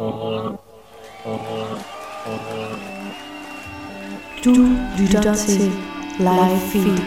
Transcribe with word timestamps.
Du 0.00 0.06
lytter 4.98 5.34
til 5.34 5.72
Live 6.18 6.60
Feed. 6.72 7.02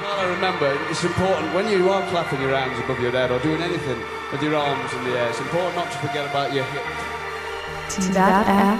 Well, 0.00 0.20
I 0.20 0.24
remember 0.34 0.66
it's 0.90 1.04
important 1.04 1.54
when 1.54 1.66
you 1.72 1.90
are 1.90 2.02
clapping 2.10 2.40
your 2.40 2.56
hands 2.56 2.78
above 2.84 3.00
your 3.02 3.10
head 3.10 3.30
or 3.32 3.38
doing 3.40 3.62
anything 3.62 3.98
with 4.32 4.42
your 4.42 4.56
arms 4.56 4.92
in 4.92 5.04
the 5.06 5.18
air. 5.18 5.28
It's 5.30 5.40
important 5.40 5.76
not 5.76 5.90
to 5.92 5.98
forget 6.06 6.24
about 6.30 6.52
your 6.54 6.64
hips. 6.72 6.96
Din 7.96 8.14
vært 8.14 8.48
er 8.48 8.76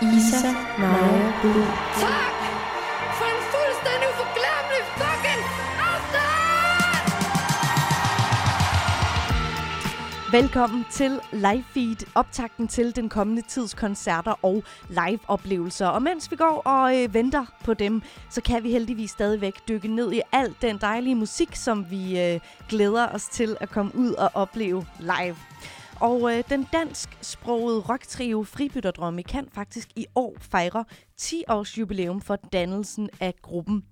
Isa 0.00 0.54
Naja 0.78 1.32
Bull. 1.42 2.35
Velkommen 10.32 10.84
til 10.90 11.20
Live 11.32 11.64
Feed, 11.74 12.06
optakten 12.14 12.68
til 12.68 12.96
den 12.96 13.08
kommende 13.08 13.42
tids 13.42 13.74
koncerter 13.74 14.44
og 14.44 14.64
live-oplevelser. 14.88 15.86
Og 15.86 16.02
mens 16.02 16.30
vi 16.30 16.36
går 16.36 16.62
og 16.64 17.02
øh, 17.02 17.14
venter 17.14 17.46
på 17.64 17.74
dem, 17.74 18.02
så 18.30 18.40
kan 18.40 18.62
vi 18.62 18.70
heldigvis 18.70 19.10
stadigvæk 19.10 19.54
dykke 19.68 19.88
ned 19.88 20.12
i 20.12 20.20
al 20.32 20.54
den 20.62 20.78
dejlige 20.78 21.14
musik, 21.14 21.56
som 21.56 21.90
vi 21.90 22.20
øh, 22.20 22.40
glæder 22.68 23.08
os 23.08 23.24
til 23.24 23.56
at 23.60 23.68
komme 23.68 23.92
ud 23.94 24.12
og 24.12 24.30
opleve 24.34 24.86
live. 25.00 25.36
Og 26.00 26.36
øh, 26.36 26.44
den 26.48 26.68
dansksprogede 26.72 27.80
rocktrio 27.80 28.44
Fribytterdrømme 28.44 29.22
kan 29.22 29.48
faktisk 29.54 29.88
i 29.96 30.06
år 30.14 30.36
fejre 30.40 30.84
10 31.16 31.44
års 31.48 31.78
jubilæum 31.78 32.20
for 32.20 32.36
dannelsen 32.36 33.10
af 33.20 33.34
gruppen. 33.42 33.84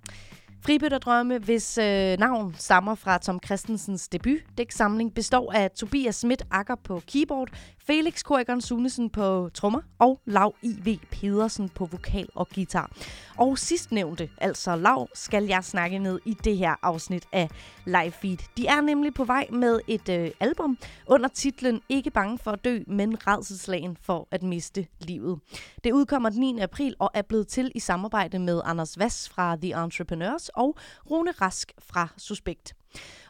Fribytterdrømme, 0.67 1.39
hvis 1.39 1.79
øh, 1.79 2.19
navn 2.19 2.55
stammer 2.59 2.95
fra 2.95 3.19
Tom 3.19 3.41
Christensens 3.45 4.09
debut. 4.09 4.39
Dæksamling 4.59 5.15
består 5.15 5.53
af 5.53 5.71
Tobias 5.71 6.17
Schmidt 6.17 6.43
Akker 6.51 6.75
på 6.85 7.03
keyboard, 7.13 7.49
Felix 7.87 8.23
Korikon 8.23 8.61
Sunesen 8.61 9.11
på 9.11 9.51
trommer 9.55 9.81
og 9.99 10.21
Lav 10.25 10.55
I.V. 10.63 10.99
Pedersen 11.11 11.69
på 11.69 11.87
vokal 11.87 12.29
og 12.35 12.49
guitar. 12.49 12.91
Og 13.37 13.59
sidstnævnte, 13.59 14.31
altså 14.39 14.77
Lav, 14.77 15.09
skal 15.15 15.45
jeg 15.47 15.65
snakke 15.65 16.01
med 16.01 16.19
i 16.25 16.35
det 16.35 16.57
her 16.57 16.75
afsnit 16.83 17.27
af 17.33 17.51
Live 17.87 18.11
Feed. 18.11 18.39
De 18.57 18.67
er 18.67 18.81
nemlig 18.81 19.15
på 19.15 19.25
vej 19.25 19.47
med 19.53 19.81
et 19.89 20.09
øh, 20.09 20.31
album 20.41 20.79
under 21.07 21.29
titlen 21.29 21.81
Ikke 21.89 22.11
bange 22.11 22.39
for 22.39 22.51
at 22.51 22.65
dø, 22.65 22.81
men 22.87 23.27
redselslagen 23.27 23.97
for 24.03 24.29
at 24.31 24.43
miste 24.43 24.87
livet. 25.01 25.41
Det 25.85 25.93
udkommer 25.93 26.31
den 26.31 26.41
9. 26.41 26.61
april 26.61 26.95
og 26.99 27.11
er 27.15 27.23
blevet 27.23 27.49
til 27.49 27.73
i 27.75 27.81
samarbejde 27.81 28.39
med 28.39 28.61
Anders 28.65 28.99
Vass 28.99 29.29
fra 29.29 29.57
The 29.57 29.85
Entrepreneurs 29.85 30.49
og 30.49 30.77
Rune 31.11 31.31
Rask 31.31 31.73
fra 31.79 32.09
Suspekt. 32.17 32.75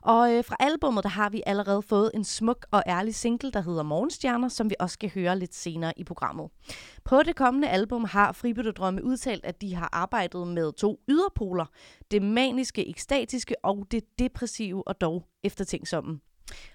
Og 0.03 0.33
øh, 0.33 0.45
fra 0.45 0.57
albummet, 0.61 1.05
der 1.05 1.11
har 1.11 1.31
vi 1.31 1.43
allerede 1.47 1.83
fået 1.83 2.11
en 2.15 2.25
smuk 2.25 2.67
og 2.71 2.83
ærlig 2.87 3.15
single, 3.15 3.51
der 3.53 3.61
hedder 3.61 3.83
Morgenstjerner, 3.83 4.49
som 4.49 4.71
vi 4.71 4.75
også 4.81 4.95
skal 4.95 5.11
høre 5.15 5.39
lidt 5.39 5.55
senere 5.55 5.93
i 5.97 6.05
programmet. 6.05 6.51
På 7.05 7.23
det 7.23 7.37
kommende 7.37 7.69
album 7.69 8.05
har 8.05 8.33
Fribytterdrømme 8.33 9.05
udtalt, 9.05 9.45
at 9.45 9.61
de 9.61 9.75
har 9.75 9.89
arbejdet 9.93 10.47
med 10.47 10.73
to 10.73 11.01
yderpoler. 11.09 11.67
Det 12.11 12.23
maniske, 12.23 12.89
ekstatiske 12.89 13.55
og 13.63 13.87
det 13.91 14.05
depressive 14.19 14.89
og 14.89 15.01
dog 15.01 15.25
eftertænksomme. 15.45 16.21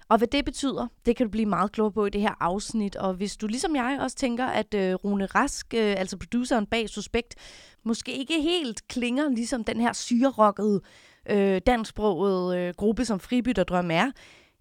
Og 0.08 0.18
hvad 0.18 0.28
det 0.28 0.44
betyder, 0.44 0.86
det 1.06 1.16
kan 1.16 1.26
du 1.26 1.30
blive 1.30 1.46
meget 1.46 1.72
klogere 1.72 1.92
på 1.92 2.06
i 2.06 2.10
det 2.10 2.20
her 2.20 2.34
afsnit. 2.40 2.96
Og 2.96 3.14
hvis 3.14 3.36
du 3.36 3.46
ligesom 3.46 3.76
jeg 3.76 3.98
også 4.00 4.16
tænker, 4.16 4.46
at 4.46 4.74
øh, 4.74 4.94
Rune 4.94 5.26
Rask, 5.26 5.74
øh, 5.74 5.94
altså 5.98 6.16
produceren 6.16 6.66
bag 6.66 6.88
Suspekt, 6.88 7.34
måske 7.84 8.12
ikke 8.12 8.42
helt 8.42 8.88
klinger 8.88 9.28
ligesom 9.28 9.64
den 9.64 9.80
her 9.80 9.92
syrerokkede, 9.92 10.80
øh, 11.30 11.60
dansksproget 11.66 12.56
øh, 12.56 12.74
gruppe, 12.76 13.04
som 13.04 13.20
Fribytterdrøm 13.20 13.90
er, 13.90 14.10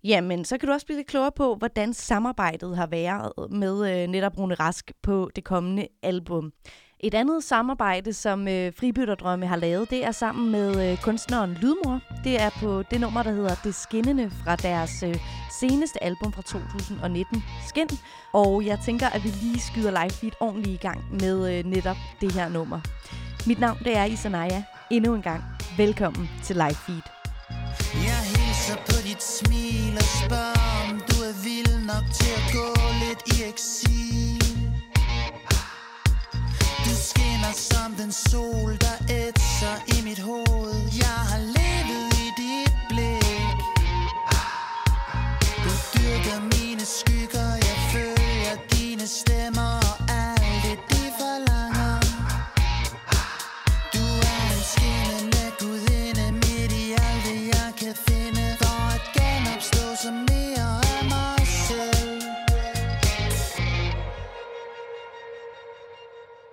jamen 0.03 0.45
så 0.45 0.57
kan 0.57 0.67
du 0.67 0.73
også 0.73 0.85
blive 0.85 0.97
lidt 0.97 1.07
klogere 1.07 1.31
på, 1.31 1.55
hvordan 1.55 1.93
samarbejdet 1.93 2.77
har 2.77 2.87
været 2.87 3.51
med 3.51 4.01
øh, 4.01 4.07
netop 4.07 4.37
Rune 4.37 4.53
Rask 4.55 4.91
på 5.01 5.29
det 5.35 5.43
kommende 5.43 5.87
album. 6.03 6.51
Et 6.99 7.13
andet 7.13 7.43
samarbejde, 7.43 8.13
som 8.13 8.47
øh, 8.47 8.73
Fribytterdrømme 8.79 9.47
har 9.47 9.55
lavet, 9.55 9.89
det 9.89 10.05
er 10.05 10.11
sammen 10.11 10.51
med 10.51 10.91
øh, 10.91 10.97
kunstneren 10.97 11.57
Lydmor. 11.61 11.99
Det 12.23 12.41
er 12.41 12.49
på 12.61 12.83
det 12.91 13.01
nummer, 13.01 13.23
der 13.23 13.31
hedder 13.31 13.55
Det 13.63 13.75
Skinnende 13.75 14.31
fra 14.43 14.55
deres 14.55 15.03
øh, 15.03 15.15
seneste 15.59 16.03
album 16.03 16.33
fra 16.33 16.41
2019, 16.41 17.43
Skin. 17.67 17.87
Og 18.33 18.65
jeg 18.65 18.79
tænker, 18.85 19.07
at 19.07 19.23
vi 19.23 19.29
lige 19.29 19.59
skyder 19.59 19.91
live 19.91 20.09
feed 20.09 20.31
ordentligt 20.39 20.83
i 20.83 20.87
gang 20.87 20.99
med 21.21 21.57
øh, 21.57 21.65
netop 21.65 21.97
det 22.21 22.31
her 22.31 22.49
nummer. 22.49 22.79
Mit 23.47 23.59
navn 23.59 23.77
det 23.83 23.97
er 23.97 24.05
Isanaya. 24.05 24.63
Endnu 24.91 25.15
en 25.15 25.21
gang, 25.21 25.43
velkommen 25.79 26.29
til 26.43 26.55
live 26.55 26.79
feed. 26.85 27.05
Jeg 28.07 28.21
hilser 28.33 28.77
på 28.89 28.97
dit 29.07 29.23
smil 29.23 29.93
og 30.03 30.07
spørger, 30.21 30.65
om 30.81 30.89
du 31.09 31.15
er 31.29 31.35
vild 31.43 31.75
nok 31.91 32.05
til 32.19 32.31
at 32.39 32.45
gå 32.57 32.67
lidt 33.03 33.21
i 33.35 33.37
eksil. 33.51 34.43
Du 36.85 36.93
skinner 37.07 37.53
som 37.69 37.89
den 38.01 38.11
sol, 38.11 38.71
der 38.85 38.97
ætser 39.21 39.75
i 39.95 39.97
mit 40.07 40.19
hoved. 40.19 40.75
Jeg 41.03 41.19
har 41.31 41.41
levet 41.57 42.07
i 42.25 42.27
dit 42.41 42.73
blik. 42.89 43.59
Du 45.63 45.71
dyrker 45.93 46.39
mine 46.53 46.85
skygger, 46.97 47.49
jeg 47.67 47.77
følger 47.93 48.55
dine 48.71 49.07
stemmer 49.07 49.78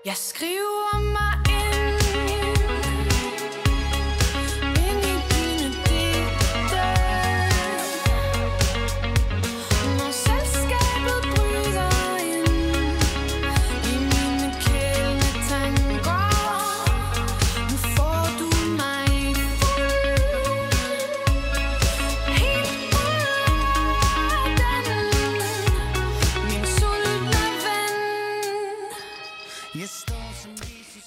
Jeg 0.07 0.17
skriver 0.17 1.06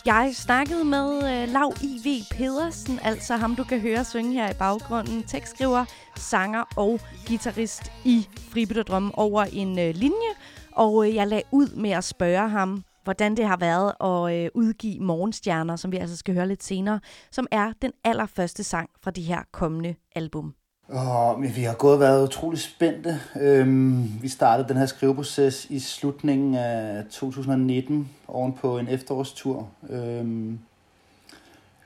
Jeg 0.05 0.31
snakkede 0.33 0.83
med 0.83 1.17
øh, 1.17 1.49
Lav 1.53 1.73
I.V. 1.83 2.23
Pedersen, 2.31 2.99
altså 3.03 3.35
ham, 3.35 3.55
du 3.55 3.63
kan 3.63 3.79
høre 3.79 4.05
synge 4.05 4.33
her 4.33 4.49
i 4.49 4.53
baggrunden. 4.53 5.23
Tekstskriver, 5.23 5.85
sanger 6.15 6.63
og 6.75 6.99
guitarist 7.27 7.91
i 8.05 8.27
Fribytterdrømme 8.51 9.11
over 9.17 9.43
en 9.43 9.79
øh, 9.79 9.95
linje. 9.95 10.31
Og 10.71 11.07
øh, 11.07 11.15
jeg 11.15 11.27
lagde 11.27 11.43
ud 11.51 11.75
med 11.75 11.91
at 11.91 12.03
spørge 12.03 12.49
ham, 12.49 12.83
hvordan 13.03 13.37
det 13.37 13.45
har 13.45 13.57
været 13.57 13.93
at 14.01 14.35
øh, 14.35 14.49
udgive 14.53 14.99
Morgenstjerner, 14.99 15.75
som 15.75 15.91
vi 15.91 15.97
altså 15.97 16.17
skal 16.17 16.33
høre 16.33 16.47
lidt 16.47 16.63
senere, 16.63 16.99
som 17.31 17.47
er 17.51 17.73
den 17.81 17.91
allerførste 18.03 18.63
sang 18.63 18.89
fra 19.03 19.11
det 19.11 19.23
her 19.23 19.41
kommende 19.51 19.95
album. 20.15 20.53
Og, 20.89 21.39
men 21.39 21.55
vi 21.55 21.63
har 21.63 21.73
gået 21.73 21.93
og 21.93 21.99
været 21.99 22.27
utrolig 22.27 22.59
spændte. 22.59 23.19
Øhm, 23.41 24.21
vi 24.21 24.27
startede 24.27 24.67
den 24.67 24.77
her 24.77 24.85
skriveproces 24.85 25.65
i 25.65 25.79
slutningen 25.79 26.55
af 26.55 27.03
2019 27.11 28.09
oven 28.27 28.53
på 28.53 28.77
en 28.77 28.87
efterårstur, 28.87 29.67
øhm, 29.89 30.59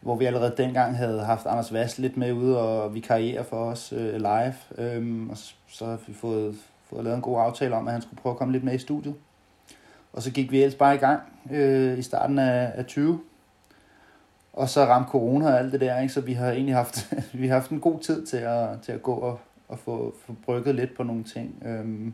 hvor 0.02 0.16
vi 0.16 0.26
allerede 0.26 0.54
dengang 0.58 0.98
havde 0.98 1.24
haft 1.24 1.46
Anders 1.46 1.74
Vass 1.74 2.00
lidt 2.00 2.18
med 2.18 2.34
ude 2.34 2.60
og 2.60 2.90
vi 2.90 2.94
vikariere 2.94 3.44
for 3.44 3.66
os 3.66 3.94
øh, 3.98 4.16
live. 4.16 4.54
Øhm, 4.78 5.30
og 5.30 5.38
så, 5.38 5.54
så 5.68 5.86
har 5.86 6.00
vi 6.08 6.14
fået, 6.14 6.56
fået 6.90 7.04
lavet 7.04 7.16
en 7.16 7.22
god 7.22 7.40
aftale 7.40 7.76
om, 7.76 7.88
at 7.88 7.94
han 7.94 8.02
skulle 8.02 8.22
prøve 8.22 8.34
at 8.34 8.38
komme 8.38 8.52
lidt 8.52 8.64
med 8.64 8.74
i 8.74 8.78
studiet. 8.78 9.16
Og 10.14 10.22
så 10.22 10.32
gik 10.32 10.52
vi 10.52 10.62
ellers 10.62 10.76
bare 10.76 10.96
i 10.96 10.98
gang 10.98 11.22
øh, 11.52 12.00
i 12.00 12.02
starten 12.02 12.40
af, 12.40 12.72
af 12.76 12.86
20. 12.86 13.20
Og 14.54 14.70
så 14.70 14.86
ramte 14.86 15.10
corona 15.10 15.46
og 15.46 15.60
alt 15.60 15.72
det 15.72 15.82
der, 15.82 16.00
ikke? 16.00 16.14
så 16.14 16.22
vi 16.22 16.34
har 16.34 16.52
egentlig 16.52 16.76
haft, 16.76 17.14
vi 17.34 17.48
har 17.48 17.56
haft 17.56 17.72
en 17.72 17.80
god 17.80 18.00
tid 18.00 18.26
til 18.26 18.38
at, 18.38 18.82
til 18.82 18.92
at 18.92 19.04
gå 19.04 19.14
og, 19.14 19.40
og 19.68 19.80
få, 19.80 20.16
få 20.26 20.36
brygget 20.46 20.76
lidt 20.76 20.96
på 20.96 21.04
nogle 21.04 21.24
ting. 21.24 21.64
Øhm, 21.66 22.14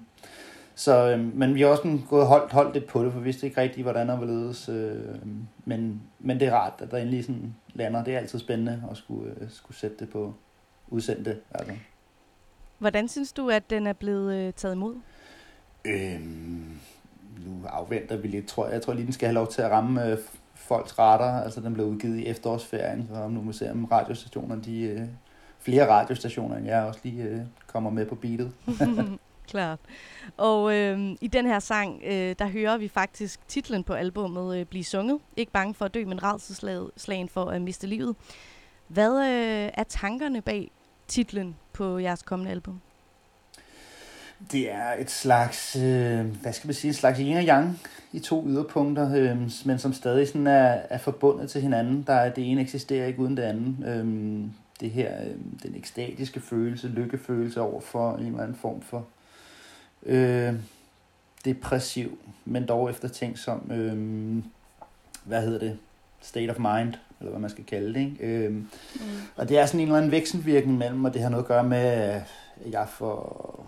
så, 0.75 1.11
øhm, 1.11 1.31
men 1.35 1.55
vi 1.55 1.61
har 1.61 1.67
også 1.67 1.83
sådan 1.83 2.03
gået 2.09 2.21
og 2.21 2.27
holdt, 2.27 2.51
holdt 2.51 2.73
lidt 2.73 2.87
på 2.87 3.03
det, 3.03 3.11
for 3.11 3.19
vi 3.19 3.23
vidste 3.23 3.47
ikke 3.47 3.61
rigtigt, 3.61 3.85
hvordan 3.85 4.09
der 4.09 4.19
var 4.19 4.25
ledes. 4.25 4.69
Øh, 4.69 5.15
men, 5.65 6.01
men 6.19 6.39
det 6.39 6.47
er 6.47 6.53
rart, 6.53 6.73
at 6.79 6.91
der 6.91 6.97
endelig 6.97 7.25
sådan 7.25 7.55
lander. 7.73 8.03
Det 8.03 8.13
er 8.13 8.17
altid 8.17 8.39
spændende 8.39 8.83
at 8.91 8.97
skulle, 8.97 9.35
øh, 9.41 9.49
skulle 9.49 9.77
sætte 9.77 9.97
det 9.99 10.09
på 10.09 10.33
udsende 10.87 11.25
det. 11.25 11.39
Altså. 11.53 11.73
Hvordan 12.77 13.07
synes 13.07 13.33
du, 13.33 13.49
at 13.49 13.69
den 13.69 13.87
er 13.87 13.93
blevet 13.93 14.35
øh, 14.35 14.53
taget 14.53 14.75
imod? 14.75 14.95
Øhm, 15.85 16.79
nu 17.45 17.67
afventer 17.67 18.17
vi 18.17 18.27
lidt, 18.27 18.47
tror 18.47 18.65
jeg. 18.65 18.73
Jeg 18.73 18.81
tror 18.81 18.93
lige, 18.93 19.05
den 19.05 19.13
skal 19.13 19.27
have 19.27 19.33
lov 19.33 19.47
til 19.47 19.61
at 19.61 19.71
ramme 19.71 20.11
øh, 20.11 20.17
folks 20.69 20.99
retter. 20.99 21.43
Altså, 21.43 21.61
den 21.61 21.73
blev 21.73 21.85
udgivet 21.85 22.17
i 22.17 22.25
efterårsferien, 22.25 23.09
så 23.13 23.27
nu 23.27 23.41
må 23.41 23.51
se, 23.51 23.71
om 23.71 23.85
radiostationerne 23.85 24.63
de, 24.63 24.81
øh, 24.81 25.01
flere 25.59 25.89
radiostationer, 25.89 26.57
end 26.57 26.65
jeg 26.65 26.83
også 26.83 26.99
lige 27.03 27.23
øh, 27.23 27.39
kommer 27.67 27.89
med 27.89 28.05
på 28.05 28.15
beatet. 28.15 28.51
Klart. 29.47 29.79
Og 30.37 30.75
øh, 30.75 31.15
i 31.21 31.27
den 31.27 31.45
her 31.45 31.59
sang, 31.59 32.01
øh, 32.05 32.35
der 32.39 32.47
hører 32.47 32.77
vi 32.77 32.87
faktisk 32.87 33.39
titlen 33.47 33.83
på 33.83 33.93
albummet 33.93 34.57
øh, 34.57 34.65
Blive 34.65 34.83
sunget. 34.83 35.19
Ikke 35.37 35.51
bange 35.51 35.73
for 35.73 35.85
at 35.85 35.93
dø, 35.93 36.05
men 36.05 36.19
slagen 36.97 37.29
for 37.29 37.45
at 37.45 37.61
miste 37.61 37.87
livet. 37.87 38.15
Hvad 38.87 39.19
øh, 39.19 39.71
er 39.73 39.83
tankerne 39.83 40.41
bag 40.41 40.71
titlen 41.07 41.55
på 41.73 41.97
jeres 41.97 42.23
kommende 42.23 42.51
album? 42.51 42.81
Det 44.51 44.71
er 44.71 44.93
et 44.99 45.11
slags, 45.11 45.75
øh, 45.75 46.25
hvad 46.41 46.53
skal 46.53 46.67
man 46.67 46.73
sige, 46.73 46.89
et 46.89 46.95
slags 46.95 47.19
yin 47.19 47.37
og 47.37 47.43
yang 47.43 47.79
i 48.13 48.19
to 48.19 48.47
yderpunkter, 48.47 49.15
øh, 49.15 49.37
men 49.65 49.79
som 49.79 49.93
stadig 49.93 50.27
sådan 50.27 50.47
er, 50.47 50.77
er 50.89 50.97
forbundet 50.97 51.49
til 51.49 51.61
hinanden. 51.61 52.03
Der 52.07 52.13
er, 52.13 52.33
det 52.33 52.51
ene 52.51 52.61
eksisterer 52.61 53.05
ikke 53.05 53.19
uden 53.19 53.37
det 53.37 53.43
andet. 53.43 53.75
Øh, 53.87 54.43
det 54.79 54.91
her, 54.91 55.21
øh, 55.21 55.35
den 55.63 55.75
ekstatiske 55.75 56.39
følelse, 56.39 56.87
lykkefølelse 56.87 57.61
over 57.61 57.81
for 57.81 58.15
en 58.15 58.25
eller 58.25 58.41
anden 58.41 58.57
form 58.57 58.81
for 58.81 59.05
øh, 60.05 60.53
depressiv, 61.45 62.17
men 62.45 62.65
dog 62.65 62.89
efter 62.89 63.07
ting 63.07 63.39
som, 63.39 63.71
øh, 63.71 64.43
hvad 65.23 65.41
hedder 65.41 65.59
det, 65.59 65.77
state 66.21 66.49
of 66.49 66.57
mind, 66.57 66.93
eller 67.19 67.29
hvad 67.29 67.39
man 67.39 67.49
skal 67.49 67.65
kalde 67.65 67.93
det. 67.93 67.99
Ikke? 67.99 68.25
Øh, 68.25 68.51
mm. 68.51 68.65
Og 69.35 69.49
det 69.49 69.57
er 69.57 69.65
sådan 69.65 69.79
en 69.79 69.85
eller 69.85 69.97
anden 69.97 70.11
vekselvirkning 70.11 70.77
mellem, 70.77 71.05
og 71.05 71.13
det 71.13 71.21
har 71.21 71.29
noget 71.29 71.43
at 71.43 71.47
gøre 71.47 71.63
med, 71.63 71.77
at 71.77 72.23
jeg 72.71 72.87
for 72.89 73.65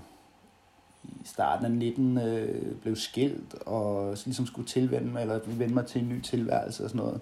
i 1.03 1.25
starten 1.25 1.65
af 1.65 1.71
19 1.71 2.17
øh, 2.17 2.75
blev 2.75 2.95
skilt, 2.95 3.53
og 3.65 4.17
så 4.17 4.23
ligesom 4.25 4.45
skulle 4.45 4.67
tilvende 4.67 5.11
mig, 5.11 5.21
eller 5.21 5.39
vende 5.45 5.73
mig 5.73 5.85
til 5.85 6.01
en 6.01 6.09
ny 6.09 6.21
tilværelse 6.21 6.83
og 6.83 6.89
sådan 6.89 7.05
noget. 7.05 7.21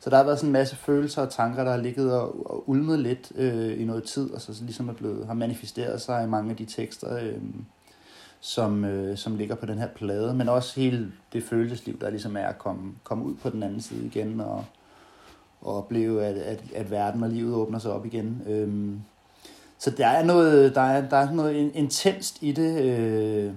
Så 0.00 0.10
der 0.10 0.16
har 0.16 0.24
været 0.24 0.38
sådan 0.38 0.48
en 0.48 0.52
masse 0.52 0.76
følelser 0.76 1.22
og 1.22 1.30
tanker, 1.30 1.64
der 1.64 1.70
har 1.70 1.78
ligget 1.78 2.12
og, 2.12 2.50
og 2.50 2.68
ulmet 2.68 2.98
lidt 2.98 3.32
øh, 3.34 3.80
i 3.80 3.84
noget 3.84 4.04
tid, 4.04 4.30
og 4.30 4.40
så, 4.40 4.54
så 4.54 4.64
ligesom 4.64 4.88
er 4.88 4.92
blevet, 4.92 5.26
har 5.26 5.34
manifesteret 5.34 6.00
sig 6.00 6.24
i 6.24 6.28
mange 6.28 6.50
af 6.50 6.56
de 6.56 6.64
tekster, 6.64 7.16
øh, 7.16 7.42
som, 8.40 8.84
øh, 8.84 9.16
som 9.16 9.36
ligger 9.36 9.54
på 9.54 9.66
den 9.66 9.78
her 9.78 9.88
plade, 9.88 10.34
men 10.34 10.48
også 10.48 10.80
hele 10.80 11.12
det 11.32 11.42
følelsesliv, 11.42 12.00
der 12.00 12.10
ligesom 12.10 12.36
er 12.36 12.46
at 12.46 12.58
komme, 12.58 12.92
komme 13.04 13.24
ud 13.24 13.34
på 13.34 13.50
den 13.50 13.62
anden 13.62 13.80
side 13.80 14.06
igen, 14.06 14.40
og, 14.40 14.64
og 15.60 15.76
opleve, 15.76 16.24
at, 16.24 16.36
at, 16.36 16.62
at 16.74 16.90
verden 16.90 17.22
og 17.22 17.30
livet 17.30 17.54
åbner 17.54 17.78
sig 17.78 17.92
op 17.92 18.06
igen. 18.06 18.42
Øh, 18.46 18.94
så 19.80 19.90
der 19.90 20.06
er 20.06 20.24
noget, 20.24 20.74
der 20.74 20.80
er, 20.80 21.08
der 21.08 21.16
er 21.16 21.32
noget 21.32 21.70
intenst 21.74 22.42
i 22.42 22.52
det, 22.52 22.82
øh, 22.82 23.52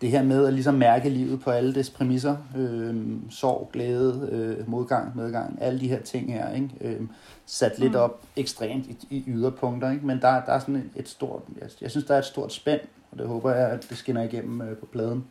det 0.00 0.10
her 0.10 0.22
med 0.22 0.46
at 0.46 0.52
ligesom 0.52 0.74
mærke 0.74 1.08
livet 1.08 1.40
på 1.40 1.50
alle 1.50 1.74
dets 1.74 1.90
præmisser. 1.90 2.36
Øh, 2.56 2.96
sorg, 3.30 3.70
glæde, 3.72 4.28
øh, 4.32 4.68
modgang, 4.70 5.16
medgang, 5.16 5.58
alle 5.62 5.80
de 5.80 5.88
her 5.88 6.02
ting 6.02 6.32
her, 6.32 6.54
ikke? 6.54 6.70
Øh, 6.80 7.00
sat 7.46 7.78
lidt 7.78 7.92
Mm. 7.92 7.98
op 7.98 8.22
ekstremt 8.36 8.86
i, 8.86 8.96
i 9.10 9.24
yderpunkter, 9.26 9.90
ikke? 9.90 10.06
men 10.06 10.20
der, 10.20 10.44
der 10.44 10.52
er 10.52 10.58
sådan 10.58 10.76
et, 10.76 10.90
et 10.96 11.08
stort, 11.08 11.42
jeg, 11.60 11.68
jeg 11.80 11.90
synes, 11.90 12.06
der 12.06 12.14
er 12.14 12.18
et 12.18 12.24
stort 12.24 12.52
spænd, 12.52 12.80
og 13.12 13.18
det 13.18 13.26
håber 13.26 13.54
jeg, 13.54 13.68
at 13.70 13.86
det 13.90 13.98
skinner 13.98 14.22
igennem 14.22 14.60
øh, 14.60 14.76
på 14.76 14.86
pladen, 14.86 15.24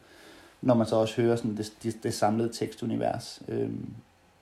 når 0.62 0.74
man 0.74 0.88
så 0.88 0.96
også 0.96 1.22
hører 1.22 1.36
sådan 1.36 1.58
det, 1.58 1.74
det, 1.84 2.04
det 2.04 2.14
samlede 2.14 2.50
tekstunivers. 2.54 3.42
Øh, 3.48 3.70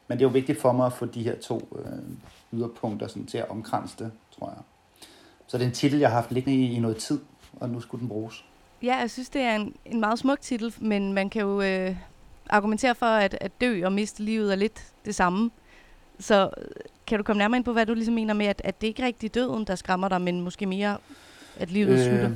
men 0.07 0.17
det 0.17 0.25
er 0.25 0.29
jo 0.29 0.33
vigtigt 0.33 0.61
for 0.61 0.71
mig 0.71 0.85
at 0.85 0.93
få 0.93 1.05
de 1.05 1.23
her 1.23 1.35
to 1.35 1.77
øh, 1.85 1.91
yderpunkter 2.59 3.07
sådan, 3.07 3.25
til 3.25 3.37
at 3.37 3.49
omkranse 3.49 3.95
det, 3.99 4.11
tror 4.39 4.47
jeg. 4.49 4.63
Så 5.47 5.57
det 5.57 5.63
er 5.63 5.67
en 5.67 5.73
titel, 5.73 5.99
jeg 5.99 6.09
har 6.09 6.15
haft 6.15 6.31
liggende 6.31 6.57
i, 6.57 6.71
i 6.71 6.79
noget 6.79 6.97
tid, 6.97 7.19
og 7.53 7.69
nu 7.69 7.79
skulle 7.79 7.99
den 7.99 8.09
bruges. 8.09 8.45
Ja, 8.83 8.95
jeg 8.95 9.11
synes, 9.11 9.29
det 9.29 9.41
er 9.41 9.55
en, 9.55 9.75
en 9.85 9.99
meget 9.99 10.19
smuk 10.19 10.41
titel, 10.41 10.73
men 10.79 11.13
man 11.13 11.29
kan 11.29 11.41
jo 11.41 11.61
øh, 11.61 11.95
argumentere 12.49 12.95
for, 12.95 13.05
at, 13.05 13.37
at 13.41 13.51
dø 13.61 13.85
og 13.85 13.91
miste 13.91 14.23
livet 14.23 14.51
er 14.51 14.55
lidt 14.55 14.83
det 15.05 15.15
samme. 15.15 15.51
Så 16.19 16.49
øh, 16.57 16.65
kan 17.07 17.17
du 17.17 17.23
komme 17.23 17.37
nærmere 17.37 17.57
ind 17.57 17.65
på, 17.65 17.73
hvad 17.73 17.85
du 17.85 17.93
ligesom 17.93 18.13
mener 18.13 18.33
med, 18.33 18.45
at, 18.45 18.61
at 18.63 18.81
det 18.81 18.87
ikke 18.87 19.01
er 19.01 19.05
rigtig 19.05 19.35
døden, 19.35 19.65
der 19.65 19.75
skræmmer 19.75 20.09
dig, 20.09 20.21
men 20.21 20.41
måske 20.41 20.65
mere, 20.65 20.97
at 21.57 21.71
livet 21.71 21.99
øh. 21.99 22.05
slutter? 22.05 22.31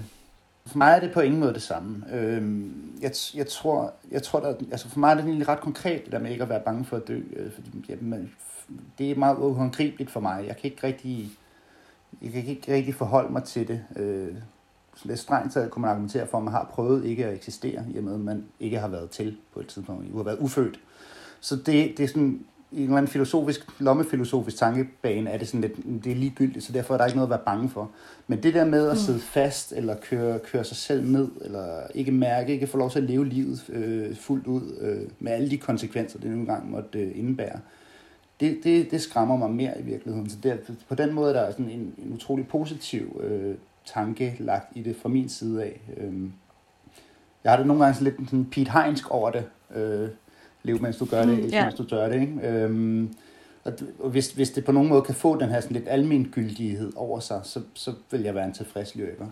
for 0.65 0.77
mig 0.77 0.95
er 0.95 0.99
det 0.99 1.11
på 1.11 1.19
ingen 1.19 1.39
måde 1.39 1.53
det 1.53 1.61
samme. 1.61 2.05
Øh, 2.13 2.65
jeg, 3.01 3.11
jeg 3.35 3.47
tror, 3.47 3.93
jeg 4.11 4.23
tror 4.23 4.39
der, 4.39 4.55
altså 4.71 4.89
for 4.89 4.99
mig 4.99 5.11
er 5.11 5.15
det 5.15 5.23
egentlig 5.23 5.47
ret 5.47 5.59
konkret, 5.59 6.03
det 6.03 6.11
der 6.11 6.19
med 6.19 6.31
ikke 6.31 6.43
at 6.43 6.49
være 6.49 6.61
bange 6.65 6.85
for 6.85 6.97
at 6.97 7.07
dø. 7.07 7.21
Øh, 7.35 7.51
fordi, 7.51 7.69
jamen, 7.89 8.31
det 8.97 9.11
er 9.11 9.15
meget 9.15 9.37
uhåndgribeligt 9.37 10.11
for 10.11 10.19
mig. 10.19 10.43
Jeg 10.47 10.57
kan 10.57 10.71
ikke 10.71 10.87
rigtig, 10.87 11.31
jeg 12.21 12.31
kan 12.31 12.45
ikke 12.45 12.73
rigtig 12.73 12.95
forholde 12.95 13.33
mig 13.33 13.43
til 13.43 13.67
det. 13.67 13.81
Øh, 13.95 14.35
så 14.95 15.07
lidt 15.07 15.19
strengt 15.19 15.53
taget 15.53 15.71
kunne 15.71 15.81
man 15.81 15.91
argumentere 15.91 16.27
for, 16.27 16.37
at 16.37 16.43
man 16.43 16.53
har 16.53 16.69
prøvet 16.71 17.05
ikke 17.05 17.25
at 17.25 17.33
eksistere, 17.33 17.83
i 17.93 17.97
og 17.97 18.03
med 18.03 18.13
at 18.13 18.19
man 18.19 18.45
ikke 18.59 18.79
har 18.79 18.87
været 18.87 19.09
til 19.09 19.37
på 19.53 19.59
et 19.59 19.67
tidspunkt. 19.67 20.11
Du 20.11 20.17
har 20.17 20.23
været 20.23 20.39
ufødt. 20.39 20.79
Så 21.39 21.55
det, 21.55 21.65
det 21.97 21.99
er 21.99 22.07
sådan, 22.07 22.45
i 22.71 22.77
en 22.77 22.83
eller 22.83 22.97
anden 22.97 23.11
filosofisk, 23.11 23.81
lommefilosofisk 23.81 24.57
tankebane 24.57 25.29
er 25.29 25.37
det 25.37 25.47
sådan 25.47 25.61
lidt, 25.61 26.03
det 26.03 26.11
er 26.11 26.15
ligegyldigt, 26.15 26.65
så 26.65 26.73
derfor 26.73 26.93
er 26.93 26.97
der 26.97 27.05
ikke 27.05 27.17
noget 27.17 27.27
at 27.27 27.29
være 27.29 27.45
bange 27.45 27.69
for. 27.69 27.91
Men 28.27 28.43
det 28.43 28.53
der 28.53 28.65
med 28.65 28.89
at 28.89 28.97
sidde 28.97 29.19
fast, 29.19 29.71
eller 29.71 29.95
køre, 29.95 30.39
køre 30.39 30.63
sig 30.63 30.77
selv 30.77 31.11
ned, 31.11 31.27
eller 31.41 31.87
ikke 31.95 32.11
mærke, 32.11 32.53
ikke 32.53 32.67
få 32.67 32.77
lov 32.77 32.91
til 32.91 32.99
at 32.99 33.05
leve 33.05 33.25
livet 33.25 33.69
øh, 33.69 34.15
fuldt 34.15 34.47
ud, 34.47 34.61
øh, 34.81 35.09
med 35.19 35.31
alle 35.31 35.49
de 35.49 35.57
konsekvenser, 35.57 36.19
det 36.19 36.31
nogle 36.31 36.45
gange 36.45 36.71
måtte 36.71 36.99
øh, 36.99 37.11
indebære, 37.15 37.59
det, 38.41 38.59
det, 38.63 38.91
det 38.91 39.01
skræmmer 39.01 39.37
mig 39.37 39.49
mere 39.51 39.79
i 39.79 39.83
virkeligheden. 39.83 40.29
Så 40.29 40.37
der, 40.43 40.55
på 40.89 40.95
den 40.95 41.13
måde 41.13 41.33
der 41.33 41.41
er 41.41 41.51
sådan 41.51 41.69
en, 41.69 41.93
en 41.97 42.13
utrolig 42.13 42.47
positiv 42.47 43.21
øh, 43.23 43.55
tanke 43.85 44.35
lagt 44.39 44.77
i 44.77 44.81
det 44.81 44.95
fra 44.95 45.09
min 45.09 45.29
side 45.29 45.63
af. 45.63 45.81
Øhm, 45.97 46.33
jeg 47.43 47.51
har 47.51 47.57
det 47.57 47.67
nogle 47.67 47.83
gange 47.83 47.95
sådan 47.99 48.13
lidt 48.17 48.29
sådan 48.29 48.45
Pete 48.45 48.71
Heinsk 48.71 49.11
over 49.11 49.31
det. 49.31 49.45
Øh, 49.75 50.09
lev 50.63 50.81
mens 50.81 50.97
du 50.97 51.05
gør 51.05 51.25
det, 51.25 51.37
Mm, 51.37 51.43
mm, 51.43 51.49
ja. 51.49 51.63
mens 51.65 51.75
du 51.75 51.83
tør 51.83 52.09
det. 52.09 52.21
Ikke? 52.21 52.47
Øhm, 52.47 53.15
og, 53.63 53.73
og 53.99 54.09
hvis, 54.09 54.31
hvis 54.31 54.49
det 54.49 54.65
på 54.65 54.71
nogen 54.71 54.89
måde 54.89 55.01
kan 55.01 55.15
få 55.15 55.39
den 55.39 55.49
her 55.49 55.61
sådan 55.61 55.77
lidt 55.77 55.89
almengyldighed 55.89 56.91
over 56.95 57.19
sig, 57.19 57.41
så, 57.43 57.61
så 57.73 57.93
vil 58.11 58.21
jeg 58.21 58.35
være 58.35 58.45
en 58.45 58.53
tilfreds 58.53 58.95
løber. 58.95 59.27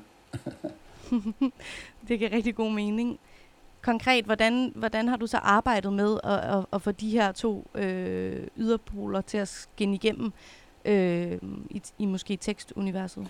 Det 2.08 2.20
giver 2.20 2.32
rigtig 2.32 2.56
god 2.56 2.72
mening. 2.72 3.20
Konkret, 3.82 4.26
hvordan, 4.26 4.72
hvordan 4.76 5.08
har 5.08 5.18
du 5.18 5.28
så 5.28 5.38
arbejdet 5.38 5.94
med 5.94 6.18
at, 6.24 6.58
at, 6.58 6.66
at 6.74 6.82
få 6.82 6.92
de 6.92 7.10
her 7.10 7.32
to 7.32 7.68
øh, 7.76 8.48
yderpoler 8.58 9.22
til 9.22 9.38
at 9.38 9.48
skinne 9.48 9.96
igennem 9.96 10.32
øh, 10.86 11.38
i, 11.70 11.82
i 12.00 12.06
måske 12.06 12.36
tekstuniverset? 12.36 13.28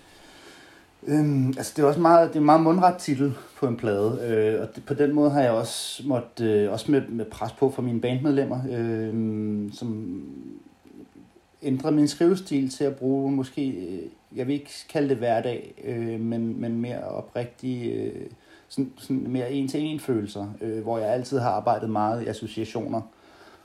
Øhm, 1.06 1.48
altså 1.48 1.72
det 1.76 1.82
er 1.82 1.86
også 1.86 2.00
meget, 2.00 2.28
det 2.28 2.36
er 2.36 2.40
en 2.40 2.46
meget 2.46 2.62
mundret 2.62 2.96
titel 2.96 3.34
på 3.56 3.66
en 3.66 3.76
plade, 3.76 4.18
øh, 4.22 4.62
og 4.62 4.74
det, 4.74 4.84
på 4.84 4.94
den 4.94 5.14
måde 5.14 5.30
har 5.30 5.40
jeg 5.40 5.50
også 5.50 6.02
måtte, 6.06 6.44
øh, 6.44 6.72
også 6.72 6.90
med, 6.90 7.08
med 7.08 7.24
pres 7.24 7.52
på 7.52 7.70
fra 7.70 7.82
mine 7.82 8.00
bandmedlemmer, 8.00 8.60
øh, 8.70 9.72
som 9.72 10.22
ændrer 11.62 11.90
min 11.90 12.08
skrivestil 12.08 12.70
til 12.70 12.84
at 12.84 12.96
bruge 12.96 13.32
måske, 13.32 13.68
øh, 13.68 14.38
jeg 14.38 14.46
vil 14.46 14.54
ikke 14.54 14.70
kalde 14.88 15.08
det 15.08 15.16
hverdag, 15.16 15.74
øh, 15.84 16.20
men, 16.20 16.60
men 16.60 16.80
mere 16.80 17.04
oprigtig, 17.04 17.92
øh, 17.92 18.26
sådan, 18.70 18.92
sådan 18.96 19.26
mere 19.28 19.52
en-til-en 19.52 20.00
følelser, 20.00 20.46
øh, 20.60 20.82
hvor 20.82 20.98
jeg 20.98 21.08
altid 21.08 21.38
har 21.38 21.50
arbejdet 21.50 21.90
meget 21.90 22.22
i 22.22 22.26
associationer, 22.26 23.00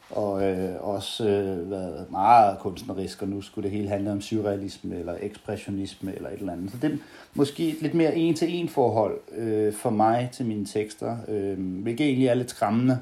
og 0.09 0.43
øh, 0.43 0.75
også 0.79 1.29
øh, 1.29 1.71
været 1.71 2.11
meget 2.11 2.59
kunstnerisk, 2.59 3.21
og 3.21 3.27
nu 3.27 3.41
skulle 3.41 3.63
det 3.69 3.77
hele 3.77 3.89
handle 3.89 4.11
om 4.11 4.21
surrealisme 4.21 4.99
eller 4.99 5.17
ekspressionisme 5.21 6.15
eller 6.15 6.29
et 6.29 6.39
eller 6.39 6.53
andet. 6.53 6.71
Så 6.71 6.77
det 6.81 6.91
er 6.93 6.97
måske 7.33 7.67
et 7.69 7.81
lidt 7.81 7.93
mere 7.93 8.15
en-til-en 8.15 8.69
forhold 8.69 9.19
øh, 9.31 9.73
for 9.73 9.89
mig 9.89 10.29
til 10.33 10.45
mine 10.45 10.65
tekster, 10.65 11.17
øh, 11.27 11.81
hvilket 11.81 12.05
egentlig 12.05 12.27
er 12.27 12.33
lidt 12.33 12.49
skræmmende, 12.49 12.99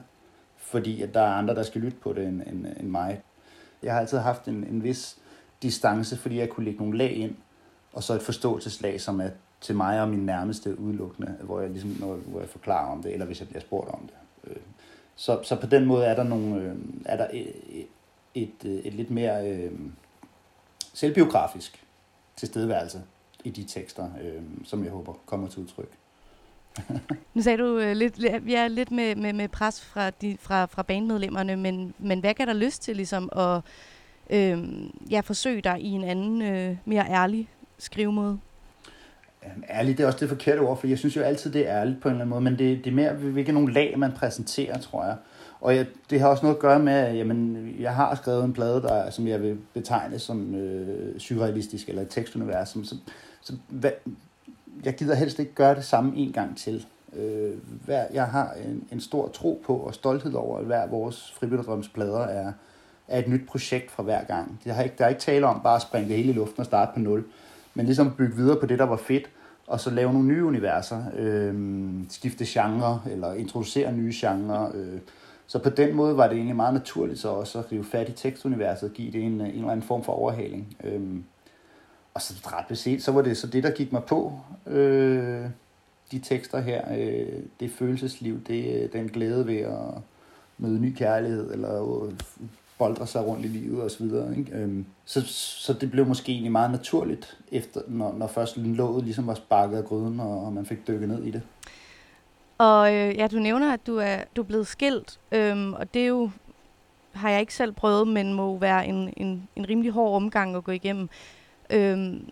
fordi 0.57 1.01
at 1.01 1.13
der 1.13 1.21
er 1.21 1.33
andre, 1.33 1.55
der 1.55 1.63
skal 1.63 1.81
lytte 1.81 1.97
på 2.01 2.13
det 2.13 2.27
end, 2.27 2.41
end, 2.41 2.65
end 2.79 2.87
mig. 2.87 3.21
Jeg 3.83 3.93
har 3.93 3.99
altid 3.99 4.17
haft 4.17 4.47
en, 4.47 4.65
en 4.71 4.83
vis 4.83 5.17
distance, 5.61 6.17
fordi 6.17 6.39
jeg 6.39 6.49
kunne 6.49 6.65
lægge 6.65 6.79
nogle 6.79 6.97
lag 6.97 7.11
ind, 7.11 7.35
og 7.93 8.03
så 8.03 8.13
et 8.13 8.21
forståelseslag, 8.21 9.01
som 9.01 9.19
er 9.21 9.29
til 9.63 9.75
mig 9.75 10.01
og 10.01 10.09
min 10.09 10.25
nærmeste 10.25 10.79
udelukkende, 10.79 11.35
hvor 11.41 11.61
jeg, 11.61 11.69
ligesom, 11.69 11.95
når, 11.99 12.15
hvor 12.15 12.39
jeg 12.39 12.49
forklarer 12.49 12.91
om 12.91 13.03
det, 13.03 13.13
eller 13.13 13.25
hvis 13.25 13.39
jeg 13.39 13.47
bliver 13.47 13.61
spurgt 13.61 13.89
om 13.89 13.99
det. 13.99 14.51
Øh, 14.51 14.61
Så, 15.15 15.39
så 15.43 15.55
på 15.55 15.67
den 15.67 15.85
måde 15.85 16.05
er 16.05 16.15
der, 16.15 16.23
nogle, 16.23 16.61
øh, 16.61 16.75
er 17.05 17.17
der 17.17 17.27
et, 17.33 17.53
et, 17.69 18.49
et, 18.63 18.87
et 18.87 18.93
lidt 18.93 19.11
mere 19.11 19.49
øh, 19.51 19.71
selvbiografisk 20.93 21.85
tilstedeværelse 22.35 23.01
i 23.43 23.49
de 23.49 23.63
tekster, 23.63 24.09
øh, 24.23 24.41
som 24.63 24.83
jeg 24.83 24.91
håber 24.91 25.13
kommer 25.25 25.47
til 25.47 25.59
udtryk. 25.61 25.89
Nu 27.33 27.41
sagde 27.41 27.57
du 27.57 27.77
øh, 27.77 27.95
lidt, 27.95 28.45
vi 28.45 28.53
er 28.53 28.67
lidt 28.67 28.91
med, 28.91 29.15
med, 29.15 29.33
med 29.33 29.47
pres 29.47 29.81
fra, 29.81 30.09
de, 30.09 30.37
fra, 30.39 30.65
fra 30.65 30.83
bandmedlemmerne, 30.83 31.55
men, 31.55 31.93
men 31.99 32.19
hvad 32.19 32.33
kan 32.33 32.47
der 32.47 32.53
lyst 32.53 32.81
til 32.81 32.95
ligesom 32.95 33.29
at 33.35 33.61
øh, 34.29 34.63
ja, 35.11 35.19
forsøge 35.19 35.61
dig 35.61 35.81
i 35.81 35.89
en 35.89 36.03
anden, 36.03 36.41
øh, 36.41 36.77
mere 36.85 37.05
ærlig 37.09 37.49
skrivemåde? 37.77 38.39
Ærligt, 39.69 39.97
det 39.97 40.03
er 40.03 40.07
også 40.07 40.19
det 40.19 40.29
forkerte 40.29 40.59
ord, 40.59 40.77
for 40.77 40.87
jeg 40.87 40.97
synes 40.97 41.15
jo 41.15 41.21
altid, 41.21 41.51
det 41.51 41.69
er 41.69 41.79
ærligt 41.79 42.01
på 42.01 42.07
en 42.07 42.11
eller 42.11 42.21
anden 42.21 42.29
måde, 42.29 42.41
men 42.41 42.59
det, 42.59 42.85
det 42.85 42.87
er 42.87 42.95
mere, 42.95 43.13
hvilke 43.13 43.51
nogle 43.51 43.73
lag, 43.73 43.99
man 43.99 44.11
præsenterer, 44.11 44.77
tror 44.77 45.05
jeg. 45.05 45.15
Og 45.61 45.75
jeg, 45.75 45.85
det 46.09 46.19
har 46.19 46.27
også 46.27 46.43
noget 46.43 46.55
at 46.55 46.61
gøre 46.61 46.79
med, 46.79 46.93
at 46.93 47.17
jamen, 47.17 47.69
jeg 47.79 47.95
har 47.95 48.15
skrevet 48.15 48.43
en 48.43 48.53
plade, 48.53 48.81
der, 48.81 49.09
som 49.09 49.27
jeg 49.27 49.41
vil 49.41 49.57
betegne 49.73 50.19
som 50.19 50.55
øh, 50.55 51.19
surrealistisk, 51.19 51.89
eller 51.89 52.01
et 52.01 52.09
tekstunivers. 52.09 52.69
Som, 52.69 52.83
som, 52.83 52.97
som, 53.41 53.59
hvad, 53.67 53.91
jeg 54.83 54.95
gider 54.95 55.15
helst 55.15 55.39
ikke 55.39 55.53
gøre 55.53 55.75
det 55.75 55.85
samme 55.85 56.15
en 56.15 56.31
gang 56.31 56.57
til. 56.57 56.85
Øh, 57.15 57.51
hver, 57.85 58.05
jeg 58.13 58.25
har 58.25 58.53
en, 58.65 58.83
en 58.91 58.99
stor 58.99 59.27
tro 59.27 59.61
på 59.65 59.75
og 59.75 59.93
stolthed 59.93 60.33
over, 60.33 60.59
at 60.59 60.65
hver 60.65 60.87
vores 60.87 61.33
fribytterdrømsplader 61.39 62.19
er, 62.19 62.51
er 63.07 63.19
et 63.19 63.27
nyt 63.27 63.47
projekt 63.47 63.91
fra 63.91 64.03
hver 64.03 64.23
gang. 64.23 64.61
Det 64.63 64.73
har 64.73 64.83
ikke, 64.83 64.95
der 64.97 65.05
er 65.05 65.09
ikke 65.09 65.21
tale 65.21 65.47
om 65.47 65.61
bare 65.63 65.75
at 65.75 65.81
springe 65.81 66.09
det 66.09 66.17
hele 66.17 66.29
i 66.29 66.33
luften 66.33 66.59
og 66.59 66.65
starte 66.65 66.91
på 66.93 66.99
nul 66.99 67.25
men 67.73 67.85
ligesom 67.85 68.11
bygge 68.17 68.35
videre 68.35 68.59
på 68.59 68.65
det, 68.65 68.79
der 68.79 68.85
var 68.85 68.97
fedt, 68.97 69.29
og 69.67 69.79
så 69.79 69.89
lave 69.89 70.13
nogle 70.13 70.27
nye 70.27 70.45
universer, 70.45 71.03
øh, 71.17 71.55
skifte 72.09 72.45
genre, 72.47 73.01
eller 73.11 73.33
introducere 73.33 73.91
nye 73.91 74.11
genrer. 74.15 74.71
Øh. 74.75 74.99
Så 75.47 75.59
på 75.59 75.69
den 75.69 75.95
måde 75.95 76.17
var 76.17 76.27
det 76.27 76.35
egentlig 76.35 76.55
meget 76.55 76.73
naturligt 76.73 77.19
så 77.19 77.29
også 77.29 77.59
at 77.59 77.71
rive 77.71 77.83
fat 77.83 78.09
i 78.09 78.11
tekstuniverset 78.11 78.89
og 78.89 78.95
give 78.95 79.11
det 79.11 79.23
en, 79.23 79.33
en 79.33 79.41
eller 79.41 79.69
anden 79.69 79.87
form 79.87 80.03
for 80.03 80.13
overhaling. 80.13 80.77
Øh. 80.83 81.01
Og 82.13 82.21
så 82.21 82.33
ret 82.45 82.65
beset, 82.67 83.03
så 83.03 83.11
var 83.11 83.21
det 83.21 83.37
så 83.37 83.47
det, 83.47 83.63
der 83.63 83.71
gik 83.71 83.91
mig 83.91 84.03
på. 84.03 84.39
Øh, 84.67 85.45
de 86.11 86.19
tekster 86.19 86.59
her, 86.61 86.81
øh, 86.97 87.43
det 87.59 87.71
følelsesliv, 87.71 88.43
det 88.43 88.83
øh, 88.83 88.93
den 88.93 89.07
glæde 89.07 89.47
ved 89.47 89.57
at 89.57 90.01
møde 90.57 90.79
ny 90.79 90.93
kærlighed, 90.95 91.53
eller 91.53 92.03
øh, 92.03 92.11
boldre 92.77 93.07
sig 93.07 93.25
rundt 93.25 93.45
i 93.45 93.47
livet 93.47 93.83
og 93.83 93.91
så 93.91 94.03
videre. 94.03 94.37
Ikke? 94.37 94.51
Øhm, 94.51 94.85
så, 95.05 95.21
så 95.27 95.73
det 95.73 95.91
blev 95.91 96.07
måske 96.07 96.31
egentlig 96.31 96.51
meget 96.51 96.71
naturligt, 96.71 97.37
efter, 97.51 97.81
når, 97.87 98.13
når 98.17 98.27
først 98.27 98.57
låget 98.57 99.03
ligesom 99.03 99.27
var 99.27 99.33
sparket 99.33 99.77
af 99.77 99.85
gryden, 99.85 100.19
og, 100.19 100.45
og 100.45 100.53
man 100.53 100.65
fik 100.65 100.87
dykket 100.87 101.09
ned 101.09 101.23
i 101.23 101.31
det. 101.31 101.41
Og 102.57 102.93
øh, 102.93 103.17
ja, 103.17 103.27
du 103.27 103.39
nævner, 103.39 103.73
at 103.73 103.87
du 103.87 103.97
er, 103.97 104.17
du 104.35 104.41
er 104.41 104.45
blevet 104.45 104.67
skilt, 104.67 105.19
øhm, 105.31 105.73
og 105.73 105.93
det 105.93 106.01
er 106.01 106.07
jo, 106.07 106.29
har 107.11 107.29
jeg 107.29 107.39
ikke 107.39 107.53
selv 107.53 107.71
prøvet, 107.71 108.07
men 108.07 108.33
må 108.33 108.57
være 108.57 108.87
en, 108.87 109.13
en, 109.17 109.47
en 109.55 109.69
rimelig 109.69 109.91
hård 109.91 110.15
omgang 110.15 110.55
at 110.55 110.63
gå 110.63 110.71
igennem. 110.71 111.09
Øhm, 111.69 112.29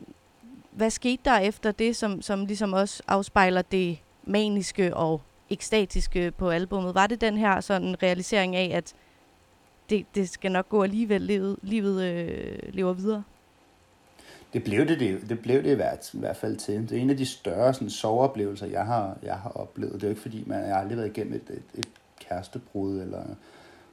hvad 0.71 0.89
skete 0.89 1.21
der 1.25 1.37
efter 1.37 1.71
det, 1.71 1.95
som, 1.95 2.21
som 2.21 2.45
ligesom 2.45 2.73
også 2.73 3.03
afspejler 3.07 3.61
det 3.61 3.97
maniske 4.23 4.95
og 4.95 5.21
ekstatiske 5.49 6.31
på 6.31 6.49
albummet? 6.49 6.95
Var 6.95 7.07
det 7.07 7.21
den 7.21 7.37
her 7.37 7.61
sådan 7.61 8.03
realisering 8.03 8.55
af, 8.55 8.71
at 8.73 8.93
det, 9.91 10.05
det 10.15 10.29
skal 10.29 10.51
nok 10.51 10.69
gå 10.69 10.83
alligevel, 10.83 11.21
livet, 11.21 11.57
livet 11.61 12.03
øh, 12.03 12.57
lever 12.73 12.93
videre? 12.93 13.23
Det 14.53 14.63
blev 14.63 14.87
det, 14.87 14.99
det, 14.99 15.29
det 15.29 15.39
blev 15.39 15.63
det 15.63 15.71
i 15.71 15.75
hvert, 15.75 16.13
i 16.13 16.19
hvert 16.19 16.35
fald 16.35 16.57
til. 16.57 16.89
Det 16.89 16.97
er 16.97 17.01
en 17.01 17.09
af 17.09 17.17
de 17.17 17.25
større 17.25 17.73
sådan, 17.73 17.89
soveoplevelser, 17.89 18.65
jeg 18.65 18.85
har, 18.85 19.17
jeg 19.23 19.35
har 19.35 19.49
oplevet. 19.49 19.93
Det 19.93 20.03
er 20.03 20.07
jo 20.07 20.09
ikke 20.09 20.21
fordi, 20.21 20.43
man 20.47 20.59
jeg 20.59 20.67
har 20.67 20.81
aldrig 20.81 20.97
været 20.97 21.17
igennem 21.17 21.33
et, 21.33 21.49
et, 21.49 21.79
et 21.79 21.87
kærestebrud, 22.19 23.01
eller, 23.01 23.23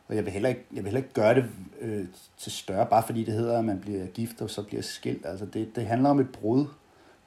og 0.08 0.16
jeg 0.16 0.24
vil 0.24 0.32
heller 0.32 0.48
ikke, 0.48 0.64
jeg 0.74 0.84
vil 0.84 0.84
heller 0.84 1.00
ikke 1.00 1.14
gøre 1.14 1.34
det 1.34 1.44
øh, 1.80 2.04
til 2.38 2.52
større, 2.52 2.86
bare 2.86 3.02
fordi 3.02 3.24
det 3.24 3.34
hedder, 3.34 3.58
at 3.58 3.64
man 3.64 3.80
bliver 3.80 4.06
gift 4.06 4.42
og 4.42 4.50
så 4.50 4.62
bliver 4.62 4.82
skilt. 4.82 5.26
Altså 5.26 5.46
det, 5.46 5.76
det 5.76 5.86
handler 5.86 6.10
om 6.10 6.20
et 6.20 6.30
brud. 6.30 6.66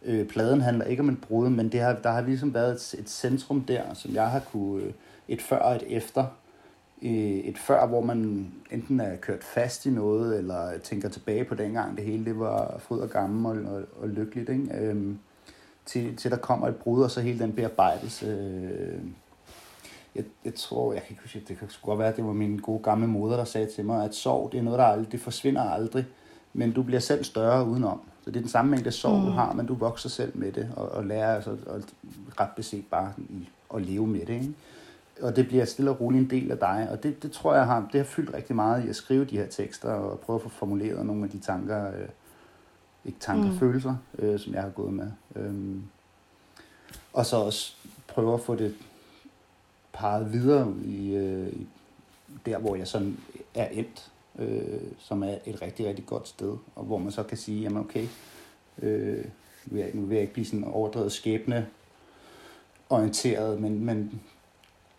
Øh, 0.06 0.28
pladen 0.28 0.62
handler 0.62 0.86
ikke 0.86 1.02
om 1.02 1.10
et 1.10 1.22
brud, 1.22 1.50
men 1.50 1.72
det 1.72 1.80
har, 1.80 1.94
der 1.94 2.12
har 2.12 2.22
ligesom 2.22 2.54
været 2.54 2.72
et, 2.72 3.00
et 3.00 3.10
centrum 3.10 3.62
der, 3.62 3.94
som 3.94 4.14
jeg 4.14 4.30
har 4.30 4.40
kunne, 4.40 4.84
øh, 4.84 4.92
et 5.28 5.42
før 5.42 5.60
og 5.60 5.76
et 5.76 5.84
efter, 5.88 6.26
et 7.02 7.58
før, 7.58 7.88
hvor 7.88 8.02
man 8.02 8.52
enten 8.72 9.00
er 9.00 9.16
kørt 9.16 9.44
fast 9.44 9.86
i 9.86 9.90
noget, 9.90 10.38
eller 10.38 10.78
tænker 10.78 11.10
tilbage 11.10 11.44
på 11.44 11.56
dengang, 11.56 11.98
det 11.98 12.06
hele 12.06 12.26
det 12.26 12.40
var 12.40 12.78
fryd 12.80 13.00
og 13.00 13.10
gammel 13.10 13.66
og, 13.66 13.82
og, 14.02 14.10
lykkeligt, 14.10 14.50
ikke? 14.50 14.78
Øhm, 14.78 15.20
til, 15.86 16.16
til 16.16 16.32
der 16.32 16.38
kommer 16.38 16.68
et 16.68 16.76
brud, 16.76 17.04
og 17.04 17.12
så 17.12 17.22
hele 17.22 17.40
den 17.40 17.54
bearbejdelse. 17.54 18.26
Øh, 18.26 19.02
jeg, 20.16 20.24
jeg 20.46 20.56
tror, 20.56 20.94
jeg 20.94 21.02
kan 21.02 21.12
ikke 21.12 21.24
huske, 21.24 21.44
det 21.48 21.58
kan 21.58 21.70
godt 21.82 22.00
være, 22.00 22.08
at 22.08 22.16
det 22.16 22.26
var 22.26 22.34
min 22.34 22.58
gode 22.58 22.84
gamle 22.84 23.08
moder, 23.08 23.38
der 23.38 23.44
sagde 23.44 23.68
til 23.76 23.86
mig, 23.86 24.06
at 24.06 24.16
sorg, 24.16 24.52
det 24.52 24.58
er 24.58 24.64
noget, 24.64 24.80
der 24.80 24.86
aldrig, 24.86 25.12
det 25.12 25.20
forsvinder 25.20 25.62
aldrig, 25.62 26.06
men 26.54 26.72
du 26.72 26.84
bliver 26.84 27.00
selv 27.00 27.24
større 27.24 27.68
udenom. 27.68 28.02
Så 28.24 28.32
det 28.32 28.38
er 28.38 28.42
den 28.42 28.50
samme 28.50 28.72
mængde 28.72 28.92
sorg, 28.92 29.20
mm. 29.20 29.26
du 29.26 29.32
har, 29.32 29.54
men 29.54 29.66
du 29.66 29.74
vokser 29.74 30.10
selv 30.10 30.38
med 30.38 30.52
det, 30.52 30.70
og, 30.76 30.90
og 30.90 31.06
lærer 31.06 31.36
altså, 31.36 31.58
og 31.66 31.82
ret 32.40 32.50
beset 32.56 32.86
bare 32.92 33.14
at 33.76 33.82
leve 33.82 34.08
med 34.08 34.20
det, 34.20 34.34
ikke? 34.34 34.54
Og 35.22 35.36
det 35.36 35.48
bliver 35.48 35.66
stille 35.66 35.92
og 35.92 36.02
roligt 36.02 36.24
en 36.24 36.30
del 36.30 36.52
af 36.52 36.58
dig. 36.58 36.88
Og 36.92 37.04
det, 37.04 37.24
det 37.24 37.32
tror 37.32 37.56
jeg 37.56 37.66
har, 37.66 37.90
det 37.92 38.00
har 38.00 38.06
fyldt 38.06 38.34
rigtig 38.34 38.56
meget 38.56 38.86
i 38.86 38.90
at 38.90 38.96
skrive 38.96 39.26
de 39.26 39.38
her 39.38 39.48
tekster 39.48 39.90
og 39.90 40.20
prøve 40.20 40.36
at 40.36 40.42
få 40.42 40.50
formuleret 40.50 41.06
nogle 41.06 41.24
af 41.24 41.30
de 41.30 41.40
tanker, 41.40 41.88
øh, 41.88 42.08
ikke 43.06 43.20
tanker, 43.20 43.52
mm. 43.52 43.58
følelser, 43.58 43.96
øh, 44.20 44.40
som 44.40 44.54
jeg 44.54 44.62
har 44.62 44.70
gået 44.70 44.94
med. 44.94 45.12
Øhm, 45.36 45.84
og 47.14 47.26
så 47.26 47.38
også 47.38 47.76
prøve 48.08 48.34
at 48.34 48.42
få 48.42 48.56
det 48.56 48.76
parret 49.94 50.34
videre 50.34 50.74
i, 50.86 51.16
øh, 51.16 51.48
i 51.48 51.68
der, 52.46 52.58
hvor 52.58 52.76
jeg 52.76 52.88
sådan 52.88 53.18
er 53.56 53.68
endt, 53.68 54.12
øh, 54.40 54.82
som 55.00 55.24
er 55.24 55.38
et 55.46 55.62
rigtig, 55.62 55.88
rigtig 55.88 56.06
godt 56.06 56.28
sted, 56.28 56.58
og 56.76 56.84
hvor 56.84 56.98
man 56.98 57.12
så 57.12 57.24
kan 57.24 57.38
sige, 57.38 57.62
jamen 57.62 57.78
okay, 57.78 58.08
øh, 58.82 59.26
nu, 59.66 59.76
vil 59.76 59.80
jeg, 59.80 59.92
nu 59.94 60.02
vil 60.02 60.16
jeg 60.16 60.22
ikke 60.22 60.34
blive 60.34 60.46
sådan 60.46 60.64
overdrevet 60.64 61.12
skæbne 61.12 61.68
orienteret, 62.90 63.62
men, 63.62 63.86
men 63.86 64.22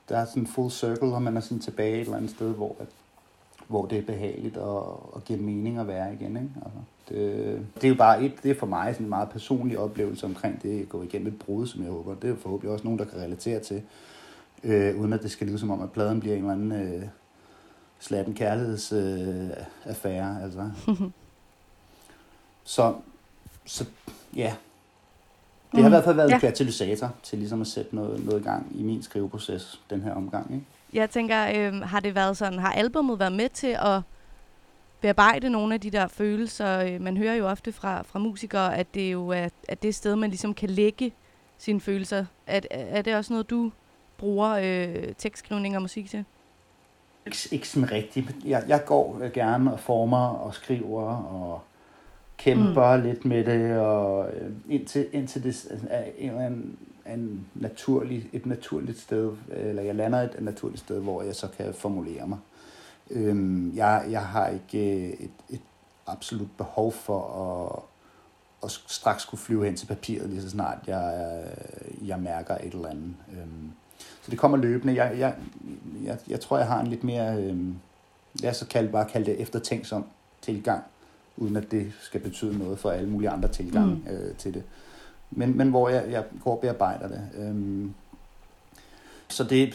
der 0.08 0.18
er 0.18 0.24
sådan 0.24 0.42
en 0.42 0.46
full 0.46 0.70
circle, 0.70 1.14
og 1.14 1.22
man 1.22 1.36
er 1.36 1.40
sådan 1.40 1.58
tilbage 1.58 1.94
et 1.94 2.00
eller 2.00 2.16
andet 2.16 2.30
sted, 2.30 2.54
hvor, 2.54 2.76
at, 2.80 2.86
hvor 3.68 3.86
det 3.86 3.98
er 3.98 4.02
behageligt 4.02 4.56
og, 4.56 5.14
og 5.14 5.24
giver 5.24 5.40
mening 5.40 5.78
at 5.78 5.86
være 5.86 6.14
igen. 6.14 6.36
Ikke? 6.36 6.50
Altså, 6.64 6.78
det, 7.08 7.66
det, 7.74 7.84
er 7.84 7.88
jo 7.88 7.94
bare 7.94 8.22
et, 8.22 8.32
det 8.42 8.50
er 8.50 8.54
for 8.54 8.66
mig 8.66 8.94
sådan 8.94 9.06
en 9.06 9.10
meget 9.10 9.28
personlig 9.28 9.78
oplevelse 9.78 10.26
omkring 10.26 10.62
det 10.62 10.82
at 10.82 10.88
gå 10.88 11.02
igennem 11.02 11.28
et 11.28 11.38
brud, 11.38 11.66
som 11.66 11.82
jeg 11.82 11.90
håber. 11.90 12.14
Det 12.14 12.30
er 12.30 12.36
forhåbentlig 12.36 12.72
også 12.72 12.84
nogen, 12.84 12.98
der 12.98 13.04
kan 13.04 13.20
relatere 13.20 13.60
til, 13.60 13.82
øh, 14.64 15.00
uden 15.00 15.12
at 15.12 15.22
det 15.22 15.30
skal 15.30 15.46
lyde 15.46 15.58
som 15.58 15.70
om, 15.70 15.82
at 15.82 15.92
pladen 15.92 16.20
bliver 16.20 16.36
en 16.36 16.42
eller 16.42 16.52
anden 16.52 16.72
øh, 16.72 17.02
slatten 17.98 18.34
kærlighedsaffære. 18.34 20.36
Øh, 20.36 20.44
altså. 20.44 20.70
så, 22.64 22.94
så 23.64 23.84
ja, 24.36 24.54
det 25.72 25.80
har 25.80 25.88
i 25.88 25.90
hvert 25.90 26.04
fald 26.04 26.16
været 26.16 26.30
ja. 26.30 26.34
en 26.34 26.40
katalysator 26.40 27.14
til 27.22 27.38
ligesom 27.38 27.60
at 27.60 27.66
sætte 27.66 27.94
noget, 27.94 28.24
noget 28.24 28.40
i 28.40 28.44
gang 28.44 28.66
i 28.74 28.82
min 28.82 29.02
skriveproces 29.02 29.80
den 29.90 30.02
her 30.02 30.14
omgang. 30.14 30.54
Ikke? 30.54 30.66
Jeg 30.92 31.10
tænker, 31.10 31.46
øh, 31.56 31.82
har 31.82 32.00
det 32.00 32.14
været 32.14 32.36
sådan, 32.36 32.58
har 32.58 32.72
albummet 32.72 33.18
været 33.18 33.32
med 33.32 33.48
til 33.48 33.76
at 33.80 34.00
bearbejde 35.00 35.50
nogle 35.50 35.74
af 35.74 35.80
de 35.80 35.90
der 35.90 36.08
følelser? 36.08 36.78
Øh, 36.78 37.00
man 37.00 37.16
hører 37.16 37.34
jo 37.34 37.48
ofte 37.48 37.72
fra, 37.72 38.02
fra 38.02 38.18
musikere, 38.18 38.76
at 38.76 38.94
det 38.94 39.12
jo 39.12 39.28
er 39.28 39.48
at 39.68 39.82
det 39.82 39.94
sted, 39.94 40.16
man 40.16 40.30
ligesom 40.30 40.54
kan 40.54 40.70
lægge 40.70 41.12
sine 41.58 41.80
følelser. 41.80 42.24
Er, 42.46 42.60
er 42.70 43.02
det 43.02 43.16
også 43.16 43.32
noget, 43.32 43.50
du 43.50 43.72
bruger 44.18 44.50
øh, 44.50 45.14
tekstskrivning 45.18 45.76
og 45.76 45.82
musik 45.82 46.10
til? 46.10 46.24
Ikke, 47.26 47.38
ikke 47.50 47.68
sådan 47.68 47.92
rigtigt. 47.92 48.36
Jeg, 48.44 48.64
jeg 48.68 48.84
går 48.84 49.28
gerne 49.34 49.72
og 49.72 49.80
former 49.80 50.26
og 50.26 50.54
skriver 50.54 51.16
og 51.16 51.62
kæmper 52.44 52.96
mm. 52.96 53.02
lidt 53.02 53.24
med 53.24 53.44
det, 53.44 53.78
og 53.78 54.30
øh, 54.32 54.50
indtil, 54.68 55.06
indtil 55.12 55.42
det 55.42 55.66
er 55.90 56.04
en 56.18 56.30
eller 56.30 56.46
anden 56.46 56.78
en 57.06 57.46
naturlig, 57.54 58.30
et 58.32 58.46
naturligt 58.46 59.00
sted, 59.00 59.32
eller 59.50 59.82
jeg 59.82 59.94
lander 59.94 60.18
et, 60.18 60.36
naturligt 60.38 60.80
sted, 60.80 61.00
hvor 61.00 61.22
jeg 61.22 61.34
så 61.34 61.48
kan 61.56 61.74
formulere 61.74 62.26
mig. 62.28 62.38
Øhm, 63.10 63.76
jeg, 63.76 64.06
jeg 64.10 64.22
har 64.22 64.48
ikke 64.48 64.96
øh, 64.96 65.10
et, 65.10 65.30
et 65.50 65.60
absolut 66.06 66.48
behov 66.58 66.92
for 66.92 67.22
at, 67.42 67.82
at 68.64 68.70
straks 68.86 69.24
kunne 69.24 69.38
flyve 69.38 69.64
hen 69.64 69.76
til 69.76 69.86
papiret, 69.86 70.30
lige 70.30 70.42
så 70.42 70.50
snart 70.50 70.78
jeg, 70.86 71.42
jeg 72.06 72.20
mærker 72.20 72.54
et 72.54 72.72
eller 72.74 72.88
andet. 72.88 73.14
Øhm, 73.32 73.70
så 74.22 74.30
det 74.30 74.38
kommer 74.38 74.58
løbende. 74.58 74.94
Jeg, 74.94 75.18
jeg, 75.18 75.34
jeg, 76.04 76.18
jeg 76.28 76.40
tror, 76.40 76.58
jeg 76.58 76.66
har 76.66 76.80
en 76.80 76.86
lidt 76.86 77.04
mere, 77.04 77.36
øhm, 77.36 77.76
jeg 78.42 78.56
så 78.56 78.66
kalde, 78.66 78.92
bare 78.92 79.08
kalde 79.08 79.26
det 79.26 79.40
eftertænksom 79.40 80.04
tilgang 80.40 80.84
uden 81.36 81.56
at 81.56 81.70
det 81.70 81.92
skal 82.00 82.20
betyde 82.20 82.58
noget 82.58 82.78
for 82.78 82.90
alle 82.90 83.08
mulige 83.08 83.30
andre 83.30 83.48
tilgange 83.48 83.94
mm. 83.94 84.10
øh, 84.10 84.36
til 84.36 84.54
det. 84.54 84.62
Men, 85.30 85.56
men 85.56 85.70
hvor 85.70 85.88
jeg, 85.88 86.04
jeg 86.10 86.24
går 86.44 86.54
og 86.54 86.60
bearbejder 86.60 87.08
det. 87.08 87.28
Øhm, 87.38 87.94
så 89.28 89.44
det, 89.44 89.74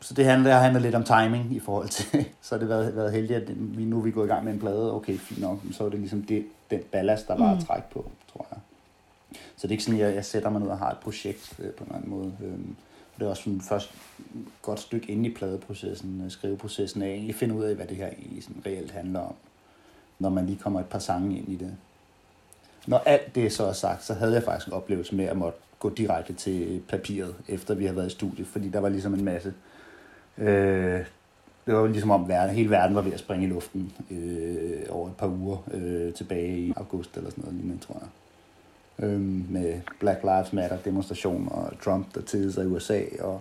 så 0.00 0.14
det 0.14 0.24
handler, 0.24 0.50
det 0.50 0.60
handler 0.60 0.80
lidt 0.80 0.94
om 0.94 1.04
timing 1.04 1.56
i 1.56 1.60
forhold 1.60 1.88
til, 1.88 2.24
så 2.42 2.54
har 2.54 2.58
det 2.58 2.68
været, 2.68 2.96
været 2.96 3.12
heldigt, 3.12 3.38
at 3.38 3.78
vi 3.78 3.84
nu 3.84 3.98
er 3.98 4.02
vi 4.02 4.10
gået 4.10 4.26
i 4.26 4.28
gang 4.28 4.44
med 4.44 4.52
en 4.52 4.58
plade, 4.58 4.94
okay, 4.94 5.18
fint 5.18 5.40
nok, 5.40 5.60
så 5.72 5.84
er 5.84 5.88
det 5.88 5.98
ligesom 5.98 6.22
det, 6.22 6.46
den 6.70 6.80
ballast, 6.92 7.28
der 7.28 7.36
var 7.36 7.52
mm. 7.52 7.58
at 7.58 7.64
trække 7.64 7.90
på, 7.90 8.10
tror 8.32 8.46
jeg. 8.50 8.58
Så 9.32 9.62
det 9.62 9.68
er 9.68 9.72
ikke 9.72 9.84
sådan, 9.84 10.00
at 10.00 10.06
jeg, 10.06 10.14
jeg 10.14 10.24
sætter 10.24 10.50
mig 10.50 10.60
ned 10.60 10.68
og 10.68 10.78
har 10.78 10.90
et 10.90 10.98
projekt 10.98 11.54
øh, 11.58 11.70
på 11.70 11.84
en 11.84 11.86
eller 11.86 11.96
anden 11.96 12.10
måde. 12.10 12.32
Øhm, 12.44 12.76
det 13.18 13.24
er 13.24 13.28
også 13.30 13.42
sådan 13.42 13.60
først 13.60 13.94
godt 14.62 14.80
stykke 14.80 15.12
inde 15.12 15.28
i 15.28 15.34
pladeprocessen, 15.34 16.22
øh, 16.24 16.30
skriveprocessen, 16.30 17.02
at 17.02 17.08
jeg 17.08 17.14
egentlig 17.14 17.34
finder 17.34 17.56
ud 17.56 17.62
af, 17.62 17.74
hvad 17.74 17.86
det 17.86 17.96
her 17.96 18.06
egentlig 18.06 18.42
sådan 18.42 18.62
reelt 18.66 18.90
handler 18.90 19.20
om 19.20 19.34
når 20.18 20.28
man 20.28 20.46
lige 20.46 20.58
kommer 20.58 20.80
et 20.80 20.86
par 20.86 20.98
sange 20.98 21.38
ind 21.38 21.48
i 21.48 21.56
det. 21.56 21.76
Når 22.86 22.98
alt 22.98 23.34
det 23.34 23.52
så 23.52 23.64
er 23.64 23.72
sagt, 23.72 24.04
så 24.04 24.14
havde 24.14 24.34
jeg 24.34 24.42
faktisk 24.42 24.66
en 24.66 24.72
oplevelse 24.72 25.14
med 25.14 25.24
at 25.24 25.36
måtte 25.36 25.58
gå 25.78 25.90
direkte 25.90 26.32
til 26.32 26.82
papiret, 26.88 27.34
efter 27.48 27.74
vi 27.74 27.84
havde 27.84 27.96
været 27.96 28.06
i 28.06 28.14
studiet, 28.14 28.46
fordi 28.46 28.68
der 28.68 28.80
var 28.80 28.88
ligesom 28.88 29.14
en 29.14 29.24
masse... 29.24 29.54
Øh, 30.38 31.04
det 31.66 31.74
var 31.74 31.86
ligesom 31.86 32.10
om 32.10 32.28
verden, 32.28 32.54
hele 32.54 32.70
verden 32.70 32.96
var 32.96 33.02
ved 33.02 33.12
at 33.12 33.18
springe 33.18 33.46
i 33.46 33.48
luften 33.48 33.92
øh, 34.10 34.82
over 34.90 35.08
et 35.08 35.16
par 35.16 35.26
uger 35.26 35.56
øh, 35.72 36.14
tilbage 36.14 36.58
i 36.58 36.72
august 36.76 37.16
eller 37.16 37.30
sådan 37.30 37.44
noget 37.44 37.56
lignende, 37.56 37.84
tror 37.84 38.00
jeg. 38.00 38.08
Øh, 39.06 39.20
med 39.50 39.80
Black 40.00 40.22
Lives 40.22 40.52
Matter 40.52 40.76
demonstrationer 40.76 41.50
og 41.50 41.80
Trump, 41.84 42.14
der 42.14 42.20
tillede 42.20 42.52
sig 42.52 42.64
i 42.64 42.66
USA, 42.66 43.00
og 43.20 43.40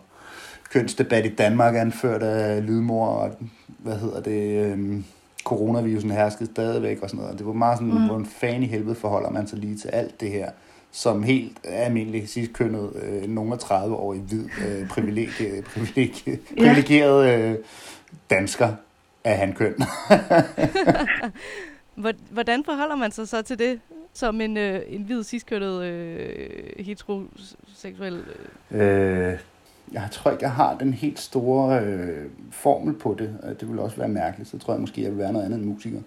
kønsdebat 0.72 1.26
i 1.26 1.36
Danmark 1.36 1.76
anført 1.76 2.24
af 2.24 2.66
lydmor 2.66 3.08
og 3.08 3.36
hvad 3.68 3.96
hedder 3.96 4.22
det, 4.22 4.66
øh, 4.66 5.04
coronavirusen 5.46 6.12
herskede 6.12 6.52
stadigvæk 6.52 7.02
og 7.02 7.10
sådan 7.10 7.24
noget. 7.24 7.40
Det 7.40 7.48
var 7.48 7.54
meget 7.54 7.78
sådan, 7.78 7.94
mm. 7.94 8.16
en 8.16 8.26
fan 8.26 8.64
i 8.64 8.66
helvede 8.66 8.96
forholder 8.96 9.30
man 9.30 9.48
sig 9.48 9.60
lige 9.60 9.78
til 9.78 9.88
alt 9.88 10.22
det 10.22 10.32
her, 10.32 10.50
som 10.92 11.24
helt 11.24 11.58
almindelig 11.64 12.30
sidst 12.30 12.54
kønnet, 12.54 12.92
øh, 13.04 13.30
nogen 13.30 13.54
af 13.54 13.60
30 13.60 13.96
år 13.96 14.14
i 14.14 14.18
hvid, 14.18 14.46
øh, 14.68 14.88
privilegie, 14.88 15.62
privilegie, 15.74 16.40
privilegeret 16.58 17.40
øh, 17.40 17.56
dansker 18.30 18.74
af 19.24 19.38
han 19.38 19.54
køn. 19.54 19.76
Hvordan 22.32 22.64
forholder 22.66 22.96
man 22.96 23.12
sig 23.12 23.28
så 23.28 23.42
til 23.42 23.60
det? 23.60 23.80
som 24.16 24.42
en, 24.42 24.58
øh, 24.58 24.82
en 24.88 25.02
hvid, 25.02 25.24
ciskøttet, 25.24 25.84
øh, 25.84 26.86
heteroseksuel... 26.86 28.24
Øh. 28.72 29.32
Øh, 29.32 29.40
jeg 29.92 30.08
tror 30.12 30.32
ikke, 30.32 30.44
jeg 30.44 30.52
har 30.52 30.78
den 30.78 30.94
helt 30.94 31.20
store 31.20 31.80
øh, 31.80 32.26
formel 32.52 32.94
på 32.94 33.16
det. 33.20 33.38
Øh, 33.44 33.50
det 33.50 33.68
ville 33.68 33.82
også 33.82 33.98
være 33.98 34.08
mærkeligt. 34.10 34.50
Så 34.50 34.58
tror 34.58 34.74
jeg 34.74 34.82
måske, 34.82 35.02
jeg 35.02 35.12
vil 35.12 35.20
være 35.20 35.34
noget 35.34 35.46
andet 35.46 35.60
end 35.60 35.66
musiker. 35.66 36.00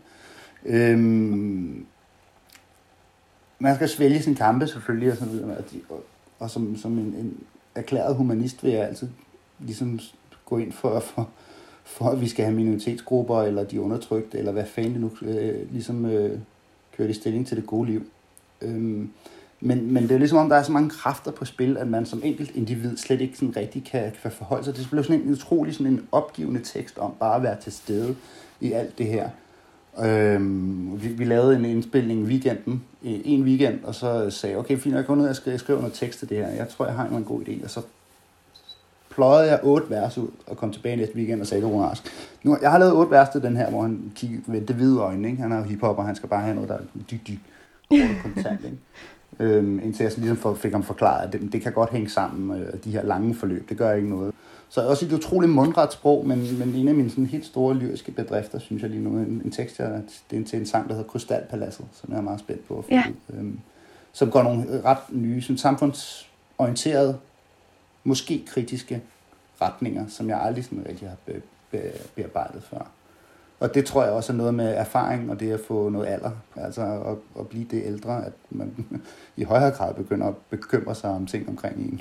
Øhm, 0.65 1.87
man 3.59 3.75
skal 3.75 3.89
svælge 3.89 4.23
sin 4.23 4.35
kampe 4.35 4.67
selvfølgelig, 4.67 5.13
og, 5.13 5.17
sådan, 5.17 5.33
videre, 5.33 5.57
og, 5.57 5.65
de- 5.73 5.81
og, 5.89 6.05
og 6.39 6.51
som, 6.51 6.77
som 6.77 6.99
en, 6.99 7.05
en 7.05 7.41
erklæret 7.75 8.17
humanist 8.17 8.65
vil 8.65 8.73
jeg 8.73 8.89
altid 8.89 9.09
ligesom 9.59 10.01
gå 10.45 10.59
ind 10.59 10.73
for, 10.73 11.01
for, 11.15 11.29
for, 11.85 12.05
at 12.11 12.21
vi 12.21 12.29
skal 12.29 12.45
have 12.45 12.57
minoritetsgrupper, 12.57 13.43
eller 13.43 13.65
de 13.65 13.81
undertrykte, 13.81 14.39
eller 14.39 14.53
hvad 14.53 14.67
fanden 14.67 14.93
det 14.93 15.01
nu 15.01 15.11
øh, 15.23 15.73
ligesom 15.73 16.07
øh, 16.07 16.39
kører 16.97 17.09
de 17.09 17.15
stilling 17.15 17.47
til 17.47 17.57
det 17.57 17.67
gode 17.67 17.91
liv. 17.91 18.07
Øhm, 18.63 19.11
men, 19.61 19.93
men 19.93 20.03
det 20.03 20.11
er 20.11 20.19
ligesom 20.19 20.39
om, 20.39 20.49
der 20.49 20.57
er 20.57 20.63
så 20.63 20.73
mange 20.73 20.91
kræfter 20.91 21.31
på 21.31 21.45
spil, 21.45 21.77
at 21.77 21.89
man 21.89 22.07
som 22.07 22.21
enkelt 22.25 22.51
individ 22.57 22.97
slet 22.97 23.21
ikke 23.21 23.39
sådan 23.39 23.57
rigtig 23.57 23.85
kan, 23.85 24.13
kan 24.23 24.31
forholde 24.31 24.65
sig. 24.65 24.77
Det 24.77 24.87
bliver 24.91 25.03
sådan 25.03 25.21
en 25.21 25.33
utrolig 25.33 25.75
sådan 25.75 25.93
en 25.93 26.07
opgivende 26.13 26.61
tekst 26.65 26.99
om 26.99 27.15
bare 27.21 27.37
at 27.37 27.43
være 27.43 27.57
til 27.61 27.73
stede 27.73 28.17
i 28.61 28.73
alt 28.73 28.99
det 28.99 29.07
her. 29.07 29.29
Øhm, 30.05 31.03
vi, 31.03 31.09
vi 31.09 31.25
lavede 31.25 31.57
en 31.57 31.65
indspilning 31.65 32.21
i 32.21 32.25
weekenden, 32.25 32.85
en 33.03 33.43
weekend, 33.43 33.85
og 33.85 33.95
så 33.95 34.31
sagde 34.31 34.53
jeg, 34.53 34.61
okay, 34.61 34.79
fint, 34.79 34.95
jeg 34.95 35.07
går 35.07 35.15
ned 35.15 35.29
og 35.29 35.37
skriver, 35.37 35.53
jeg 35.53 35.61
skriver 35.61 35.81
noget 35.81 35.95
tekst 35.95 36.19
til 36.19 36.29
det 36.29 36.37
her. 36.37 36.49
Jeg 36.49 36.69
tror, 36.69 36.87
jeg 36.87 36.95
har 36.95 37.07
en, 37.07 37.25
god 37.25 37.41
idé. 37.41 37.65
Og 37.65 37.71
så 37.71 37.81
pløjede 39.11 39.51
jeg 39.51 39.61
otte 39.63 39.91
vers 39.91 40.19
ud 40.19 40.29
og 40.47 40.57
kom 40.57 40.73
tilbage 40.73 40.97
næste 40.97 41.17
weekend 41.17 41.41
og 41.41 41.47
sagde 41.47 41.63
til 41.63 41.69
Rune 41.69 41.89
nu, 42.43 42.59
jeg 42.63 42.71
har 42.71 42.79
lavet 42.79 42.95
otte 42.95 43.11
vers 43.11 43.29
til 43.29 43.43
den 43.43 43.57
her, 43.57 43.71
hvor 43.71 43.83
han 43.83 44.13
kigger 44.15 44.39
med 44.47 44.61
det 44.61 44.77
hvide 44.77 45.01
øjne. 45.01 45.29
Ikke? 45.29 45.43
Han 45.43 45.53
er 45.53 45.57
jo 45.57 45.63
hiphop, 45.63 45.99
og 45.99 46.07
han 46.07 46.17
skal 46.17 46.29
bare 46.29 46.43
have 46.43 46.55
noget, 46.55 46.69
der 46.69 46.75
er 46.75 46.83
dybt, 47.11 47.27
dybt 47.27 47.43
kontant. 48.23 48.65
Ikke? 48.65 48.77
Øhm, 49.41 49.79
indtil 49.79 50.03
jeg 50.05 50.13
sådan 50.13 50.23
ligesom 50.25 50.37
for, 50.43 50.55
fik 50.55 50.73
ham 50.73 50.83
forklaret, 50.83 51.27
at 51.27 51.33
det, 51.33 51.53
det 51.53 51.63
kan 51.63 51.73
godt 51.73 51.91
hænge 51.91 52.09
sammen, 52.11 52.61
øh, 52.63 52.73
de 52.85 52.91
her 52.91 53.03
lange 53.03 53.35
forløb, 53.35 53.69
det 53.69 53.79
gør 53.79 53.93
ikke 53.93 54.09
noget. 54.11 54.35
Så 54.69 54.89
også 54.89 55.07
et 55.07 55.13
utroligt 55.13 55.53
mundret 55.53 55.93
sprog, 55.93 56.27
men, 56.27 56.59
men 56.59 56.75
en 56.75 56.89
af 56.89 56.95
mine 56.95 57.11
sådan 57.11 57.27
helt 57.27 57.47
store 57.47 57.75
lyriske 57.75 58.13
bedrifter, 58.13 58.59
synes 58.59 58.83
jeg 58.83 58.91
lige 58.91 59.03
nu, 59.03 59.11
en, 59.11 59.43
en 59.45 59.51
tekst, 59.51 59.79
jeg, 59.79 60.03
det 60.31 60.41
er 60.41 60.45
til 60.45 60.59
en 60.59 60.67
sang, 60.67 60.89
der 60.89 60.95
hedder 60.95 61.09
Krystalpaladset, 61.09 61.87
som 61.93 62.11
jeg 62.11 62.19
er 62.19 62.23
meget 62.23 62.41
spændt 62.41 62.69
på 62.69 62.79
at 62.79 62.85
få 62.85 62.91
Ja. 62.91 63.03
ud. 63.09 63.37
Øhm, 63.39 63.59
som 64.13 64.31
går 64.31 64.43
nogle 64.43 64.83
ret 64.85 64.99
nye, 65.11 65.43
sådan 65.43 65.59
samfundsorienterede, 65.59 67.19
måske 68.05 68.45
kritiske 68.47 69.03
retninger, 69.63 70.07
som 70.09 70.29
jeg 70.29 70.41
aldrig 70.43 70.65
sådan 70.65 70.87
rigtig 70.89 71.09
har 71.09 71.17
be, 71.27 71.43
be, 71.71 71.83
bearbejdet 72.17 72.63
før. 72.63 72.91
Og 73.61 73.75
det 73.75 73.85
tror 73.85 74.05
jeg 74.05 74.13
også 74.13 74.33
er 74.33 74.37
noget 74.37 74.55
med 74.55 74.75
erfaring 74.75 75.31
og 75.31 75.41
det 75.41 75.53
at 75.53 75.61
få 75.69 75.89
noget 75.89 76.07
alder, 76.07 76.31
altså 76.57 76.83
at, 76.83 77.17
at 77.41 77.49
blive 77.49 77.65
det 77.71 77.83
ældre, 77.85 78.27
at 78.27 78.33
man 78.51 78.87
i 79.37 79.45
højere 79.45 79.71
grad 79.71 79.95
begynder 79.95 80.27
at 80.27 80.35
bekymre 80.51 80.95
sig 80.95 81.11
om 81.11 81.27
ting 81.27 81.49
omkring 81.49 81.77
en. 81.77 82.01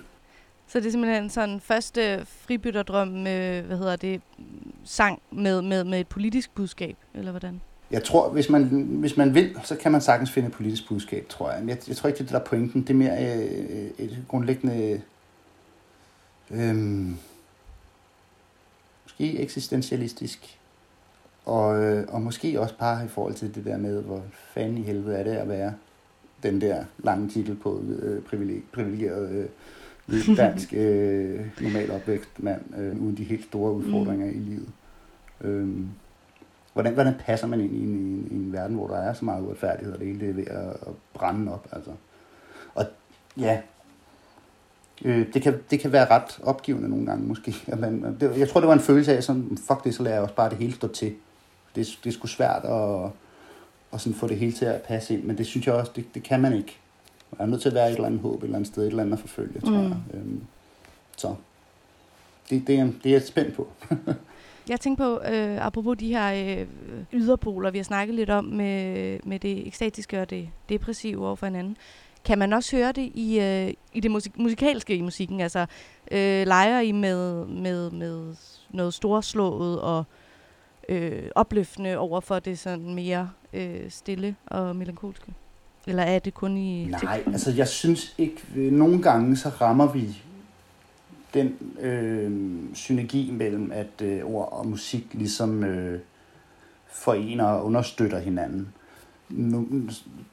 Så 0.67 0.79
det 0.79 0.87
er 0.87 0.91
simpelthen 0.91 1.29
sådan 1.29 1.59
første 1.59 2.25
fribytterdrøm 2.25 3.07
med, 3.07 3.61
hvad 3.61 3.77
hedder 3.77 3.95
det, 3.95 4.21
sang 4.83 5.21
med, 5.31 5.61
med, 5.61 5.83
med 5.83 5.99
et 5.99 6.07
politisk 6.07 6.55
budskab, 6.55 6.95
eller 7.13 7.31
hvordan? 7.31 7.61
Jeg 7.91 8.03
tror, 8.03 8.29
hvis 8.29 8.49
man, 8.49 8.63
hvis 8.99 9.17
man 9.17 9.33
vil, 9.33 9.59
så 9.63 9.75
kan 9.75 9.91
man 9.91 10.01
sagtens 10.01 10.31
finde 10.31 10.47
et 10.47 10.53
politisk 10.53 10.87
budskab, 10.87 11.29
tror 11.29 11.51
jeg. 11.51 11.59
Men 11.59 11.69
jeg, 11.69 11.77
jeg 11.87 11.95
tror 11.95 12.07
ikke, 12.07 12.17
det 12.17 12.27
er 12.27 12.31
der 12.31 12.39
er 12.39 12.43
pointen. 12.43 12.81
Det 12.81 12.89
er 12.89 12.93
mere 12.93 13.25
øh, 13.25 13.89
et 13.97 14.25
grundlæggende... 14.27 15.01
Øh, 16.51 17.07
måske 19.03 19.39
eksistentialistisk. 19.39 20.59
Og, 21.47 21.83
øh, 21.83 22.05
og 22.09 22.21
måske 22.21 22.61
også 22.61 22.77
bare 22.77 23.05
i 23.05 23.07
forhold 23.07 23.33
til 23.33 23.55
det 23.55 23.65
der 23.65 23.77
med, 23.77 24.01
hvor 24.01 24.23
fanden 24.31 24.77
i 24.77 24.81
helvede 24.81 25.17
er 25.17 25.23
det 25.23 25.31
at 25.31 25.49
være 25.49 25.73
den 26.43 26.61
der 26.61 26.83
lange 26.97 27.29
titel 27.29 27.55
på 27.55 27.81
øh, 27.99 28.21
privileg- 28.25 28.71
privilegeret 28.73 29.29
øh, 30.09 30.37
dansk 30.37 30.73
øh, 30.73 31.45
normal 31.61 31.91
opvækst 31.91 32.29
mand, 32.37 32.61
øh, 32.77 33.01
uden 33.01 33.17
de 33.17 33.23
helt 33.23 33.43
store 33.43 33.73
udfordringer 33.73 34.25
mm. 34.25 34.31
i 34.31 34.39
livet. 34.39 34.69
Øhm, 35.41 35.89
hvordan, 36.73 36.93
hvordan 36.93 37.13
passer 37.19 37.47
man 37.47 37.61
ind 37.61 37.75
i 37.75 37.83
en, 37.83 37.95
i, 37.95 38.07
en, 38.07 38.27
i 38.31 38.35
en 38.35 38.53
verden, 38.53 38.75
hvor 38.75 38.87
der 38.87 38.97
er 38.97 39.13
så 39.13 39.25
meget 39.25 39.43
uretfærdighed, 39.43 39.93
og 39.93 39.99
det 39.99 40.07
hele 40.07 40.19
det 40.19 40.29
er 40.29 40.33
ved 40.33 40.47
at, 40.47 40.69
at 40.69 40.93
brænde 41.13 41.53
op? 41.53 41.67
Altså. 41.71 41.91
Og 42.75 42.85
ja, 43.37 43.61
øh, 45.05 45.33
det, 45.33 45.41
kan, 45.41 45.59
det 45.71 45.79
kan 45.79 45.91
være 45.91 46.09
ret 46.09 46.39
opgivende 46.43 46.89
nogle 46.89 47.05
gange 47.05 47.27
måske. 47.27 47.55
At 47.73 47.79
man, 47.79 48.17
det, 48.19 48.37
jeg 48.37 48.49
tror, 48.49 48.59
det 48.59 48.67
var 48.67 48.73
en 48.73 48.79
følelse 48.79 49.17
af, 49.17 49.23
sådan, 49.23 49.57
fuck 49.67 49.83
det, 49.83 49.95
så 49.95 50.03
lader 50.03 50.15
jeg 50.15 50.23
også 50.23 50.35
bare 50.35 50.49
det 50.49 50.57
hele 50.57 50.73
stå 50.73 50.87
til. 50.87 51.13
Det, 51.77 51.99
det 52.03 52.09
er 52.09 52.13
sgu 52.13 52.27
svært 52.27 52.63
at, 52.65 53.11
at 53.93 54.01
sådan 54.01 54.13
få 54.19 54.27
det 54.27 54.37
hele 54.37 54.51
til 54.51 54.65
at 54.65 54.81
passe 54.81 55.13
ind, 55.13 55.23
men 55.23 55.37
det 55.37 55.45
synes 55.45 55.67
jeg 55.67 55.75
også, 55.75 55.91
det, 55.95 56.05
det 56.15 56.23
kan 56.23 56.41
man 56.41 56.53
ikke. 56.53 56.77
Man 57.39 57.47
er 57.47 57.51
nødt 57.51 57.61
til 57.61 57.69
at 57.69 57.75
være 57.75 57.87
et 57.89 57.93
eller 57.95 58.05
andet 58.05 58.21
håb, 58.21 58.37
et 58.39 58.43
eller 58.43 58.55
andet 58.55 58.67
sted, 58.67 58.83
et 58.83 58.87
eller 58.87 59.03
andet 59.03 59.13
at 59.13 59.19
forfølge, 59.19 59.59
tror 59.61 59.69
Mm. 59.71 59.83
jeg. 59.83 59.95
Øhm, 60.13 60.41
så 61.17 61.35
det, 62.49 62.67
det, 62.67 62.79
er, 62.79 62.83
det 63.03 63.05
er 63.05 63.11
jeg 63.11 63.21
spændt 63.21 63.55
på. 63.55 63.67
Jeg 64.69 64.79
tænker 64.79 65.03
på, 65.05 65.27
øh, 65.33 65.65
apropos 65.65 65.97
de 65.97 66.07
her 66.07 66.57
øh, 66.59 66.67
yderpoler, 67.13 67.71
vi 67.71 67.77
har 67.77 67.83
snakket 67.83 68.15
lidt 68.15 68.29
om 68.29 68.45
med, 68.45 69.19
med 69.23 69.39
det 69.39 69.67
ekstatiske 69.67 70.21
og 70.21 70.29
det 70.29 70.49
depressive 70.69 71.25
over 71.27 71.35
for 71.35 71.45
hinanden. 71.45 71.77
Kan 72.25 72.37
man 72.37 72.53
også 72.53 72.75
høre 72.75 72.91
det 72.91 73.11
i, 73.13 73.39
øh, 73.39 73.73
i 73.93 73.99
det 73.99 74.11
musik- 74.11 74.37
musikalske 74.37 74.95
i 74.95 75.01
musikken? 75.01 75.41
Altså, 75.41 75.59
øh, 76.11 76.47
leger 76.47 76.79
I 76.79 76.91
med, 76.91 77.45
med, 77.45 77.91
med 77.91 78.35
noget 78.69 78.93
storslået 78.93 79.81
og 79.81 79.99
øh, 79.99 80.05
opløftende 81.35 81.97
over 81.97 82.19
for 82.19 82.39
det 82.39 82.59
sådan 82.59 82.93
mere 82.93 83.29
øh, 83.53 83.89
stille 83.91 84.35
og 84.45 84.75
melankolske? 84.75 85.33
Eller 85.87 86.03
er 86.03 86.19
det 86.19 86.33
kun 86.33 86.57
i... 86.57 86.85
Nej, 86.85 87.23
altså 87.25 87.51
jeg 87.51 87.67
synes 87.67 88.15
ikke, 88.17 88.41
øh, 88.55 88.71
nogle 88.71 89.01
gange 89.01 89.37
så 89.37 89.49
rammer 89.49 89.91
vi 89.93 90.23
den 91.33 91.55
øh, 91.79 92.59
synergi 92.73 93.31
mellem, 93.31 93.71
at 93.71 94.01
øh, 94.01 94.25
ord 94.25 94.49
og 94.51 94.67
musik 94.67 95.05
ligesom 95.13 95.63
øh, 95.63 95.99
forener 96.87 97.45
og 97.45 97.65
understøtter 97.65 98.19
hinanden. 98.19 98.73
Nu, 99.29 99.67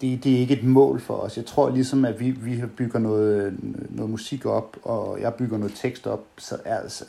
det, 0.01 0.25
det 0.25 0.35
er 0.35 0.39
ikke 0.39 0.55
et 0.55 0.65
mål 0.65 1.01
for 1.01 1.15
os. 1.15 1.37
Jeg 1.37 1.47
tror 1.47 1.71
ligesom, 1.71 2.05
at 2.05 2.21
vi, 2.21 2.31
vi 2.31 2.63
bygger 2.77 2.99
noget, 2.99 3.57
noget 3.91 4.11
musik 4.11 4.47
op, 4.47 4.77
og 4.83 5.21
jeg 5.21 5.35
bygger 5.35 5.59
noget 5.59 5.75
tekst 5.75 6.07
op, 6.07 6.25
så 6.39 6.59
er 6.65 7.05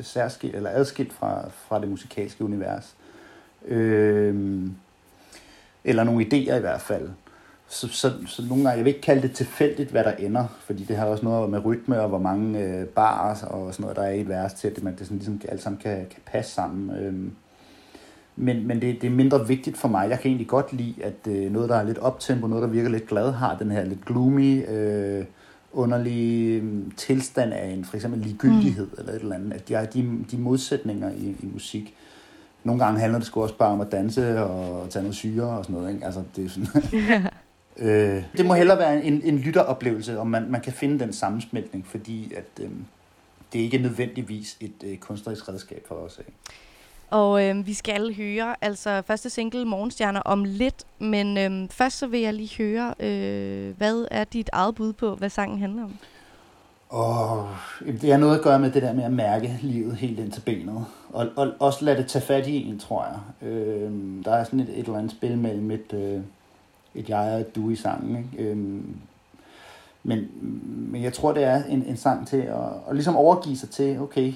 særskilt 0.00 0.54
eller 0.54 0.70
adskilt 0.70 1.12
fra, 1.12 1.48
fra 1.48 1.80
det 1.80 1.88
musikalske 1.88 2.44
univers. 2.44 2.96
Øh, 3.66 4.66
eller 5.84 6.04
nogle 6.04 6.26
idéer 6.26 6.54
i 6.54 6.60
hvert 6.60 6.80
fald. 6.80 7.08
Så, 7.68 7.88
så, 7.88 8.12
så 8.26 8.42
nogle 8.42 8.64
gange, 8.64 8.76
jeg 8.76 8.84
vil 8.84 8.94
ikke 8.94 9.00
kalde 9.00 9.22
det 9.22 9.32
tilfældigt, 9.32 9.90
hvad 9.90 10.04
der 10.04 10.12
ender, 10.12 10.46
fordi 10.60 10.84
det 10.84 10.96
har 10.96 11.06
også 11.06 11.24
noget 11.24 11.50
med 11.50 11.64
rytme 11.64 12.00
og 12.00 12.08
hvor 12.08 12.18
mange 12.18 12.62
øh, 12.62 12.86
bars 12.86 13.42
og 13.42 13.74
sådan 13.74 13.82
noget, 13.82 13.96
der 13.96 14.02
er 14.02 14.10
i 14.10 14.20
et 14.20 14.28
vers 14.28 14.54
til, 14.54 14.68
at 14.68 14.76
det, 14.76 14.84
man, 14.84 14.96
det 14.96 15.06
sådan, 15.06 15.16
ligesom 15.16 15.40
alt 15.48 15.62
sammen 15.62 15.80
kan, 15.80 15.96
kan 15.96 16.20
passe 16.26 16.52
sammen. 16.52 16.96
Øhm, 16.96 17.32
men 18.36 18.66
men 18.66 18.80
det, 18.80 19.02
det 19.02 19.06
er 19.06 19.14
mindre 19.14 19.48
vigtigt 19.48 19.76
for 19.76 19.88
mig. 19.88 20.10
Jeg 20.10 20.20
kan 20.20 20.28
egentlig 20.28 20.48
godt 20.48 20.72
lide, 20.72 20.94
at 21.02 21.32
øh, 21.32 21.52
noget, 21.52 21.68
der 21.68 21.76
er 21.76 21.84
lidt 21.84 21.98
optempo, 21.98 22.46
noget, 22.46 22.62
der 22.62 22.68
virker 22.68 22.88
lidt 22.90 23.06
glad, 23.06 23.32
har 23.32 23.56
den 23.58 23.70
her 23.70 23.84
lidt 23.84 24.04
gloomy, 24.04 24.68
øh, 24.70 25.24
underlige 25.72 26.60
øh, 26.60 26.82
tilstand 26.96 27.52
af 27.52 27.68
en 27.68 27.84
for 27.84 27.94
eksempel 27.94 28.20
ligegyldighed 28.20 28.86
mm. 28.86 28.98
eller 28.98 29.12
et 29.12 29.20
eller 29.20 29.34
andet. 29.34 29.52
At 29.52 29.68
de 29.68 29.74
har 29.74 29.84
de, 29.84 30.24
de 30.30 30.38
modsætninger 30.38 31.10
i, 31.10 31.36
i 31.40 31.48
musik. 31.52 31.94
Nogle 32.64 32.84
gange 32.84 33.00
handler 33.00 33.18
det 33.18 33.26
sgu 33.26 33.42
også 33.42 33.56
bare 33.56 33.70
om 33.72 33.80
at 33.80 33.92
danse 33.92 34.42
og 34.44 34.90
tage 34.90 35.02
noget 35.02 35.16
syre 35.16 35.44
og 35.44 35.64
sådan 35.64 35.76
noget. 35.76 35.94
Ikke? 35.94 36.06
Altså, 36.06 36.22
det 36.36 36.44
er 36.44 36.48
sådan... 36.48 37.30
Øh, 37.78 38.24
det 38.36 38.46
må 38.46 38.54
hellere 38.54 38.78
være 38.78 39.04
en, 39.04 39.22
en 39.22 39.38
lytteroplevelse, 39.38 40.18
om 40.18 40.26
man, 40.26 40.50
man 40.50 40.60
kan 40.60 40.72
finde 40.72 40.98
den 40.98 41.12
sammensmeltning, 41.12 41.86
fordi 41.86 42.32
at, 42.36 42.64
øh, 42.64 42.70
det 43.52 43.60
er 43.60 43.64
ikke 43.64 43.78
nødvendigvis 43.78 44.56
et 44.60 44.72
øh, 44.84 44.96
kunstnerisk 44.96 45.48
redskab 45.48 45.84
for 45.88 45.94
os. 45.94 46.18
Af. 46.18 46.24
Og 47.10 47.44
øh, 47.44 47.66
vi 47.66 47.74
skal 47.74 48.16
høre 48.16 48.54
altså 48.60 49.02
første 49.06 49.30
single 49.30 49.64
Morgenstjerner 49.64 50.20
om 50.20 50.44
lidt, 50.44 50.84
men 50.98 51.38
øh, 51.38 51.68
først 51.70 51.98
så 51.98 52.06
vil 52.06 52.20
jeg 52.20 52.34
lige 52.34 52.56
høre, 52.58 52.94
øh, 53.00 53.76
hvad 53.76 54.06
er 54.10 54.24
dit 54.24 54.50
eget 54.52 54.74
bud 54.74 54.92
på, 54.92 55.14
hvad 55.14 55.30
sangen 55.30 55.58
handler 55.58 55.84
om? 55.84 55.98
Og 56.88 57.48
det 58.00 58.10
har 58.10 58.18
noget 58.18 58.38
at 58.38 58.44
gøre 58.44 58.58
med 58.58 58.70
det 58.70 58.82
der 58.82 58.92
med 58.92 59.04
at 59.04 59.12
mærke 59.12 59.58
livet 59.62 59.96
helt 59.96 60.18
ind 60.18 60.32
til 60.32 60.40
benet. 60.40 60.84
Og, 61.12 61.28
og 61.36 61.52
også 61.60 61.84
lade 61.84 61.96
det 61.96 62.06
tage 62.06 62.24
fat 62.24 62.46
i 62.46 62.68
en, 62.68 62.78
tror 62.78 63.04
jeg. 63.04 63.48
Øh, 63.48 63.92
der 64.24 64.34
er 64.34 64.44
sådan 64.44 64.60
et, 64.60 64.68
et 64.68 64.78
eller 64.78 64.98
andet 64.98 65.12
spil 65.12 65.38
mellem 65.38 65.70
et, 65.70 65.92
øh, 65.92 66.20
et 66.94 67.08
jeg 67.08 67.32
og 67.34 67.40
et 67.40 67.56
du 67.56 67.70
i 67.70 67.76
sangen. 67.76 68.16
Ikke? 68.16 68.50
Øh, 68.50 68.56
men, 70.02 70.28
men 70.92 71.02
jeg 71.02 71.12
tror, 71.12 71.32
det 71.32 71.44
er 71.44 71.64
en, 71.64 71.82
en 71.82 71.96
sang 71.96 72.26
til 72.26 72.36
at, 72.36 72.68
at 72.88 72.94
ligesom 72.94 73.16
overgive 73.16 73.56
sig 73.56 73.70
til, 73.70 74.00
okay, 74.00 74.32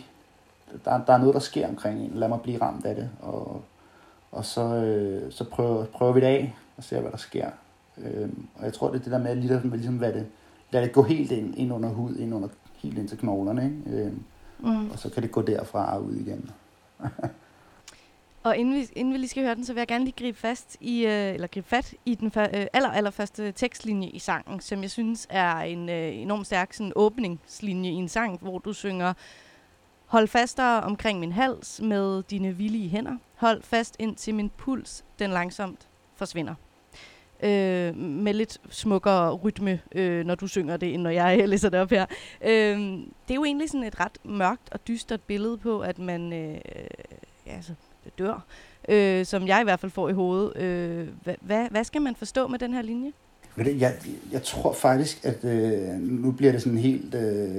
der, 0.84 1.04
der 1.04 1.12
er 1.12 1.18
noget, 1.18 1.34
der 1.34 1.40
sker 1.40 1.68
omkring 1.68 2.00
en. 2.00 2.10
Lad 2.14 2.28
mig 2.28 2.40
blive 2.40 2.62
ramt 2.62 2.86
af 2.86 2.94
det. 2.94 3.10
Og, 3.20 3.62
og 4.32 4.44
så, 4.44 4.62
øh, 4.62 5.32
så 5.32 5.44
prøver, 5.44 5.84
prøver 5.84 6.12
vi 6.12 6.20
det 6.20 6.26
af 6.26 6.54
og 6.76 6.84
ser, 6.84 7.00
hvad 7.00 7.10
der 7.10 7.16
sker. 7.16 7.50
Øhm, 7.98 8.46
og 8.58 8.64
jeg 8.64 8.72
tror, 8.72 8.88
det 8.90 8.98
er 8.98 9.02
det 9.02 9.12
der 9.12 9.18
med 9.18 9.30
at 9.30 9.36
ligesom, 9.36 9.70
ligesom 9.70 9.98
lade, 9.98 10.14
det, 10.14 10.26
lade 10.70 10.84
det 10.84 10.92
gå 10.92 11.02
helt 11.02 11.30
ind, 11.32 11.54
ind 11.56 11.72
under 11.72 11.88
hud, 11.88 12.16
ind 12.16 12.34
under, 12.34 12.48
helt 12.76 12.98
ind 12.98 13.08
til 13.08 13.18
knoglerne. 13.18 13.64
Ikke? 13.64 14.02
Øhm, 14.02 14.24
Mm. 14.62 14.90
og 14.90 14.98
så 14.98 15.10
kan 15.10 15.22
det 15.22 15.32
gå 15.32 15.42
derfra 15.42 15.96
og 15.96 16.04
ud 16.04 16.14
igen. 16.14 16.50
Og 18.42 18.56
inden 18.56 18.74
vi, 18.74 18.88
inden 18.96 19.14
vi 19.14 19.18
lige 19.18 19.28
skal 19.28 19.42
høre 19.42 19.54
den, 19.54 19.64
så 19.64 19.72
vil 19.72 19.80
jeg 19.80 19.88
gerne 19.88 20.04
lige 20.04 20.14
gribe 20.18 20.38
fast 20.38 20.76
i, 20.80 21.06
øh, 21.06 21.34
eller 21.34 21.46
gribe 21.46 21.68
fat 21.68 21.94
i 22.04 22.14
den 22.14 22.32
øh, 22.36 22.66
aller, 22.72 22.88
aller 22.88 23.10
første 23.10 23.52
tekstlinje 23.52 24.08
i 24.08 24.18
sangen, 24.18 24.60
som 24.60 24.82
jeg 24.82 24.90
synes 24.90 25.26
er 25.30 25.56
en 25.56 25.88
øh, 25.88 26.16
enormt 26.16 26.46
stærk 26.46 26.72
sådan, 26.72 26.92
åbningslinje 26.96 27.90
i 27.90 27.94
en 27.94 28.08
sang, 28.08 28.38
hvor 28.40 28.58
du 28.58 28.72
synger 28.72 29.12
Hold 30.10 30.28
fastere 30.28 30.80
omkring 30.80 31.20
min 31.20 31.32
hals 31.32 31.80
med 31.82 32.22
dine 32.22 32.56
villige 32.56 32.88
hænder. 32.88 33.16
Hold 33.34 33.62
fast 33.62 33.96
ind 33.98 34.16
til 34.16 34.34
min 34.34 34.50
puls, 34.58 35.04
den 35.18 35.30
langsomt 35.30 35.88
forsvinder. 36.16 36.54
Øh, 37.42 37.96
med 37.96 38.34
lidt 38.34 38.60
smukkere 38.70 39.34
rytme, 39.34 39.80
øh, 39.92 40.26
når 40.26 40.34
du 40.34 40.46
synger 40.46 40.76
det, 40.76 40.94
end 40.94 41.02
når 41.02 41.10
jeg 41.10 41.42
læser 41.48 41.68
det 41.68 41.80
op 41.80 41.90
her. 41.90 42.06
Øh, 42.44 42.78
det 43.28 43.30
er 43.30 43.34
jo 43.34 43.44
egentlig 43.44 43.70
sådan 43.70 43.84
et 43.84 44.00
ret 44.00 44.18
mørkt 44.24 44.72
og 44.72 44.88
dystert 44.88 45.20
billede 45.20 45.58
på, 45.58 45.80
at 45.80 45.98
man 45.98 46.32
øh, 46.32 46.60
ja, 47.46 47.54
altså, 47.56 47.72
dør, 48.18 48.44
øh, 48.88 49.26
som 49.26 49.46
jeg 49.46 49.60
i 49.60 49.64
hvert 49.64 49.80
fald 49.80 49.92
får 49.92 50.08
i 50.08 50.12
hovedet. 50.12 50.56
Øh, 50.56 51.08
hvad, 51.22 51.34
hvad, 51.40 51.66
hvad 51.70 51.84
skal 51.84 52.02
man 52.02 52.16
forstå 52.16 52.46
med 52.46 52.58
den 52.58 52.72
her 52.72 52.82
linje? 52.82 53.12
Jeg, 53.56 53.94
jeg 54.32 54.42
tror 54.42 54.72
faktisk, 54.72 55.24
at 55.24 55.44
øh, 55.44 55.88
nu 56.00 56.30
bliver 56.32 56.52
det 56.52 56.62
sådan 56.62 56.78
helt... 56.78 57.14
Øh, 57.14 57.50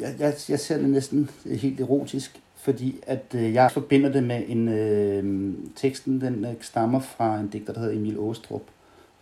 jeg, 0.00 0.14
jeg, 0.18 0.34
jeg 0.48 0.60
ser 0.60 0.78
det 0.78 0.90
næsten 0.90 1.30
helt 1.44 1.80
erotisk, 1.80 2.40
fordi 2.56 3.00
at 3.06 3.24
øh, 3.34 3.54
jeg 3.54 3.70
forbinder 3.70 4.12
det 4.12 4.22
med 4.22 4.42
en... 4.48 4.68
Øh, 4.68 5.54
teksten 5.76 6.20
den 6.20 6.44
øh, 6.44 6.54
stammer 6.60 7.00
fra 7.00 7.40
en 7.40 7.48
digter, 7.48 7.72
der 7.72 7.80
hedder 7.80 7.96
Emil 7.96 8.18
Åstrup 8.18 8.62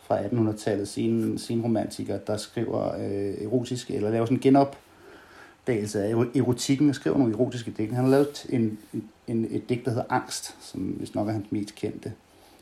fra 0.06 0.22
1800-tallet, 0.22 0.88
sin, 0.88 1.38
sin 1.38 1.62
romantiker, 1.62 2.18
der 2.18 2.36
skriver 2.36 2.94
øh, 2.94 3.44
erotiske, 3.44 3.94
eller 3.94 4.10
laver 4.10 4.26
sådan 4.26 4.36
en 4.36 4.40
genopdagelse 4.40 6.02
af 6.04 6.10
erotikken 6.34 6.88
og 6.88 6.94
skriver 6.94 7.18
nogle 7.18 7.34
erotiske 7.34 7.74
digte. 7.78 7.94
Han 7.94 8.04
har 8.04 8.10
lavet 8.10 8.46
en, 8.48 8.78
en, 9.26 9.48
et 9.50 9.68
digt, 9.68 9.84
der 9.84 9.90
hedder 9.90 10.04
Angst, 10.08 10.56
som 10.60 10.80
hvis 10.80 11.14
nok 11.14 11.28
er 11.28 11.32
hans 11.32 11.52
mest 11.52 11.74
kendte, 11.74 12.12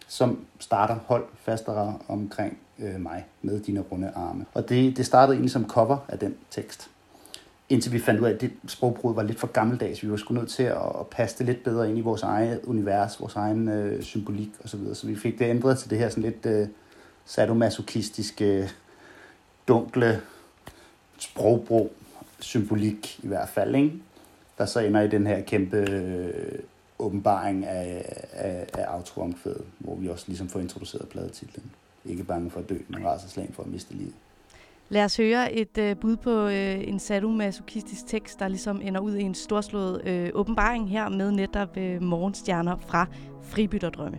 som 0.08 0.38
starter 0.58 0.96
hold 1.06 1.24
fastere 1.36 1.98
omkring 2.08 2.58
øh, 2.78 3.00
mig 3.00 3.24
med 3.42 3.60
dine 3.60 3.80
runde 3.80 4.12
arme. 4.14 4.44
Og 4.54 4.68
det, 4.68 4.96
det 4.96 5.06
startede 5.06 5.34
egentlig 5.34 5.50
som 5.50 5.68
cover 5.68 5.96
af 6.08 6.18
den 6.18 6.34
tekst. 6.50 6.90
Indtil 7.68 7.92
vi 7.92 7.98
fandt 7.98 8.20
ud 8.20 8.26
af, 8.26 8.32
at 8.32 8.40
det 8.40 8.52
sprogbrud 8.66 9.14
var 9.14 9.22
lidt 9.22 9.40
for 9.40 9.46
gammeldags. 9.46 10.02
Vi 10.02 10.10
var 10.10 10.16
sgu 10.16 10.34
nødt 10.34 10.50
til 10.50 10.62
at, 10.62 10.76
at 11.00 11.06
passe 11.10 11.38
det 11.38 11.46
lidt 11.46 11.64
bedre 11.64 11.88
ind 11.88 11.98
i 11.98 12.00
vores 12.00 12.22
eget 12.22 12.60
univers, 12.64 13.20
vores 13.20 13.36
egen 13.36 13.68
øh, 13.68 14.02
symbolik 14.02 14.50
osv. 14.58 14.68
Så, 14.68 14.76
videre. 14.76 14.94
så 14.94 15.06
vi 15.06 15.16
fik 15.16 15.38
det 15.38 15.44
ændret 15.44 15.78
til 15.78 15.90
det 15.90 15.98
her 15.98 16.08
sådan 16.08 16.22
lidt 16.22 16.46
øh, 16.46 16.68
sadomasochistiske, 17.24 18.70
dunkle 19.68 20.20
sprogbrug, 21.18 21.92
symbolik 22.40 23.20
i 23.22 23.26
hvert 23.26 23.48
fald, 23.48 23.74
ikke? 23.74 23.92
der 24.58 24.66
så 24.66 24.80
ender 24.80 25.00
i 25.00 25.08
den 25.08 25.26
her 25.26 25.40
kæmpe 25.40 25.76
øh, 25.76 26.58
åbenbaring 26.98 27.66
af, 27.66 28.04
af, 28.32 28.66
af 28.74 28.84
autoomkvædet, 28.84 29.64
hvor 29.78 29.94
vi 29.94 30.08
også 30.08 30.24
ligesom 30.28 30.48
får 30.48 30.60
introduceret 30.60 31.08
pladetitlen. 31.08 31.70
Ikke 32.04 32.24
bange 32.24 32.50
for 32.50 32.60
at 32.60 32.68
dø, 32.68 32.78
men 32.88 33.06
slag 33.28 33.50
for 33.52 33.62
at 33.62 33.68
miste 33.68 33.94
livet. 33.94 34.14
Lad 34.88 35.04
os 35.04 35.16
høre 35.16 35.52
et 35.52 35.78
øh, 35.78 35.96
bud 35.96 36.16
på 36.16 36.46
øh, 36.46 36.88
en 36.88 36.98
sadomasochistisk 36.98 38.06
tekst, 38.06 38.40
der 38.40 38.48
ligesom 38.48 38.80
ender 38.80 39.00
ud 39.00 39.14
i 39.14 39.22
en 39.22 39.34
storslået 39.34 40.08
øh, 40.08 40.30
åbenbaring 40.34 40.90
her 40.90 41.08
med 41.08 41.30
netop 41.30 41.76
øh, 41.76 42.02
morgenstjerner 42.02 42.76
fra 42.76 43.06
Fribytterdrømme. 43.42 44.18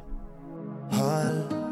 Hold 0.92 1.66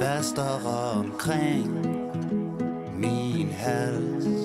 fastere 0.00 0.98
omkring 0.98 1.86
min 2.98 3.48
hals 3.48 4.37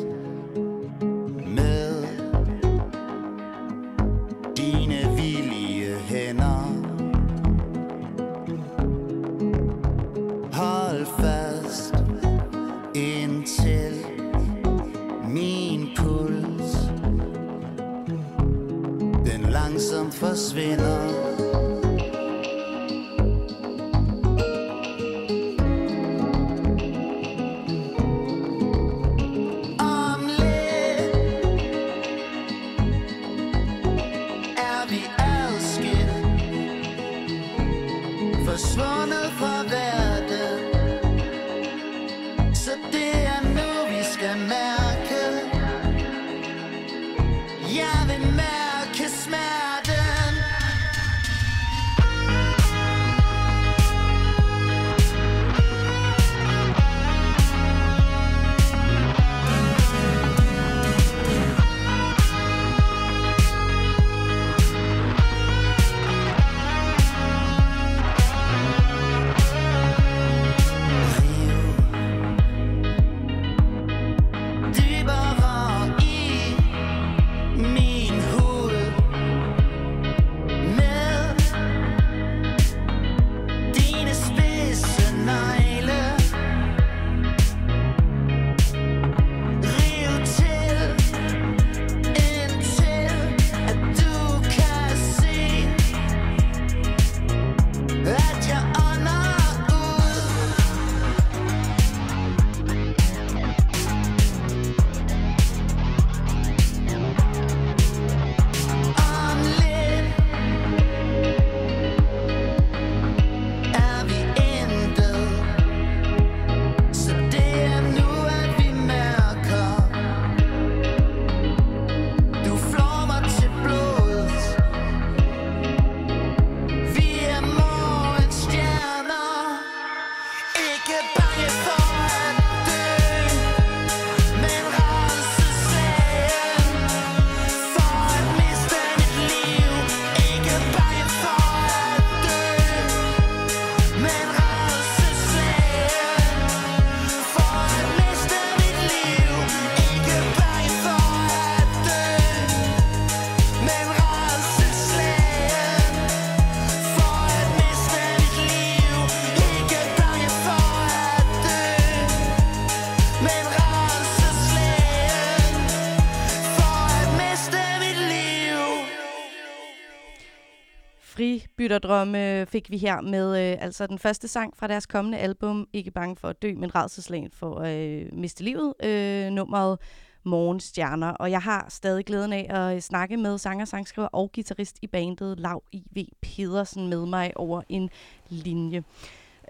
Lytterdrømme 171.73 172.45
fik 172.45 172.71
vi 172.71 172.77
her 172.77 173.01
med 173.01 173.51
øh, 173.51 173.57
altså 173.61 173.87
den 173.87 173.99
første 173.99 174.27
sang 174.27 174.57
fra 174.57 174.67
deres 174.67 174.85
kommende 174.85 175.17
album, 175.17 175.67
Ikke 175.73 175.91
bange 175.91 176.15
for 176.15 176.27
at 176.27 176.41
dø, 176.41 176.53
men 176.57 176.75
redselslagen 176.75 177.31
for 177.31 177.55
at 177.59 177.77
øh, 177.77 178.05
miste 178.11 178.43
livet. 178.43 178.73
Øh, 178.83 179.29
nummeret 179.29 179.79
morgenstjerner. 180.23 181.09
Og 181.09 181.31
jeg 181.31 181.41
har 181.41 181.65
stadig 181.69 182.05
glæden 182.05 182.33
af 182.33 182.47
at 182.49 182.75
øh, 182.75 182.81
snakke 182.81 183.17
med 183.17 183.37
sanger, 183.37 183.65
sangskriver 183.65 184.07
og 184.07 184.31
guitarist 184.35 184.77
i 184.81 184.87
bandet 184.87 185.39
Lav 185.39 185.63
I.V. 185.71 186.05
Pedersen 186.21 186.89
med 186.89 187.05
mig 187.05 187.31
over 187.35 187.61
en 187.69 187.89
linje. 188.29 188.83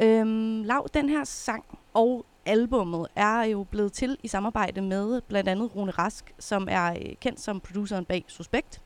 Øhm, 0.01 0.63
Lav, 0.63 0.88
den 0.93 1.09
her 1.09 1.23
sang 1.23 1.65
og 1.93 2.25
albummet 2.45 3.07
er 3.15 3.43
jo 3.43 3.63
blevet 3.63 3.93
til 3.93 4.17
i 4.23 4.27
samarbejde 4.27 4.81
med 4.81 5.21
blandt 5.21 5.49
andet 5.49 5.75
Rune 5.75 5.91
Rask, 5.91 6.33
som 6.39 6.67
er 6.71 6.93
øh, 6.93 7.15
kendt 7.21 7.39
som 7.39 7.59
produceren 7.59 8.05
bag 8.05 8.25
Suspekt, 8.27 8.81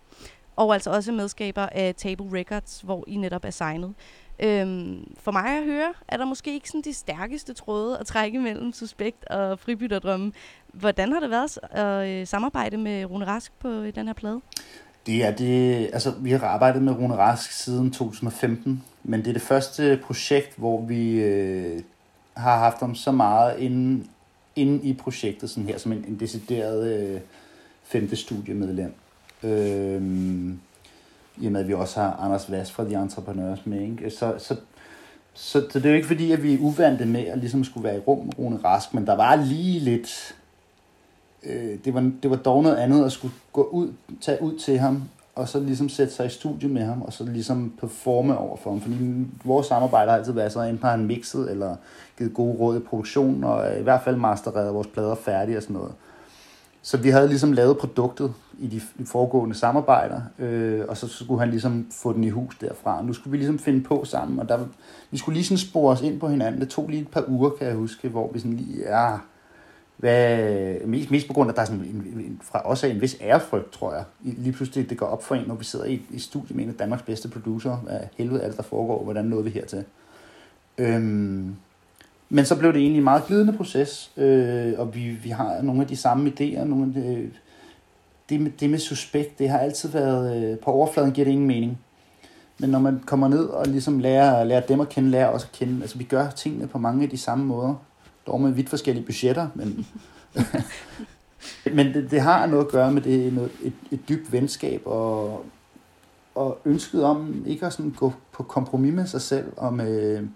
og 0.57 0.73
altså 0.73 0.89
også 0.89 1.11
medskaber 1.11 1.61
af 1.61 1.95
Table 1.95 2.39
Records, 2.39 2.81
hvor 2.81 3.03
I 3.07 3.17
netop 3.17 3.45
er 3.45 3.49
signet. 3.49 3.93
Øhm, 4.39 5.15
for 5.19 5.31
mig 5.31 5.57
at 5.57 5.63
høre, 5.63 5.93
er 6.07 6.17
der 6.17 6.25
måske 6.25 6.53
ikke 6.53 6.67
sådan 6.67 6.81
de 6.81 6.93
stærkeste 6.93 7.53
tråde 7.53 7.97
at 7.99 8.05
trække 8.05 8.39
mellem 8.39 8.73
Suspekt 8.73 9.25
og 9.25 9.59
Fribytterdrømme. 9.59 10.31
Hvordan 10.73 11.11
har 11.11 11.19
det 11.19 11.29
været 11.29 11.59
at 11.71 12.07
øh, 12.07 12.27
samarbejde 12.27 12.77
med 12.77 13.05
Rune 13.05 13.25
Rask 13.25 13.51
på 13.59 13.69
øh, 13.69 13.95
den 13.95 14.07
her 14.07 14.13
plade? 14.13 14.41
Det 15.05 15.25
er 15.25 15.31
det, 15.31 15.89
altså 15.93 16.13
vi 16.19 16.31
har 16.31 16.47
arbejdet 16.47 16.81
med 16.81 16.93
Rune 16.93 17.15
Rask 17.15 17.51
siden 17.51 17.91
2015, 17.91 18.83
men 19.03 19.19
det 19.19 19.27
er 19.27 19.33
det 19.33 19.41
første 19.41 19.99
projekt, 20.03 20.57
hvor 20.57 20.81
vi 20.81 21.11
øh, 21.11 21.81
har 22.37 22.57
haft 22.57 22.79
ham 22.79 22.95
så 22.95 23.11
meget 23.11 23.59
inde, 23.59 24.05
inde 24.55 24.83
i 24.83 24.93
projektet, 24.93 25.49
sådan 25.49 25.69
her 25.69 25.77
som 25.77 25.91
en, 25.91 26.05
en 26.07 26.19
decideret 26.19 26.87
øh, 26.87 27.21
femte 27.83 28.15
studiemedlem. 28.15 28.93
Øh, 29.43 30.01
I 31.37 31.45
og 31.45 31.51
med, 31.51 31.59
at 31.59 31.67
vi 31.67 31.73
også 31.73 31.99
har 31.99 32.11
Anders 32.11 32.51
Vass 32.51 32.71
fra 32.71 32.85
de 32.85 32.93
Entrepreneurs 32.95 33.65
med, 33.65 33.81
ikke? 33.81 34.09
Så, 34.09 34.33
så, 34.37 34.55
så, 35.33 35.65
så 35.69 35.79
det 35.79 35.85
er 35.85 35.89
jo 35.89 35.95
ikke 35.95 36.07
fordi, 36.07 36.31
at 36.31 36.43
vi 36.43 36.53
er 36.53 36.59
uvante 36.61 37.05
med 37.05 37.25
at 37.25 37.37
ligesom 37.37 37.63
skulle 37.63 37.83
være 37.83 37.97
i 37.97 37.99
rum 37.99 38.25
med 38.25 38.39
Rune 38.39 38.59
Rask, 38.63 38.93
men 38.93 39.07
der 39.07 39.15
var 39.15 39.35
lige 39.35 39.79
lidt... 39.79 40.35
Øh, 41.43 41.77
det, 41.85 41.93
var, 41.93 42.11
det 42.23 42.29
var 42.31 42.37
dog 42.37 42.63
noget 42.63 42.75
andet 42.75 43.05
at 43.05 43.11
skulle 43.11 43.33
gå 43.53 43.63
ud, 43.63 43.93
tage 44.21 44.41
ud 44.41 44.59
til 44.59 44.79
ham, 44.79 45.03
og 45.35 45.47
så 45.47 45.59
ligesom 45.59 45.89
sætte 45.89 46.13
sig 46.13 46.25
i 46.25 46.29
studie 46.29 46.69
med 46.69 46.81
ham, 46.81 47.01
og 47.01 47.13
så 47.13 47.23
ligesom 47.23 47.73
performe 47.79 48.37
over 48.37 48.57
for 48.57 48.69
ham. 48.69 48.81
Fordi 48.81 48.95
vores 49.45 49.67
samarbejde 49.67 50.11
har 50.11 50.17
altid 50.17 50.33
været 50.33 50.51
så, 50.51 50.61
enten 50.61 50.83
har 50.83 50.91
han 50.91 51.05
mixet, 51.05 51.51
eller 51.51 51.75
givet 52.17 52.33
gode 52.33 52.57
råd 52.57 52.77
i 52.77 52.79
produktionen, 52.79 53.43
og 53.43 53.79
i 53.79 53.83
hvert 53.83 54.03
fald 54.03 54.15
mastereret 54.15 54.73
vores 54.73 54.87
plader 54.87 55.15
færdige 55.15 55.57
og 55.57 55.63
sådan 55.63 55.75
noget. 55.75 55.93
Så 56.81 56.97
vi 56.97 57.09
havde 57.09 57.27
ligesom 57.27 57.53
lavet 57.53 57.77
produktet 57.77 58.33
i 58.59 58.67
de, 58.67 58.81
de 58.97 59.05
foregående 59.05 59.55
samarbejder, 59.55 60.21
øh, 60.39 60.85
og 60.87 60.97
så 60.97 61.07
skulle 61.07 61.39
han 61.39 61.49
ligesom 61.49 61.87
få 61.91 62.13
den 62.13 62.23
i 62.23 62.29
hus 62.29 62.57
derfra. 62.57 63.03
Nu 63.03 63.13
skulle 63.13 63.31
vi 63.31 63.37
ligesom 63.37 63.59
finde 63.59 63.83
på 63.83 64.05
sammen, 64.05 64.39
og 64.39 64.49
der, 64.49 64.65
vi 65.11 65.17
skulle 65.17 65.35
lige 65.35 65.45
sådan 65.45 65.57
spore 65.57 65.93
os 65.93 66.01
ind 66.01 66.19
på 66.19 66.27
hinanden. 66.27 66.61
Det 66.61 66.69
tog 66.69 66.89
lige 66.89 67.01
et 67.01 67.07
par 67.07 67.23
uger, 67.27 67.49
kan 67.49 67.67
jeg 67.67 67.75
huske, 67.75 68.09
hvor 68.09 68.31
vi 68.33 68.39
sådan 68.39 68.53
lige, 68.53 68.79
ja, 68.79 69.17
hvad, 69.97 70.85
mest, 70.85 71.11
mest 71.11 71.27
på 71.27 71.33
grund 71.33 71.49
af, 71.49 71.51
at 71.51 71.55
der 71.55 71.61
er 71.61 71.65
sådan 71.65 71.81
en, 71.81 72.21
en, 72.25 72.41
fra 72.43 72.59
også 72.59 72.87
en 72.87 73.01
vis 73.01 73.17
ærefrygt, 73.21 73.71
tror 73.71 73.93
jeg. 73.93 74.03
Lige 74.21 74.53
pludselig 74.53 74.89
det 74.89 74.97
går 74.97 75.05
op 75.05 75.23
for 75.23 75.35
en, 75.35 75.47
når 75.47 75.55
vi 75.55 75.63
sidder 75.63 75.85
i, 75.85 76.01
i 76.09 76.19
studiet 76.19 76.55
med 76.55 76.63
en 76.63 76.69
af 76.69 76.75
Danmarks 76.75 77.03
bedste 77.03 77.29
producer. 77.29 77.75
Hvad 77.75 77.99
helvede 78.17 78.43
alt, 78.43 78.57
der 78.57 78.63
foregår? 78.63 79.03
Hvordan 79.03 79.25
nåede 79.25 79.43
vi 79.43 79.49
hertil? 79.49 79.83
Øhm, 80.77 81.55
men 82.29 82.45
så 82.45 82.55
blev 82.55 82.73
det 82.73 82.81
egentlig 82.81 82.97
en 82.97 83.03
meget 83.03 83.25
glidende 83.25 83.53
proces, 83.53 84.11
øh, 84.17 84.73
og 84.77 84.95
vi, 84.95 85.09
vi 85.09 85.29
har 85.29 85.61
nogle 85.61 85.81
af 85.81 85.87
de 85.87 85.95
samme 85.95 86.29
idéer. 86.29 86.63
Nogle 86.63 86.85
af 86.85 86.93
de, 86.93 87.29
det, 88.29 88.41
med, 88.41 88.51
det 88.59 88.69
med 88.69 88.79
suspekt, 88.79 89.39
det 89.39 89.49
har 89.49 89.57
altid 89.57 89.89
været, 89.89 90.43
øh, 90.43 90.59
på 90.59 90.71
overfladen 90.71 91.11
giver 91.11 91.25
det 91.25 91.31
ingen 91.31 91.47
mening. 91.47 91.79
Men 92.59 92.69
når 92.69 92.79
man 92.79 93.03
kommer 93.05 93.27
ned 93.27 93.45
og 93.45 93.67
ligesom 93.67 93.99
lærer, 93.99 94.43
lærer 94.43 94.61
dem 94.61 94.79
at 94.79 94.89
kende, 94.89 95.09
lærer 95.09 95.27
os 95.27 95.43
at 95.43 95.51
kende, 95.51 95.81
altså 95.81 95.97
vi 95.97 96.03
gør 96.03 96.29
tingene 96.29 96.67
på 96.67 96.77
mange 96.77 97.03
af 97.03 97.09
de 97.09 97.17
samme 97.17 97.45
måder, 97.45 97.75
dog 98.27 98.41
med 98.41 98.51
vidt 98.51 98.69
forskellige 98.69 99.05
budgetter, 99.05 99.47
men, 99.55 99.87
men 101.75 101.93
det, 101.93 102.11
det 102.11 102.21
har 102.21 102.45
noget 102.45 102.65
at 102.65 102.71
gøre 102.71 102.91
med 102.91 103.01
det, 103.01 103.33
noget, 103.33 103.51
et, 103.63 103.73
et 103.91 104.09
dybt 104.09 104.31
venskab 104.31 104.81
og, 104.85 105.45
og 106.35 106.59
ønsket 106.65 107.03
om 107.03 107.43
ikke 107.45 107.65
at 107.65 107.73
sådan 107.73 107.91
gå 107.91 108.13
på 108.31 108.43
kompromis 108.43 108.93
med 108.93 109.07
sig 109.07 109.21
selv 109.21 109.53
og 109.57 109.73
med, 109.73 110.27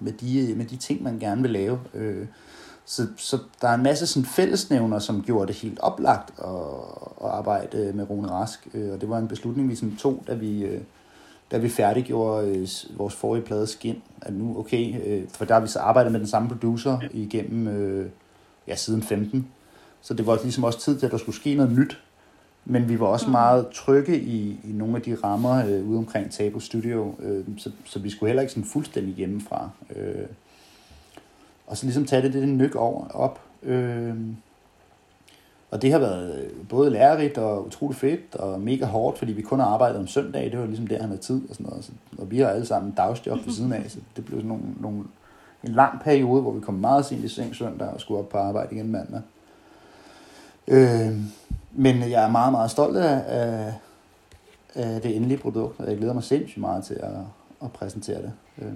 med, 0.00 0.12
de, 0.12 0.54
med 0.56 0.64
de 0.64 0.76
ting, 0.76 1.02
man 1.02 1.18
gerne 1.18 1.42
vil 1.42 1.50
lave. 1.50 1.80
Øh, 1.94 2.26
så, 2.84 3.06
så 3.16 3.38
der 3.60 3.68
er 3.68 3.74
en 3.74 3.82
masse 3.82 4.06
sådan 4.06 4.26
fællesnævner, 4.26 4.98
som 4.98 5.22
gjorde 5.22 5.46
det 5.46 5.56
helt 5.56 5.80
oplagt 5.80 6.30
at, 6.38 6.44
at 7.24 7.30
arbejde 7.30 7.92
med 7.94 8.10
Rune 8.10 8.30
Rask. 8.30 8.68
Øh, 8.74 8.92
og 8.92 9.00
det 9.00 9.08
var 9.08 9.18
en 9.18 9.28
beslutning, 9.28 9.68
vi 9.68 9.74
sådan 9.74 9.96
tog, 9.96 10.24
da 10.26 10.34
vi, 10.34 10.64
øh, 10.64 10.80
da 11.50 11.58
vi 11.58 11.68
færdiggjorde 11.68 12.48
øh, 12.48 12.68
vores 12.98 13.14
forrige 13.14 13.44
plade 13.44 13.66
Skin. 13.66 14.02
At 14.22 14.32
nu, 14.32 14.58
okay, 14.58 14.94
øh, 15.06 15.28
for 15.28 15.44
der 15.44 15.54
har 15.54 15.60
vi 15.60 15.68
så 15.68 15.78
arbejdet 15.78 16.12
med 16.12 16.20
den 16.20 16.28
samme 16.28 16.48
producer 16.48 16.98
igennem, 17.10 17.68
øh, 17.68 18.10
ja, 18.68 18.74
siden 18.76 19.02
15. 19.02 19.48
Så 20.00 20.14
det 20.14 20.26
var 20.26 20.38
ligesom 20.42 20.64
også 20.64 20.80
tid 20.80 20.98
til, 20.98 21.06
at 21.06 21.12
der 21.12 21.18
skulle 21.18 21.36
ske 21.36 21.54
noget 21.54 21.72
nyt. 21.72 21.98
Men 22.68 22.88
vi 22.88 23.00
var 23.00 23.06
også 23.06 23.30
meget 23.30 23.68
trygge 23.68 24.20
i, 24.20 24.60
i 24.64 24.72
nogle 24.72 24.96
af 24.96 25.02
de 25.02 25.16
rammer 25.24 25.66
øh, 25.66 25.88
ude 25.88 25.98
omkring 25.98 26.30
Tabo 26.30 26.60
Studio, 26.60 27.14
øh, 27.18 27.44
så, 27.58 27.70
så 27.84 27.98
vi 27.98 28.10
skulle 28.10 28.28
heller 28.28 28.42
ikke 28.42 28.52
sådan 28.52 28.68
fuldstændig 28.68 29.14
hjemmefra. 29.14 29.70
Øh, 29.96 30.26
og 31.66 31.76
så 31.76 31.86
ligesom 31.86 32.06
tage 32.06 32.22
det, 32.22 32.32
det 32.32 32.48
nyk 32.48 32.74
over, 32.74 33.08
op. 33.08 33.40
Øh, 33.62 34.14
og 35.70 35.82
det 35.82 35.92
har 35.92 35.98
været 35.98 36.50
både 36.68 36.90
lærerigt 36.90 37.38
og 37.38 37.66
utroligt 37.66 38.00
fedt 38.00 38.34
og 38.34 38.60
mega 38.60 38.84
hårdt, 38.84 39.18
fordi 39.18 39.32
vi 39.32 39.42
kun 39.42 39.60
har 39.60 39.66
arbejdet 39.66 39.98
om 39.98 40.06
søndag. 40.06 40.50
Det 40.50 40.58
var 40.58 40.66
ligesom 40.66 40.86
der, 40.86 41.00
han 41.00 41.08
havde 41.08 41.20
tid 41.20 41.40
og 41.48 41.54
sådan 41.54 41.66
noget. 41.66 41.92
Og 42.18 42.30
vi 42.30 42.38
har 42.38 42.48
alle 42.48 42.66
sammen 42.66 42.92
dagsjob 42.92 43.38
ved 43.46 43.52
siden 43.52 43.72
af, 43.72 43.90
så 43.90 43.98
det 44.16 44.24
blev 44.24 44.38
sådan 44.38 44.48
nogle, 44.48 44.64
nogle, 44.80 45.04
en 45.64 45.72
lang 45.72 46.00
periode, 46.00 46.42
hvor 46.42 46.52
vi 46.52 46.60
kom 46.60 46.74
meget 46.74 47.04
sent 47.04 47.24
i 47.24 47.28
seng 47.28 47.56
søndag 47.56 47.88
og 47.88 48.00
skulle 48.00 48.20
op 48.20 48.28
på 48.28 48.38
arbejde 48.38 48.74
igen 48.74 48.92
mandag. 48.92 49.20
Øh, 50.68 51.16
men 51.76 52.10
jeg 52.10 52.24
er 52.24 52.30
meget, 52.30 52.52
meget 52.52 52.70
stolt 52.70 52.96
af, 52.96 53.22
af, 53.26 53.72
af 54.74 55.00
det 55.00 55.16
endelige 55.16 55.38
produkt, 55.38 55.80
og 55.80 55.90
jeg 55.90 55.96
glæder 55.96 56.12
mig 56.12 56.22
sindssygt 56.24 56.60
meget 56.60 56.84
til 56.84 56.94
at, 56.94 57.12
at 57.62 57.72
præsentere 57.72 58.22
det. 58.22 58.32
Øh, 58.58 58.72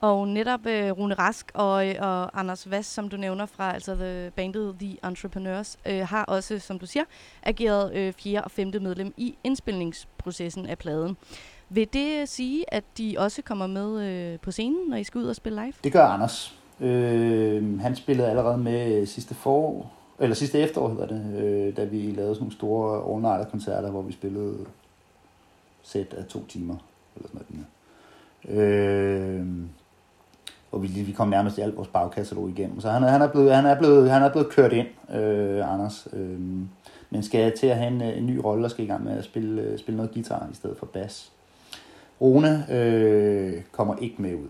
Og 0.00 0.28
netop 0.28 0.66
øh, 0.66 0.90
Rune 0.90 1.14
Rask 1.14 1.50
og, 1.54 1.88
øh, 1.88 1.94
og 2.00 2.40
Anders 2.40 2.70
Vass, 2.70 2.88
som 2.88 3.08
du 3.08 3.16
nævner 3.16 3.46
fra 3.46 3.74
altså 3.74 3.94
the, 3.94 4.30
bandet 4.36 4.74
The 4.80 4.96
Entrepreneurs, 5.04 5.78
øh, 5.86 6.06
har 6.08 6.24
også, 6.24 6.58
som 6.58 6.78
du 6.78 6.86
siger, 6.86 7.04
ageret 7.42 7.94
øh, 7.94 8.12
fjerde 8.12 8.44
og 8.44 8.50
femte 8.50 8.80
medlem 8.80 9.14
i 9.16 9.34
indspilningsprocessen 9.44 10.66
af 10.66 10.78
pladen. 10.78 11.16
Vil 11.68 11.88
det 11.92 12.28
sige, 12.28 12.74
at 12.74 12.84
de 12.98 13.14
også 13.18 13.42
kommer 13.42 13.66
med 13.66 14.00
øh, 14.02 14.38
på 14.40 14.50
scenen, 14.50 14.88
når 14.88 14.96
I 14.96 15.04
skal 15.04 15.18
ud 15.18 15.26
og 15.26 15.36
spille 15.36 15.62
live? 15.62 15.72
Det 15.84 15.92
gør 15.92 16.04
Anders. 16.04 16.54
Øh, 16.80 17.80
han 17.80 17.96
spillede 17.96 18.28
allerede 18.28 18.58
med 18.58 19.06
sidste 19.06 19.34
forår, 19.34 19.92
eller 20.20 20.34
sidste 20.34 20.58
efterår 20.58 20.88
hedder 20.88 21.06
det, 21.06 21.42
øh, 21.42 21.76
da 21.76 21.84
vi 21.84 21.96
lavede 21.96 22.34
sådan 22.34 22.42
nogle 22.42 22.52
store 22.52 23.38
all 23.38 23.50
koncerter, 23.50 23.90
hvor 23.90 24.02
vi 24.02 24.12
spillede 24.12 24.56
sæt 25.82 26.14
af 26.14 26.24
to 26.24 26.46
timer, 26.46 26.76
eller 27.16 27.28
sådan 27.28 27.46
noget. 27.48 27.66
Øh, 28.48 29.46
og 30.72 30.82
vi, 30.82 30.88
vi 30.88 31.12
kom 31.12 31.28
nærmest 31.28 31.58
i 31.58 31.60
alt 31.60 31.76
vores 31.76 31.88
bagkatalog 31.88 32.48
igennem. 32.48 32.80
Så 32.80 32.90
han, 32.90 33.02
han, 33.02 33.22
er, 33.22 33.28
blevet, 33.28 33.54
han, 33.54 33.66
er, 33.66 33.78
blevet, 33.78 34.10
han 34.10 34.22
er 34.22 34.30
blevet 34.30 34.50
kørt 34.50 34.72
ind, 34.72 34.86
øh, 35.14 35.72
Anders. 35.72 36.08
Øh, 36.12 36.40
men 37.10 37.22
skal 37.22 37.56
til 37.56 37.66
at 37.66 37.76
have 37.76 37.88
en, 37.88 38.02
øh, 38.02 38.18
en 38.18 38.26
ny 38.26 38.36
rolle 38.36 38.64
og 38.64 38.70
skal 38.70 38.84
i 38.84 38.88
gang 38.88 39.04
med 39.04 39.18
at 39.18 39.24
spille, 39.24 39.62
øh, 39.62 39.78
spille 39.78 39.96
noget 39.96 40.12
guitar 40.14 40.48
i 40.52 40.54
stedet 40.54 40.76
for 40.76 40.86
bas. 40.86 41.32
Rune 42.20 42.72
øh, 42.72 43.62
kommer 43.72 43.96
ikke 43.96 44.22
med 44.22 44.34
ud. 44.34 44.48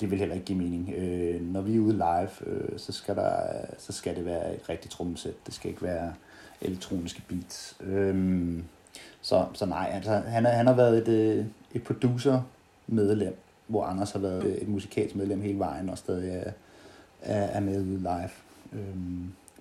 Det 0.00 0.10
vil 0.10 0.18
heller 0.18 0.34
ikke 0.34 0.46
give 0.46 0.58
mening. 0.58 0.94
Øh, 0.96 1.52
når 1.52 1.60
vi 1.60 1.76
er 1.76 1.80
ude 1.80 1.92
live, 1.92 2.46
øh, 2.46 2.78
så, 2.78 2.92
skal 2.92 3.16
der, 3.16 3.32
så 3.78 3.92
skal 3.92 4.16
det 4.16 4.24
være 4.24 4.54
et 4.54 4.68
rigtigt 4.68 4.92
trommesæt. 4.92 5.46
Det 5.46 5.54
skal 5.54 5.70
ikke 5.70 5.82
være 5.82 6.14
elektroniske 6.60 7.22
beats. 7.28 7.76
Øh, 7.80 8.58
så, 9.20 9.46
så 9.52 9.66
nej, 9.66 9.90
altså, 9.92 10.12
han, 10.12 10.46
er, 10.46 10.50
han 10.50 10.66
har 10.66 10.74
været 10.74 11.08
et, 11.08 11.08
øh, 11.08 11.44
et 11.74 11.82
producer-medlem, 11.82 13.36
hvor 13.66 13.84
Anders 13.84 14.12
har 14.12 14.20
været 14.20 14.62
et 14.62 14.68
musikalsk 14.68 15.16
medlem 15.16 15.40
hele 15.40 15.58
vejen, 15.58 15.88
og 15.88 15.98
stadig 15.98 16.30
er, 16.30 16.52
er, 17.22 17.42
er 17.42 17.60
med 17.60 17.80
ude 17.80 17.98
live. 17.98 18.30
Øh, 18.72 18.96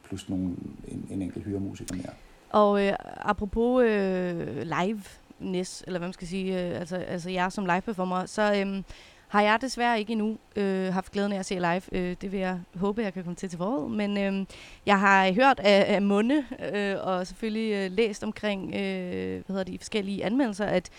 plus 0.03 0.29
nogle, 0.29 0.45
en, 0.87 1.07
en 1.09 1.21
enkelt 1.21 1.45
hyremusiker 1.45 1.95
mere. 1.95 2.13
Og 2.49 2.85
øh, 2.85 2.93
apropos 3.21 3.83
øh, 3.83 4.61
live 4.61 5.01
næs, 5.39 5.83
eller 5.87 5.99
hvad 5.99 6.07
man 6.07 6.13
skal 6.13 6.27
sige, 6.27 6.69
øh, 6.69 6.79
altså, 6.79 6.95
altså 6.95 7.29
jeg 7.29 7.51
som 7.51 7.65
live-performer, 7.65 8.25
så 8.25 8.63
øh, 8.65 8.83
har 9.27 9.41
jeg 9.41 9.57
desværre 9.61 9.99
ikke 9.99 10.11
endnu 10.11 10.37
øh, 10.55 10.93
haft 10.93 11.11
glæden 11.11 11.31
af 11.31 11.39
at 11.39 11.45
se 11.45 11.55
live. 11.55 11.81
Øh, 11.91 12.15
det 12.21 12.31
vil 12.31 12.39
jeg 12.39 12.59
håbe, 12.75 13.01
jeg 13.01 13.13
kan 13.13 13.23
komme 13.23 13.35
til 13.35 13.49
til 13.49 13.57
foråret. 13.57 13.91
Men 13.91 14.17
øh, 14.17 14.45
jeg 14.85 14.99
har 14.99 15.33
hørt 15.33 15.59
af, 15.59 15.95
af 15.95 16.01
munde, 16.01 16.45
øh, 16.73 16.95
og 17.01 17.27
selvfølgelig 17.27 17.73
øh, 17.73 17.91
læst 17.91 18.23
omkring, 18.23 18.75
øh, 18.75 19.31
hvad 19.31 19.43
hedder 19.47 19.63
de 19.63 19.77
forskellige 19.77 20.25
anmeldelser, 20.25 20.65
at 20.65 20.89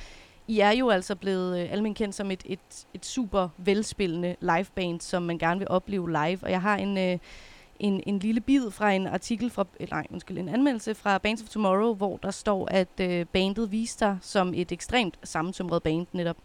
I 0.49 0.61
er 0.61 0.71
jo 0.71 0.91
altså 0.91 1.15
blevet 1.15 1.61
øh, 1.61 1.73
almindeligt 1.73 1.99
kendt 1.99 2.15
som 2.15 2.31
et, 2.31 2.43
et, 2.47 2.87
et 2.95 3.07
super 3.07 3.49
velspillende 3.57 4.37
liveband, 4.41 5.01
som 5.01 5.23
man 5.23 5.39
gerne 5.39 5.59
vil 5.59 5.69
opleve 5.71 6.11
live. 6.11 6.39
Og 6.43 6.51
jeg 6.51 6.63
har 6.63 6.77
en... 6.77 6.99
Øh, 6.99 7.19
en, 7.81 8.03
en 8.07 8.19
lille 8.19 8.41
bid 8.41 8.71
fra 8.71 8.93
en 8.93 9.07
artikel 9.07 9.51
fra, 9.51 9.67
nej, 9.91 10.07
undskyld, 10.11 10.39
en 10.39 10.49
anmeldelse 10.49 10.95
fra 10.95 11.19
Bands 11.19 11.43
of 11.43 11.49
Tomorrow, 11.49 11.95
hvor 11.95 12.17
der 12.17 12.31
står, 12.31 12.69
at 12.71 13.01
øh, 13.01 13.27
bandet 13.27 13.73
viste 13.73 13.99
sig 13.99 14.19
som 14.21 14.53
et 14.55 14.73
ekstremt 14.73 15.19
sammensumret 15.25 15.83
band 15.83 16.07
netop. 16.13 16.37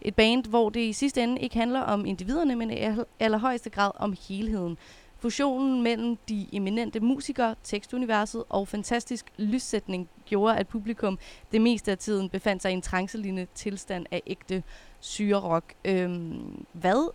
Et 0.00 0.14
band, 0.14 0.44
hvor 0.44 0.70
det 0.70 0.80
i 0.80 0.92
sidste 0.92 1.22
ende 1.22 1.40
ikke 1.40 1.56
handler 1.56 1.80
om 1.80 2.06
individerne, 2.06 2.56
men 2.56 2.70
i 2.70 2.76
allerhøjeste 3.20 3.70
grad 3.70 3.90
om 3.96 4.16
helheden. 4.28 4.78
Fusionen 5.22 5.82
mellem 5.82 6.16
de 6.28 6.46
eminente 6.52 7.00
musikere, 7.00 7.54
tekstuniverset 7.62 8.44
og 8.48 8.68
fantastisk 8.68 9.26
lyssætning 9.36 10.08
gjorde, 10.26 10.56
at 10.56 10.68
publikum 10.68 11.18
det 11.52 11.60
meste 11.60 11.90
af 11.90 11.98
tiden 11.98 12.28
befandt 12.28 12.62
sig 12.62 12.70
i 12.70 12.74
en 12.74 12.82
trancelignende 12.82 13.46
tilstand 13.54 14.06
af 14.10 14.22
ægte 14.26 14.62
syrerok. 15.00 15.64
Øhm, 15.84 16.64
hvad 16.72 17.10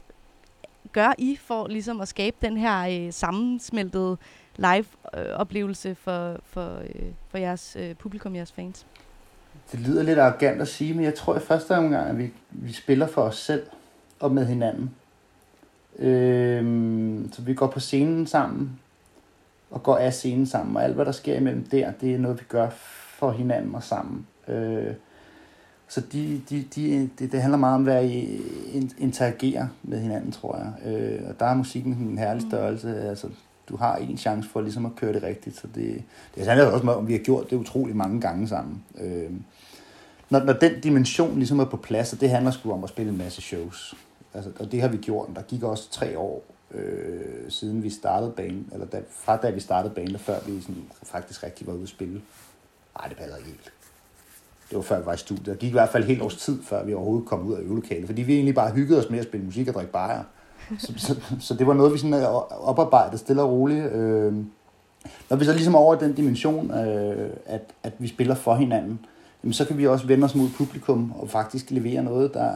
gør 0.93 1.13
I 1.17 1.35
for 1.35 1.67
ligesom 1.67 2.01
at 2.01 2.07
skabe 2.07 2.35
den 2.41 2.57
her 2.57 3.05
øh, 3.05 3.13
sammensmeltede 3.13 4.17
live-oplevelse 4.55 5.89
øh, 5.89 5.95
for, 5.95 6.39
for, 6.43 6.77
øh, 6.77 7.05
for 7.29 7.37
jeres 7.37 7.77
øh, 7.79 7.95
publikum, 7.95 8.35
jeres 8.35 8.51
fans? 8.51 8.85
Det 9.71 9.79
lyder 9.79 10.03
lidt 10.03 10.19
arrogant 10.19 10.61
at 10.61 10.67
sige, 10.67 10.93
men 10.93 11.03
jeg 11.03 11.15
tror 11.15 11.35
i 11.35 11.39
første 11.39 11.77
omgang, 11.77 12.09
at 12.09 12.17
vi, 12.17 12.31
vi 12.49 12.73
spiller 12.73 13.07
for 13.07 13.21
os 13.21 13.37
selv 13.37 13.63
og 14.19 14.31
med 14.31 14.45
hinanden. 14.45 14.95
Øhm, 15.99 17.29
så 17.33 17.41
vi 17.41 17.53
går 17.53 17.67
på 17.67 17.79
scenen 17.79 18.27
sammen, 18.27 18.79
og 19.71 19.83
går 19.83 19.97
af 19.97 20.13
scenen 20.13 20.45
sammen, 20.45 20.75
og 20.75 20.83
alt 20.83 20.95
hvad 20.95 21.05
der 21.05 21.11
sker 21.11 21.35
imellem 21.35 21.65
der, 21.65 21.91
det 21.91 22.15
er 22.15 22.19
noget, 22.19 22.39
vi 22.39 22.45
gør 22.49 22.69
for 23.17 23.31
hinanden 23.31 23.75
og 23.75 23.83
sammen. 23.83 24.27
Øh, 24.47 24.93
så 25.89 26.01
de, 26.01 26.41
de, 26.49 26.65
de, 26.75 27.09
det, 27.19 27.31
det 27.31 27.41
handler 27.41 27.57
meget 27.57 27.75
om 27.75 27.87
at 27.87 28.03
interagere 28.97 29.69
med 29.83 29.99
hinanden, 29.99 30.31
tror 30.31 30.57
jeg. 30.57 30.93
Øh, 30.93 31.29
og 31.29 31.39
der 31.39 31.45
er 31.45 31.55
musikken 31.55 31.93
en 31.93 32.17
herlig 32.17 32.43
størrelse. 32.49 33.01
Altså, 33.01 33.27
du 33.69 33.77
har 33.77 33.95
en 33.95 34.17
chance 34.17 34.49
for 34.49 34.61
ligesom 34.61 34.85
at 34.85 34.95
køre 34.95 35.13
det 35.13 35.23
rigtigt. 35.23 35.55
Så 35.55 35.67
det, 35.75 36.03
det 36.35 36.47
handler 36.47 36.65
også 36.65 36.87
om, 36.87 37.03
at 37.03 37.07
vi 37.07 37.13
har 37.13 37.19
gjort 37.19 37.49
det 37.49 37.55
utrolig 37.55 37.95
mange 37.95 38.21
gange 38.21 38.47
sammen. 38.47 38.83
Øh, 39.01 39.31
når, 40.29 40.43
når 40.43 40.53
den 40.53 40.81
dimension 40.81 41.37
ligesom 41.37 41.59
er 41.59 41.65
på 41.65 41.77
plads, 41.77 42.13
og 42.13 42.21
det 42.21 42.29
handler 42.29 42.51
sgu 42.51 42.71
om 42.71 42.83
at 42.83 42.89
spille 42.89 43.11
en 43.11 43.17
masse 43.17 43.41
shows. 43.41 43.95
Altså, 44.33 44.51
og 44.59 44.71
det 44.71 44.81
har 44.81 44.87
vi 44.87 44.97
gjort. 44.97 45.29
Der 45.35 45.41
gik 45.41 45.63
også 45.63 45.91
tre 45.91 46.17
år 46.17 46.43
øh, 46.71 47.49
siden 47.51 47.83
vi 47.83 47.89
startede 47.89 48.31
banen, 48.31 48.69
eller 48.73 48.85
da, 48.85 49.01
fra 49.11 49.37
da 49.37 49.49
vi 49.49 49.59
startede 49.59 49.93
banen, 49.93 50.19
før 50.19 50.39
vi 50.47 50.61
sådan, 50.61 50.83
faktisk 51.03 51.43
rigtig 51.43 51.67
var 51.67 51.73
ude 51.73 51.83
at 51.83 51.89
spille. 51.89 52.21
Nej, 52.97 53.07
det 53.07 53.17
passer 53.17 53.37
ikke 53.37 53.49
helt. 53.49 53.73
Det 54.69 54.75
var 54.75 54.81
før 54.81 54.99
vi 54.99 55.05
var 55.05 55.13
i 55.13 55.17
studiet. 55.17 55.45
Der 55.45 55.55
gik 55.55 55.69
i 55.69 55.71
hvert 55.71 55.89
fald 55.89 56.03
helt 56.03 56.21
års 56.21 56.35
tid, 56.35 56.63
før 56.63 56.85
vi 56.85 56.93
overhovedet 56.93 57.27
kom 57.27 57.47
ud 57.47 57.53
af 57.53 57.61
øvelokalet, 57.61 58.05
fordi 58.05 58.21
vi 58.21 58.33
egentlig 58.33 58.55
bare 58.55 58.71
hyggede 58.71 58.99
os 58.99 59.09
med 59.09 59.19
at 59.19 59.25
spille 59.25 59.45
musik 59.45 59.67
og 59.67 59.73
drikke 59.73 59.91
bajer. 59.91 60.23
Så, 60.79 60.93
så, 60.97 61.15
så 61.39 61.53
det 61.53 61.67
var 61.67 61.73
noget, 61.73 61.93
vi 61.93 61.97
sådan 61.97 62.13
øh, 62.13 62.67
oparbejdede 62.67 63.17
stille 63.17 63.41
og 63.41 63.51
roligt. 63.51 63.85
Øh, 63.85 64.33
når 65.29 65.37
vi 65.37 65.45
så 65.45 65.53
ligesom 65.53 65.73
er 65.73 65.77
over 65.79 65.95
den 65.95 66.13
dimension, 66.13 66.71
øh, 66.71 67.29
at, 67.45 67.61
at 67.83 67.93
vi 67.99 68.07
spiller 68.07 68.35
for 68.35 68.55
hinanden, 68.55 68.99
jamen 69.43 69.53
så 69.53 69.65
kan 69.65 69.77
vi 69.77 69.87
også 69.87 70.07
vende 70.07 70.25
os 70.25 70.35
mod 70.35 70.49
publikum 70.57 71.13
og 71.19 71.29
faktisk 71.29 71.71
levere 71.71 72.03
noget, 72.03 72.33
der, 72.33 72.51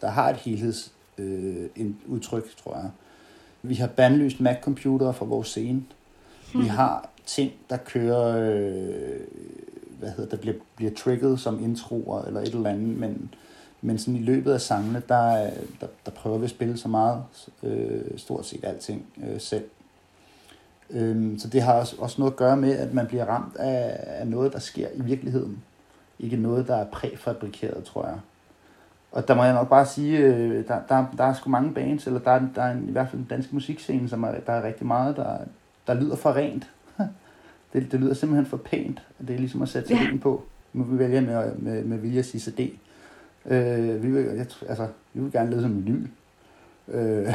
der 0.00 0.08
har 0.08 0.30
et 0.30 0.36
helheds 0.36 0.92
øh, 1.18 1.66
en 1.76 1.96
udtryk, 2.06 2.56
tror 2.64 2.76
jeg. 2.76 2.90
Vi 3.62 3.74
har 3.74 3.86
bandlyst 3.86 4.40
Mac-computere 4.40 5.14
fra 5.14 5.24
vores 5.24 5.48
scene. 5.48 5.82
Vi 6.54 6.66
har 6.66 7.08
ting, 7.26 7.52
der 7.70 7.76
kører, 7.76 8.52
øh, 8.54 9.20
hvad 10.02 10.12
hedder 10.12 10.30
der 10.30 10.36
bliver, 10.36 10.56
bliver 10.76 10.92
trigget 10.96 11.40
som 11.40 11.64
introer 11.64 12.22
eller 12.22 12.40
et 12.40 12.48
eller 12.48 12.70
andet, 12.70 12.98
men, 12.98 13.34
men 13.80 13.98
sådan 13.98 14.16
i 14.16 14.22
løbet 14.22 14.52
af 14.52 14.60
sangene, 14.60 15.02
der, 15.08 15.50
der, 15.80 15.86
der 16.06 16.10
prøver 16.10 16.38
vi 16.38 16.44
at 16.44 16.50
spille 16.50 16.78
så 16.78 16.88
meget, 16.88 17.22
øh, 17.62 18.18
stort 18.18 18.46
set 18.46 18.64
alting 18.64 19.06
øh, 19.26 19.40
selv. 19.40 19.64
Øhm, 20.90 21.38
så 21.38 21.48
det 21.48 21.62
har 21.62 21.72
også, 21.72 21.96
også 21.98 22.16
noget 22.18 22.32
at 22.32 22.36
gøre 22.36 22.56
med, 22.56 22.78
at 22.78 22.94
man 22.94 23.06
bliver 23.06 23.24
ramt 23.24 23.56
af, 23.56 24.00
af 24.06 24.26
noget, 24.26 24.52
der 24.52 24.58
sker 24.58 24.88
i 24.94 25.02
virkeligheden. 25.02 25.62
Ikke 26.18 26.36
noget, 26.36 26.68
der 26.68 26.76
er 26.76 26.86
præfabrikeret, 26.86 27.84
tror 27.84 28.06
jeg. 28.06 28.18
Og 29.12 29.28
der 29.28 29.34
må 29.34 29.44
jeg 29.44 29.54
nok 29.54 29.68
bare 29.68 29.86
sige, 29.86 30.18
øh, 30.18 30.68
der, 30.68 30.80
der, 30.88 31.06
der 31.18 31.24
er 31.24 31.34
sgu 31.34 31.50
mange 31.50 31.74
bands, 31.74 32.06
eller 32.06 32.20
der, 32.20 32.40
der 32.54 32.62
er 32.62 32.72
en, 32.72 32.88
i 32.88 32.92
hvert 32.92 33.08
fald 33.10 33.18
den 33.18 33.28
danske 33.30 33.54
musikscene, 33.54 34.08
som 34.08 34.22
er, 34.22 34.32
der 34.46 34.52
er 34.52 34.62
rigtig 34.62 34.86
meget, 34.86 35.16
der, 35.16 35.38
der 35.86 35.94
lyder 35.94 36.16
for 36.16 36.32
rent. 36.36 36.70
Det, 37.72 37.92
det 37.92 38.00
lyder 38.00 38.14
simpelthen 38.14 38.46
for 38.46 38.56
pænt. 38.56 39.02
Det 39.26 39.30
er 39.34 39.38
ligesom 39.38 39.62
at 39.62 39.68
sætte 39.68 39.88
sig 39.88 39.96
Ja. 40.12 40.18
på. 40.22 40.42
Nu 40.72 40.82
vil 40.84 40.98
vi 40.98 41.04
vælge 41.04 41.20
med, 41.20 41.54
med, 41.56 41.84
med 41.84 41.98
vilje 41.98 42.18
at 42.18 42.24
sige 42.24 42.40
CD. 42.40 42.60
Øh, 43.46 44.02
vi, 44.02 44.10
vil, 44.10 44.24
jeg, 44.24 44.46
altså, 44.68 44.86
vi 45.14 45.20
vil 45.22 45.32
gerne 45.32 45.50
lyde 45.50 45.62
som 45.62 45.70
en 45.70 45.86
vinyl. 45.86 46.06
Øh, 46.88 47.34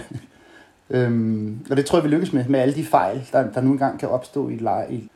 øhm, 1.02 1.60
og 1.70 1.78
det 1.78 1.86
tror 1.86 1.98
jeg, 1.98 2.04
vi 2.04 2.10
lykkes 2.10 2.34
med, 2.34 2.46
med 2.48 2.60
alle 2.60 2.76
de 2.76 2.86
fejl, 2.86 3.28
der, 3.32 3.52
der 3.52 3.62
nu 3.62 3.72
engang 3.72 4.00
kan 4.00 4.10
opstå 4.10 4.50
i, 4.50 4.56
live, 4.56 4.86
i, 4.92 5.10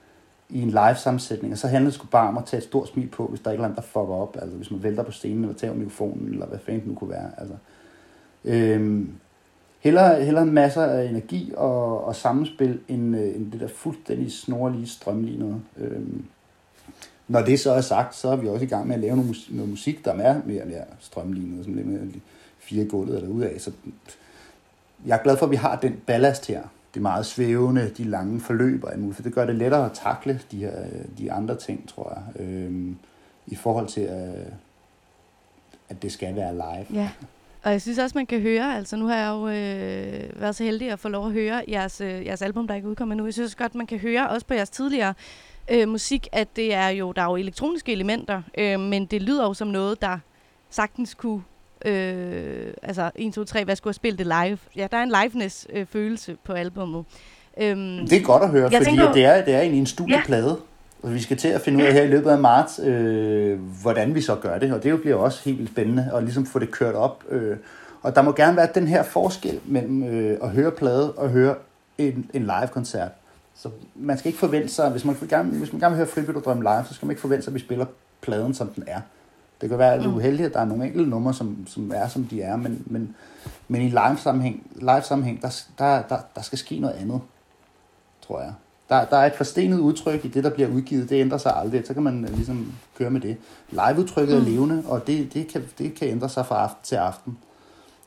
i 0.49 0.61
en 0.61 0.69
live-sammensætning. 0.69 1.51
Og 1.53 1.57
så 1.57 1.67
handler 1.67 1.89
det 1.89 1.93
sgu 1.99 2.07
bare 2.07 2.27
om 2.27 2.37
at 2.37 2.45
tage 2.45 2.57
et 2.57 2.63
stort 2.63 2.87
smil 2.87 3.07
på, 3.07 3.27
hvis 3.27 3.39
der 3.39 3.47
er 3.47 3.51
et 3.51 3.55
eller 3.55 3.65
andet, 3.65 3.75
der 3.77 3.81
fucker 3.83 4.13
op. 4.13 4.37
Altså 4.41 4.57
hvis 4.57 4.71
man 4.71 4.83
vælter 4.83 5.03
på 5.03 5.11
scenen, 5.11 5.43
eller 5.43 5.55
tager 5.55 5.73
mikrofonen, 5.73 6.29
eller 6.33 6.45
hvad 6.45 6.59
fanden 6.59 6.81
det 6.81 6.89
nu 6.89 6.95
kunne 6.95 7.09
være. 7.09 7.29
Altså, 7.37 7.55
øhm, 8.45 9.09
hellere, 9.81 10.23
hellere 10.23 10.45
masser 10.45 10.83
af 10.83 11.05
energi 11.05 11.53
og, 11.57 12.05
og 12.05 12.15
samspil, 12.15 12.79
end, 12.87 13.15
øh, 13.15 13.35
end 13.35 13.51
det 13.51 13.59
der 13.59 13.67
fuldstændig 13.67 14.31
snorlige 14.31 14.87
strømlignede. 14.87 15.61
Øhm, 15.77 16.25
når 17.27 17.41
det 17.41 17.59
så 17.59 17.71
er 17.71 17.81
sagt, 17.81 18.15
så 18.15 18.29
er 18.29 18.35
vi 18.35 18.47
også 18.47 18.65
i 18.65 18.67
gang 18.67 18.87
med 18.87 18.95
at 18.95 19.01
lave 19.01 19.15
noget, 19.15 19.27
musik, 19.27 19.53
noget 19.53 19.69
musik, 19.69 20.05
der 20.05 20.11
er 20.11 20.41
mere 20.45 20.61
og 20.61 20.67
mere 20.67 20.83
strømlignet, 20.99 21.65
som 21.65 21.73
lidt 21.73 21.87
mere 21.87 21.99
fire 22.59 22.85
gulvet 22.85 23.15
eller 23.15 23.29
ud 23.29 23.41
af. 23.41 23.61
Så 23.61 23.71
jeg 25.05 25.17
er 25.17 25.23
glad 25.23 25.37
for, 25.37 25.45
at 25.45 25.51
vi 25.51 25.55
har 25.55 25.75
den 25.75 26.01
ballast 26.05 26.47
her. 26.47 26.61
Det 26.93 26.99
er 26.99 27.01
meget 27.01 27.25
svævende, 27.25 27.91
de 27.97 28.03
lange 28.03 28.41
forløb 28.41 28.83
og 28.83 28.91
for 29.13 29.21
det 29.21 29.33
gør 29.33 29.45
det 29.45 29.55
lettere 29.55 29.85
at 29.85 29.91
takle 29.93 30.39
de, 30.51 30.57
her, 30.57 30.71
de 31.17 31.31
andre 31.31 31.55
ting, 31.55 31.89
tror 31.89 32.13
jeg, 32.15 32.45
øhm, 32.45 32.97
i 33.47 33.55
forhold 33.55 33.87
til, 33.87 34.03
øh, 34.03 34.51
at 35.89 36.01
det 36.01 36.11
skal 36.11 36.35
være 36.35 36.53
live. 36.53 37.01
Ja. 37.01 37.09
Og 37.63 37.71
jeg 37.71 37.81
synes 37.81 37.97
også, 37.99 38.17
man 38.17 38.25
kan 38.25 38.39
høre, 38.41 38.77
altså 38.77 38.95
nu 38.95 39.07
har 39.07 39.15
jeg 39.17 39.27
jo 39.29 39.47
øh, 39.47 40.41
været 40.41 40.55
så 40.55 40.63
heldig 40.63 40.91
at 40.91 40.99
få 40.99 41.09
lov 41.09 41.25
at 41.27 41.33
høre 41.33 41.61
jeres, 41.67 42.01
øh, 42.01 42.25
jeres 42.25 42.41
album, 42.41 42.67
der 42.67 42.75
ikke 42.75 42.87
udkommer 42.87 43.15
nu. 43.15 43.25
Jeg 43.25 43.33
synes 43.33 43.55
godt, 43.55 43.75
man 43.75 43.87
kan 43.87 43.97
høre 43.99 44.29
også 44.29 44.47
på 44.47 44.53
jeres 44.53 44.69
tidligere 44.69 45.13
øh, 45.71 45.87
musik, 45.89 46.27
at 46.31 46.55
det 46.55 46.73
er 46.73 46.87
jo, 46.89 47.11
der 47.11 47.21
er 47.21 47.25
jo 47.25 47.35
elektroniske 47.35 47.91
elementer, 47.91 48.41
øh, 48.57 48.79
men 48.79 49.05
det 49.05 49.21
lyder 49.21 49.43
jo 49.43 49.53
som 49.53 49.67
noget, 49.67 50.01
der 50.01 50.17
sagtens 50.69 51.13
kunne, 51.13 51.41
øh, 51.85 52.73
altså 52.83 53.11
1, 53.15 53.33
2, 53.33 53.43
3, 53.43 53.63
hvad 53.65 53.75
skulle 53.75 53.89
have 53.91 53.95
spillet 53.95 54.17
det 54.19 54.27
live? 54.27 54.57
Ja, 54.75 54.87
der 54.91 54.97
er 54.97 55.03
en 55.03 55.13
liveness-følelse 55.23 56.37
på 56.45 56.53
albummet. 56.53 57.05
Øhm, 57.61 58.07
Det 58.07 58.13
er 58.17 58.21
godt 58.23 58.43
at 58.43 58.49
høre, 58.49 58.71
fordi 58.71 58.85
tænker- 58.85 59.13
det, 59.13 59.25
er, 59.25 59.45
det 59.45 59.53
er 59.53 59.59
egentlig 59.59 59.79
en 59.79 59.85
studieplade. 59.85 60.57
Og 61.03 61.13
vi 61.13 61.21
skal 61.21 61.37
til 61.37 61.47
at 61.47 61.61
finde 61.61 61.77
ud 61.83 61.87
af 61.87 61.93
her 61.93 62.03
i 62.03 62.07
løbet 62.07 62.29
af 62.29 62.37
marts, 62.39 62.79
øh, 62.83 63.59
hvordan 63.81 64.15
vi 64.15 64.21
så 64.21 64.35
gør 64.35 64.57
det. 64.57 64.73
Og 64.73 64.83
det 64.83 65.01
bliver 65.01 65.15
også 65.15 65.41
helt 65.45 65.57
vildt 65.57 65.71
spændende 65.71 66.11
at 66.13 66.23
ligesom 66.23 66.45
få 66.45 66.59
det 66.59 66.71
kørt 66.71 66.95
op. 66.95 67.23
Øh. 67.29 67.57
Og 68.01 68.15
der 68.15 68.21
må 68.21 68.31
gerne 68.31 68.57
være 68.57 68.67
den 68.75 68.87
her 68.87 69.03
forskel 69.03 69.59
mellem 69.65 70.03
øh, 70.03 70.37
at 70.43 70.49
høre 70.49 70.71
plade 70.71 71.11
og 71.11 71.29
høre 71.29 71.55
en, 71.97 72.29
en 72.33 72.41
live-koncert. 72.41 73.11
Så 73.55 73.69
man 73.95 74.17
skal 74.17 74.29
ikke 74.29 74.39
forvente 74.39 74.69
sig, 74.69 74.89
hvis 74.89 75.05
man 75.05 75.15
gerne, 75.29 75.49
hvis 75.49 75.73
man 75.73 75.79
gerne 75.79 75.91
vil 75.95 75.97
høre 75.97 76.07
Fribyt 76.07 76.35
og 76.35 76.43
Drøm 76.43 76.61
live, 76.61 76.83
så 76.87 76.93
skal 76.93 77.05
man 77.05 77.11
ikke 77.11 77.21
forvente 77.21 77.43
sig, 77.43 77.51
at 77.51 77.55
vi 77.55 77.59
spiller 77.59 77.85
pladen, 78.21 78.53
som 78.53 78.67
den 78.67 78.83
er. 78.87 79.01
Det 79.61 79.69
kan 79.69 79.77
være 79.77 79.97
lidt 79.97 80.09
Mm. 80.09 80.15
uheldigt, 80.15 80.47
at 80.47 80.53
der 80.53 80.59
er 80.59 80.65
nogle 80.65 80.85
enkelte 80.85 81.09
numre, 81.09 81.33
som, 81.33 81.67
som 81.67 81.91
er, 81.95 82.07
som 82.07 82.23
de 82.23 82.41
er, 82.41 82.55
men, 82.55 82.83
men, 82.85 83.15
men 83.67 83.81
i 83.81 83.89
live-sammenhæng, 83.89 84.67
live-sammenhæng 84.75 85.41
der, 85.41 85.63
der, 85.79 86.01
der, 86.09 86.17
der 86.35 86.41
skal 86.41 86.57
ske 86.57 86.79
noget 86.79 86.93
andet, 86.95 87.21
tror 88.27 88.41
jeg. 88.41 88.53
Der, 88.91 89.05
der 89.05 89.17
er 89.17 89.25
et 89.25 89.35
forstenet 89.35 89.79
udtryk 89.79 90.25
i 90.25 90.27
det, 90.27 90.43
der 90.43 90.49
bliver 90.49 90.69
udgivet. 90.69 91.09
Det 91.09 91.15
ændrer 91.21 91.37
sig 91.37 91.55
aldrig. 91.55 91.87
Så 91.87 91.93
kan 91.93 92.03
man 92.03 92.23
øh, 92.25 92.33
ligesom 92.35 92.73
køre 92.97 93.09
med 93.09 93.21
det. 93.21 93.37
Live-udtrykket 93.69 94.35
Mm. 94.35 94.41
er 94.41 94.49
levende, 94.49 94.83
og 94.87 95.07
det, 95.07 95.33
det, 95.33 95.47
kan, 95.47 95.63
det 95.77 95.93
kan 95.95 96.07
ændre 96.07 96.29
sig 96.29 96.45
fra 96.45 96.55
aften 96.63 96.79
til 96.83 96.95
aften. 96.95 97.37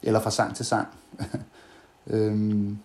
Eller 0.03 0.21
fra 0.21 0.31
sang 0.31 0.57
til 0.57 0.65
sang. 0.67 0.89
øhm, 2.11 2.79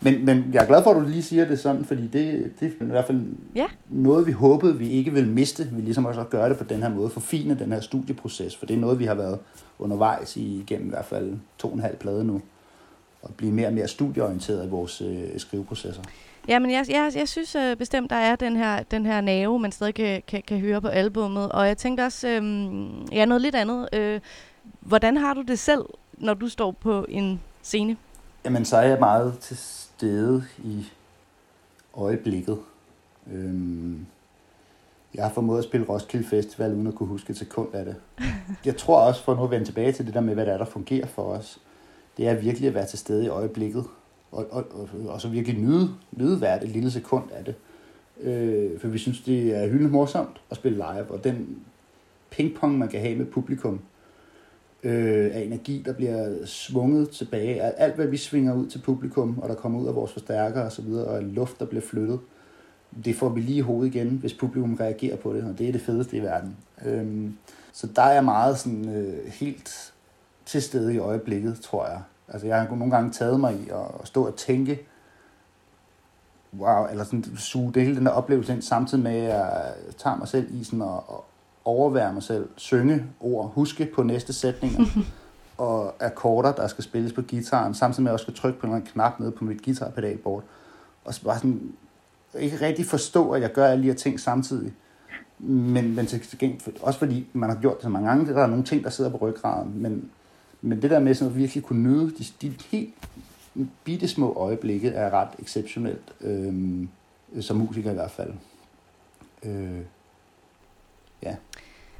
men, 0.00 0.24
men 0.24 0.44
jeg 0.52 0.62
er 0.62 0.66
glad 0.66 0.82
for, 0.82 0.90
at 0.90 0.96
du 0.96 1.08
lige 1.08 1.22
siger 1.22 1.48
det 1.48 1.58
sådan, 1.58 1.84
fordi 1.84 2.02
det, 2.06 2.52
det 2.60 2.72
er 2.80 2.84
i 2.84 2.86
hvert 2.86 3.06
fald 3.06 3.20
Ja. 3.54 3.66
noget, 3.88 4.26
vi 4.26 4.32
håbede, 4.32 4.78
vi 4.78 4.88
ikke 4.88 5.10
ville 5.12 5.28
miste. 5.30 5.68
Vi 5.72 5.80
ligesom 5.80 6.04
også 6.04 6.24
gøre 6.30 6.48
det 6.48 6.58
på 6.58 6.64
den 6.64 6.82
her 6.82 6.88
måde, 6.88 7.10
forfine 7.10 7.58
den 7.58 7.72
her 7.72 7.80
studieproces, 7.80 8.56
for 8.56 8.66
det 8.66 8.76
er 8.76 8.80
noget, 8.80 8.98
vi 8.98 9.04
har 9.04 9.14
været 9.14 9.38
undervejs 9.78 10.36
i 10.36 10.64
gennem 10.66 10.86
i 10.86 10.90
hvert 10.90 11.04
fald 11.04 11.32
to 11.58 11.68
og 11.68 11.74
en 11.74 11.80
halv 11.80 11.96
plade 11.96 12.24
nu. 12.24 12.42
Og 13.22 13.34
blive 13.36 13.52
mere 13.52 13.66
og 13.66 13.72
mere 13.74 13.88
studieorienteret 13.88 14.66
i 14.66 14.68
vores 14.68 15.00
øh, 15.00 15.24
skriveprocesser. 15.36 16.02
Ja, 16.48 16.58
men 16.58 16.70
jeg, 16.70 16.84
jeg, 16.88 17.12
jeg 17.14 17.28
synes 17.28 17.54
øh, 17.54 17.76
bestemt, 17.76 18.10
der 18.10 18.16
er 18.16 18.36
den 18.36 18.56
her, 18.56 18.82
den 18.82 19.06
her 19.06 19.20
nerve, 19.20 19.58
man 19.58 19.72
stadig 19.72 19.94
kan, 19.94 20.22
kan, 20.26 20.42
kan 20.46 20.60
høre 20.60 20.80
på 20.80 20.88
albummet. 20.88 21.52
Og 21.52 21.66
jeg 21.66 21.76
tænkte 21.76 22.02
også, 22.02 22.28
øhm, 22.28 23.06
ja, 23.12 23.24
noget 23.24 23.42
lidt 23.42 23.54
andet. 23.54 23.88
Øh, 23.92 24.20
hvordan 24.80 25.16
har 25.16 25.34
du 25.34 25.42
det 25.42 25.58
selv, 25.58 25.84
når 26.12 26.34
du 26.34 26.48
står 26.48 26.70
på 26.70 27.06
en 27.08 27.40
scene? 27.62 27.96
Jamen, 28.44 28.64
så 28.64 28.76
er 28.76 28.88
jeg 28.88 28.98
meget 28.98 29.38
til 29.38 29.56
stede 29.56 30.44
i 30.58 30.86
øjeblikket. 31.94 32.58
Øhm, 33.32 34.06
jeg 35.14 35.24
har 35.24 35.32
formået 35.32 35.58
at 35.58 35.64
spille 35.64 35.86
Roskilde 35.88 36.28
Festival, 36.28 36.74
uden 36.74 36.86
at 36.86 36.94
kunne 36.94 37.08
huske 37.08 37.30
et 37.30 37.38
sekund 37.38 37.74
af 37.74 37.84
det. 37.84 37.96
Jeg 38.64 38.76
tror 38.76 39.00
også, 39.00 39.22
for 39.22 39.34
nu 39.34 39.44
at 39.44 39.50
vende 39.50 39.66
tilbage 39.66 39.92
til 39.92 40.06
det 40.06 40.14
der 40.14 40.20
med, 40.20 40.34
hvad 40.34 40.46
der 40.46 40.52
er, 40.52 40.58
der 40.58 40.64
fungerer 40.64 41.06
for 41.06 41.22
os, 41.22 41.58
det 42.16 42.28
er 42.28 42.34
virkelig 42.34 42.68
at 42.68 42.74
være 42.74 42.86
til 42.86 42.98
stede 42.98 43.24
i 43.24 43.28
øjeblikket, 43.28 43.84
og, 44.36 44.46
og, 44.50 44.64
og, 44.74 44.88
og 45.08 45.20
så 45.20 45.28
virkelig 45.28 45.60
nyde, 45.60 45.90
nyde 46.12 46.38
hvert 46.38 46.62
et 46.62 46.68
lille 46.68 46.90
sekund 46.90 47.24
af 47.32 47.44
det. 47.44 47.54
Øh, 48.20 48.80
for 48.80 48.88
vi 48.88 48.98
synes, 48.98 49.20
det 49.20 49.56
er 49.56 49.68
hyldende 49.68 49.92
morsomt 49.92 50.40
at 50.50 50.56
spille 50.56 50.76
live, 50.76 51.10
og 51.10 51.24
den 51.24 51.58
pingpong, 52.30 52.78
man 52.78 52.88
kan 52.88 53.00
have 53.00 53.16
med 53.16 53.26
publikum, 53.26 53.80
øh, 54.82 55.30
af 55.34 55.40
energi, 55.40 55.82
der 55.86 55.92
bliver 55.92 56.46
svunget 56.46 57.10
tilbage. 57.10 57.62
Alt, 57.62 57.94
hvad 57.94 58.06
vi 58.06 58.16
svinger 58.16 58.54
ud 58.54 58.66
til 58.66 58.78
publikum, 58.78 59.38
og 59.38 59.48
der 59.48 59.54
kommer 59.54 59.80
ud 59.80 59.88
af 59.88 59.94
vores 59.94 60.12
forstærkere 60.12 60.64
og 60.64 60.72
så 60.72 60.82
videre, 60.82 61.06
og 61.06 61.22
luft, 61.22 61.60
der 61.60 61.66
bliver 61.66 61.82
flyttet, 61.82 62.20
det 63.04 63.16
får 63.16 63.28
vi 63.28 63.40
lige 63.40 63.58
i 63.58 63.60
hovedet 63.60 63.94
igen, 63.94 64.08
hvis 64.08 64.34
publikum 64.34 64.74
reagerer 64.74 65.16
på 65.16 65.34
det, 65.34 65.44
og 65.44 65.58
det 65.58 65.68
er 65.68 65.72
det 65.72 65.80
fedeste 65.80 66.16
i 66.16 66.22
verden. 66.22 66.56
Øh, 66.86 67.30
så 67.72 67.86
der 67.96 68.02
er 68.02 68.12
jeg 68.12 68.24
meget 68.24 68.58
sådan, 68.58 68.88
øh, 68.96 69.26
helt 69.26 69.92
til 70.46 70.62
stede 70.62 70.94
i 70.94 70.98
øjeblikket, 70.98 71.58
tror 71.62 71.86
jeg. 71.86 72.02
Altså, 72.28 72.46
jeg 72.46 72.60
har 72.60 72.68
nogle 72.68 72.90
gange 72.90 73.10
taget 73.10 73.40
mig 73.40 73.54
i 73.54 73.68
at, 73.68 74.00
at 74.00 74.08
stå 74.08 74.26
og 74.26 74.36
tænke, 74.36 74.80
wow, 76.58 76.86
eller 76.90 77.04
sådan 77.04 77.24
suge 77.36 77.72
det 77.72 77.82
hele 77.82 77.96
den 77.96 78.06
der 78.06 78.12
oplevelse 78.12 78.52
ind, 78.52 78.62
samtidig 78.62 79.04
med, 79.04 79.16
at 79.16 79.28
jeg 79.28 79.74
tager 79.98 80.16
mig 80.16 80.28
selv 80.28 80.60
i 80.60 80.64
sådan 80.64 80.82
at, 80.82 81.00
overvære 81.66 82.12
mig 82.12 82.22
selv, 82.22 82.48
synge 82.56 83.04
ord, 83.20 83.52
huske 83.54 83.90
på 83.94 84.02
næste 84.02 84.32
sætninger, 84.32 84.84
og 85.58 85.94
akkorder, 86.00 86.52
der 86.52 86.66
skal 86.66 86.84
spilles 86.84 87.12
på 87.12 87.22
gitaren, 87.22 87.74
samtidig 87.74 88.02
med 88.02 88.10
at 88.10 88.12
jeg 88.12 88.14
også 88.14 88.24
skal 88.24 88.34
trykke 88.34 88.60
på 88.60 88.66
en 88.66 88.82
knap 88.82 89.20
nede 89.20 89.30
på 89.30 89.44
mit 89.44 89.64
guitarpedalbord, 89.64 90.44
og 91.04 91.14
så 91.14 91.24
bare 91.24 91.36
sådan, 91.36 91.72
ikke 92.38 92.66
rigtig 92.66 92.86
forstå, 92.86 93.30
at 93.30 93.42
jeg 93.42 93.52
gør 93.52 93.66
alle 93.66 93.82
de 93.82 93.88
her 93.88 93.94
ting 93.94 94.20
samtidig. 94.20 94.72
Men, 95.38 95.94
men 95.94 96.06
til 96.06 96.38
gengæld, 96.38 96.82
også 96.82 96.98
fordi 96.98 97.26
man 97.32 97.50
har 97.50 97.56
gjort 97.56 97.74
det 97.74 97.82
så 97.82 97.88
mange 97.88 98.08
gange, 98.08 98.34
der 98.34 98.42
er 98.42 98.46
nogle 98.46 98.64
ting, 98.64 98.84
der 98.84 98.90
sidder 98.90 99.10
på 99.10 99.16
ryggraden, 99.16 99.82
men, 99.82 100.10
men 100.60 100.82
det 100.82 100.90
der 100.90 100.98
med 100.98 101.14
sådan 101.14 101.32
at 101.32 101.38
virkelig 101.38 101.64
kunne 101.64 101.82
nyde 101.82 102.12
de, 102.18 102.24
de 102.42 102.54
helt 102.70 102.94
bitte 103.84 104.08
små 104.08 104.32
øjeblikke 104.32 104.88
er 104.88 105.10
ret 105.10 105.28
exceptionelt, 105.38 106.12
øhm, 106.20 106.88
som 107.40 107.56
musiker 107.56 107.90
i 107.90 107.94
hvert 107.94 108.10
fald. 108.10 108.32
Øh, 109.44 109.80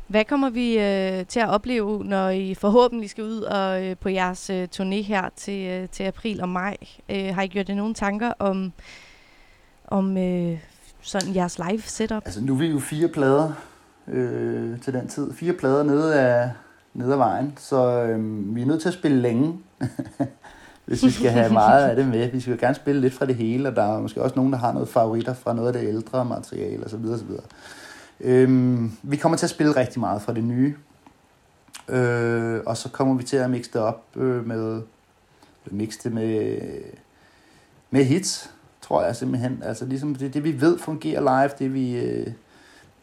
Hvad 0.07 0.25
kommer 0.25 0.51
vi 0.51 0.79
øh, 0.79 1.27
til 1.27 1.41
at 1.41 1.49
opleve, 1.49 2.05
når 2.05 2.29
I 2.29 2.55
forhåbentlig 2.55 3.11
skal 3.11 3.25
ud 3.25 3.41
og 3.41 3.85
øh, 3.85 3.97
på 3.97 4.09
jeres 4.09 4.51
øh, 4.51 4.69
turné 4.75 5.03
her 5.03 5.29
til, 5.37 5.67
øh, 5.69 5.89
til 5.89 6.03
april 6.03 6.43
og 6.43 6.49
maj? 6.49 6.77
Øh, 7.09 7.35
har 7.35 7.43
I 7.43 7.47
gjort 7.47 7.69
jer 7.69 7.75
nogle 7.75 7.95
tanker 7.95 8.33
om, 8.39 8.73
om 9.89 10.19
øh, 10.19 10.59
sådan 11.01 11.35
jeres 11.35 11.59
live 11.59 11.81
setup? 11.81 12.23
altså 12.25 12.41
nu 12.41 12.55
er 12.55 12.59
vi 12.59 12.67
jo 12.67 12.79
fire 12.79 13.09
plader 13.09 13.53
øh, 14.09 14.81
til 14.81 14.93
den 14.93 15.09
tid. 15.09 15.33
Fire 15.33 15.53
plader 15.53 15.83
nede 15.83 16.21
af, 16.21 16.51
ned 16.97 17.13
ad 17.13 17.17
vejen, 17.17 17.53
så 17.59 18.03
øh, 18.03 18.55
vi 18.57 18.63
er 18.63 18.67
nødt 18.67 18.81
til 18.81 18.89
at 18.89 18.95
spille 18.95 19.21
længe, 19.21 19.61
hvis 20.87 21.05
vi 21.05 21.11
skal 21.11 21.31
have 21.31 21.53
meget 21.53 21.89
af 21.89 21.97
det 21.97 22.09
med. 22.09 22.31
Vi 22.31 22.41
skal 22.41 22.53
jo 22.53 22.59
gerne 22.61 22.75
spille 22.75 23.01
lidt 23.01 23.15
fra 23.15 23.27
det 23.27 23.35
hele, 23.35 23.69
og 23.69 23.77
der 23.77 23.83
er 23.83 24.01
måske 24.01 24.23
også 24.23 24.37
nogen, 24.37 24.53
der 24.53 24.59
har 24.59 24.73
noget 24.73 24.89
favoritter 24.89 25.35
fra 25.35 25.55
noget 25.55 25.69
af 25.69 25.81
det 25.81 25.89
ældre 25.89 26.25
materiale 26.25 26.85
osv. 26.85 27.05
osv. 27.05 27.31
Øhm, 28.21 28.93
vi 29.03 29.17
kommer 29.17 29.39
til 29.39 29.47
at 29.47 29.51
spille 29.51 29.77
rigtig 29.77 30.01
meget 30.01 30.23
fra 30.23 30.35
det 30.35 30.45
nye, 30.45 30.75
øh, 31.89 32.61
og 32.67 32.77
så 32.77 32.89
kommer 32.89 33.15
vi 33.15 33.23
til 33.23 33.37
at 33.37 33.51
mixe 33.51 33.71
det 33.73 33.81
op 33.81 34.05
øh, 34.17 34.47
med, 34.47 34.83
mixe 35.71 36.01
det 36.05 36.13
med, 36.13 36.59
med 37.91 38.05
hits, 38.05 38.51
tror 38.81 39.05
jeg 39.05 39.17
simpelthen. 39.17 39.63
Altså 39.65 39.85
ligesom 39.87 40.15
det, 40.15 40.35
det 40.35 40.45
vi 40.45 40.61
ved 40.61 40.79
fungerer 40.79 41.21
live, 41.21 41.51
det 41.59 41.75
vi, 41.75 41.97
øh, 41.97 42.27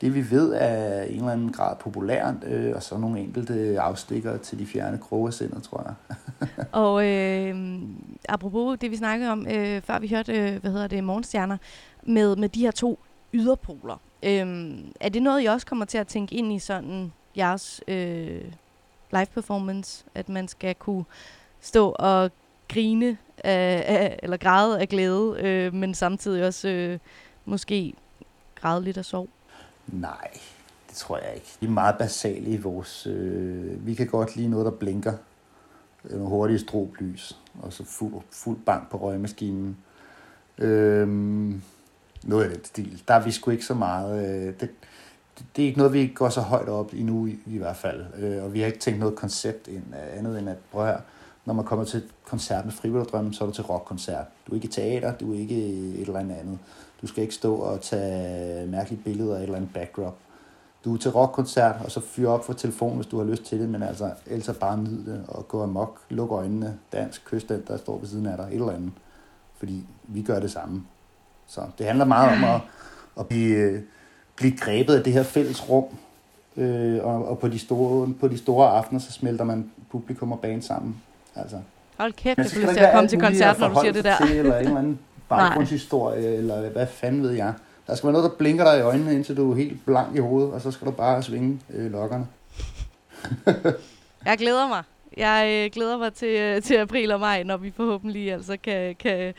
det 0.03 0.15
vi 0.15 0.31
ved 0.31 0.53
er 0.53 1.03
i 1.03 1.13
en 1.13 1.19
eller 1.19 1.31
anden 1.31 1.51
grad 1.51 1.75
populært, 1.79 2.35
øh, 2.43 2.75
og 2.75 2.83
så 2.83 2.97
nogle 2.97 3.19
enkelte 3.19 3.79
afstikker 3.79 4.37
til 4.37 4.59
de 4.59 4.65
fjerne 4.65 4.97
kroge 4.97 5.27
af 5.27 5.33
sindet, 5.33 5.63
tror 5.63 5.85
jeg. 5.85 6.15
Og 6.71 7.07
øh, 7.07 7.81
apropos 8.29 8.79
det, 8.79 8.91
vi 8.91 8.95
snakkede 8.95 9.31
om, 9.31 9.47
øh, 9.47 9.81
før 9.81 9.99
vi 9.99 10.07
hørte, 10.07 10.33
øh, 10.33 10.61
hvad 10.61 10.71
hedder 10.71 10.87
det, 10.87 11.03
Morgenstjerner, 11.03 11.57
med, 12.03 12.35
med 12.35 12.49
de 12.49 12.59
her 12.59 12.71
to 12.71 12.99
yderpoler. 13.33 14.01
Øh, 14.23 14.73
er 14.99 15.09
det 15.09 15.23
noget, 15.23 15.43
I 15.43 15.45
også 15.45 15.67
kommer 15.67 15.85
til 15.85 15.97
at 15.97 16.07
tænke 16.07 16.35
ind 16.35 16.53
i 16.53 16.59
sådan 16.59 17.11
jeres 17.37 17.81
øh, 17.87 18.41
live 19.11 19.25
performance, 19.33 20.05
at 20.15 20.29
man 20.29 20.47
skal 20.47 20.75
kunne 20.75 21.03
stå 21.61 21.95
og 21.99 22.31
grine 22.69 23.17
af, 23.43 23.83
af, 23.87 24.19
eller 24.23 24.37
græde 24.37 24.79
af 24.79 24.89
glæde, 24.89 25.35
øh, 25.39 25.73
men 25.73 25.93
samtidig 25.93 26.45
også 26.45 26.69
øh, 26.69 26.99
måske 27.45 27.93
græde 28.55 28.83
lidt 28.83 28.97
af 28.97 29.05
sorg? 29.05 29.29
Nej, 29.88 30.31
det 30.89 30.95
tror 30.95 31.17
jeg 31.17 31.36
ikke. 31.36 31.47
Vi 31.59 31.67
er 31.67 31.71
meget 31.71 31.97
basale 31.97 32.49
i 32.49 32.57
vores... 32.57 33.07
Øh, 33.07 33.86
vi 33.88 33.93
kan 33.93 34.07
godt 34.07 34.36
lide 34.36 34.47
noget, 34.47 34.65
der 34.65 34.71
blinker. 34.71 35.13
Nogle 36.03 36.27
hurtige 36.27 36.59
stroblys, 36.59 37.38
og 37.61 37.73
så 37.73 37.84
fuld, 37.86 38.13
fuld 38.31 38.57
bank 38.65 38.89
på 38.89 38.97
røgmaskinen. 38.97 39.77
Øhm, 40.57 41.61
noget 42.23 42.43
af 42.43 42.49
den 42.49 42.65
stil. 42.65 43.03
Der 43.07 43.13
er 43.13 43.23
vi 43.23 43.31
sgu 43.31 43.51
ikke 43.51 43.65
så 43.65 43.73
meget... 43.73 44.27
Øh, 44.27 44.53
det, 44.59 44.69
det, 45.55 45.61
er 45.61 45.67
ikke 45.67 45.77
noget, 45.77 45.93
vi 45.93 46.07
går 46.15 46.29
så 46.29 46.41
højt 46.41 46.69
op 46.69 46.93
endnu 46.93 47.25
i, 47.25 47.39
i 47.45 47.57
hvert 47.57 47.75
fald. 47.75 48.05
Øh, 48.17 48.43
og 48.43 48.53
vi 48.53 48.59
har 48.59 48.67
ikke 48.67 48.79
tænkt 48.79 48.99
noget 48.99 49.15
koncept 49.15 49.67
ind, 49.67 49.84
øh, 49.89 50.17
andet 50.17 50.39
end 50.39 50.49
at, 50.49 50.57
prøv 50.71 50.86
her, 50.86 50.97
når 51.45 51.53
man 51.53 51.65
kommer 51.65 51.86
til 51.86 51.97
et 51.97 52.07
koncert 52.25 52.65
med 52.65 52.73
Frivilligdrømme, 52.73 53.34
så 53.34 53.43
er 53.43 53.47
du 53.47 53.53
til 53.53 53.63
rockkoncert. 53.63 54.25
Du 54.47 54.51
er 54.51 54.55
ikke 54.55 54.67
teater, 54.67 55.13
du 55.13 55.34
er 55.34 55.39
ikke 55.39 55.55
et 55.55 56.07
eller 56.07 56.19
andet 56.19 56.36
andet. 56.36 56.59
Du 57.03 57.07
skal 57.07 57.21
ikke 57.21 57.35
stå 57.35 57.55
og 57.55 57.81
tage 57.81 58.67
mærkelige 58.67 59.01
billeder 59.03 59.35
af 59.35 59.37
et 59.37 59.43
eller 59.43 59.55
andet 59.55 59.73
backdrop. 59.73 60.17
Du 60.85 60.93
er 60.93 60.97
til 60.97 61.11
rockkoncert, 61.11 61.75
og 61.85 61.91
så 61.91 62.01
fyre 62.01 62.29
op 62.29 62.45
for 62.45 62.53
telefon, 62.53 62.95
hvis 62.95 63.07
du 63.07 63.17
har 63.17 63.25
lyst 63.25 63.43
til 63.43 63.59
det, 63.59 63.69
men 63.69 63.83
altså, 63.83 64.11
ellers 64.25 64.49
er 64.49 64.53
bare 64.53 64.77
nyd 64.77 65.05
det 65.05 65.25
og 65.27 65.47
gå 65.47 65.63
amok, 65.63 65.99
luk 66.09 66.31
øjnene, 66.31 66.77
dansk, 66.93 67.25
kys 67.25 67.43
den, 67.43 67.63
der 67.67 67.77
står 67.77 67.99
ved 67.99 68.07
siden 68.07 68.25
af 68.25 68.37
dig, 68.37 68.47
et 68.47 68.53
eller 68.53 68.71
andet. 68.71 68.91
Fordi 69.57 69.85
vi 70.03 70.21
gør 70.21 70.39
det 70.39 70.51
samme. 70.51 70.83
Så 71.47 71.61
det 71.77 71.85
handler 71.85 72.05
meget 72.05 72.37
om 72.37 72.43
at, 72.43 72.61
at 73.19 73.27
blive, 73.27 73.83
blive 74.35 74.57
grebet 74.57 74.95
af 74.95 75.03
det 75.03 75.13
her 75.13 75.23
fælles 75.23 75.69
rum, 75.69 75.85
øh, 76.57 77.03
og, 77.03 77.27
og 77.27 77.39
på, 77.39 77.47
de 77.47 77.59
store, 77.59 78.13
på 78.19 78.27
de 78.27 78.37
store 78.37 78.69
aftener, 78.69 78.99
så 78.99 79.11
smelter 79.11 79.45
man 79.45 79.71
publikum 79.91 80.31
og 80.31 80.39
band 80.39 80.61
sammen. 80.61 80.95
Altså, 81.35 81.57
Hold 81.97 82.13
kæft, 82.13 82.37
jeg 82.37 82.45
får 82.45 82.61
lyst 82.61 82.73
til 82.73 82.79
at 82.79 82.93
komme 82.93 83.09
til 83.09 83.19
koncert, 83.19 83.59
når 83.59 83.67
du 83.67 83.79
siger 83.81 83.93
det 83.93 84.03
der. 84.03 84.17
Til, 84.17 84.37
eller 84.37 84.57
en 84.57 84.65
eller 84.65 84.79
anden 84.79 84.99
baggrundshistorie, 85.38 86.36
eller 86.36 86.69
hvad 86.69 86.88
fanden 86.88 87.23
ved 87.23 87.31
jeg. 87.31 87.53
Der 87.88 87.95
skal 87.95 88.07
være 88.07 88.13
noget, 88.13 88.31
der 88.31 88.38
blinker 88.38 88.63
dig 88.63 88.79
i 88.79 88.81
øjnene, 88.81 89.13
indtil 89.13 89.38
du 89.38 89.51
er 89.51 89.55
helt 89.55 89.86
blank 89.86 90.15
i 90.15 90.19
hovedet, 90.19 90.51
og 90.51 90.61
så 90.61 90.71
skal 90.71 90.88
du 90.88 90.91
bare 90.91 91.23
svinge 91.23 91.59
øh, 91.73 91.91
lokkerne. 91.91 92.27
Jeg 94.25 94.38
glæder 94.38 94.67
mig. 94.67 94.84
Jeg 95.17 95.63
øh, 95.65 95.71
glæder 95.73 95.97
mig 95.97 96.13
til, 96.13 96.39
øh, 96.39 96.61
til 96.61 96.75
april 96.75 97.11
og 97.11 97.19
maj, 97.19 97.43
når 97.43 97.57
vi 97.57 97.71
forhåbentlig 97.71 98.34
altså 98.34 98.57
kan, 98.63 98.95
kan, 98.95 99.34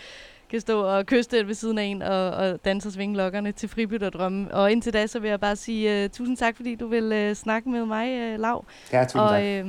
kan 0.50 0.60
stå 0.60 0.82
og 0.82 1.06
kysse 1.06 1.30
det 1.30 1.46
ved 1.46 1.54
siden 1.54 1.78
af 1.78 1.84
en 1.84 2.02
og, 2.02 2.30
og 2.30 2.64
danse 2.64 2.88
og 2.88 2.92
svinge 2.92 3.16
lokkerne 3.16 3.52
til 3.52 3.68
fribytterdrømme. 3.68 4.54
Og 4.54 4.72
indtil 4.72 4.92
da, 4.92 5.06
så 5.06 5.18
vil 5.18 5.30
jeg 5.30 5.40
bare 5.40 5.56
sige 5.56 6.04
uh, 6.04 6.10
tusind 6.10 6.36
tak, 6.36 6.56
fordi 6.56 6.74
du 6.74 6.86
vil 6.86 7.28
uh, 7.30 7.36
snakke 7.36 7.70
med 7.70 7.86
mig, 7.86 8.34
uh, 8.34 8.40
Lav. 8.40 8.64
Ja, 8.92 9.04
tusind 9.04 9.20
og 9.20 9.30
tak. 9.30 9.42
øh, 9.42 9.66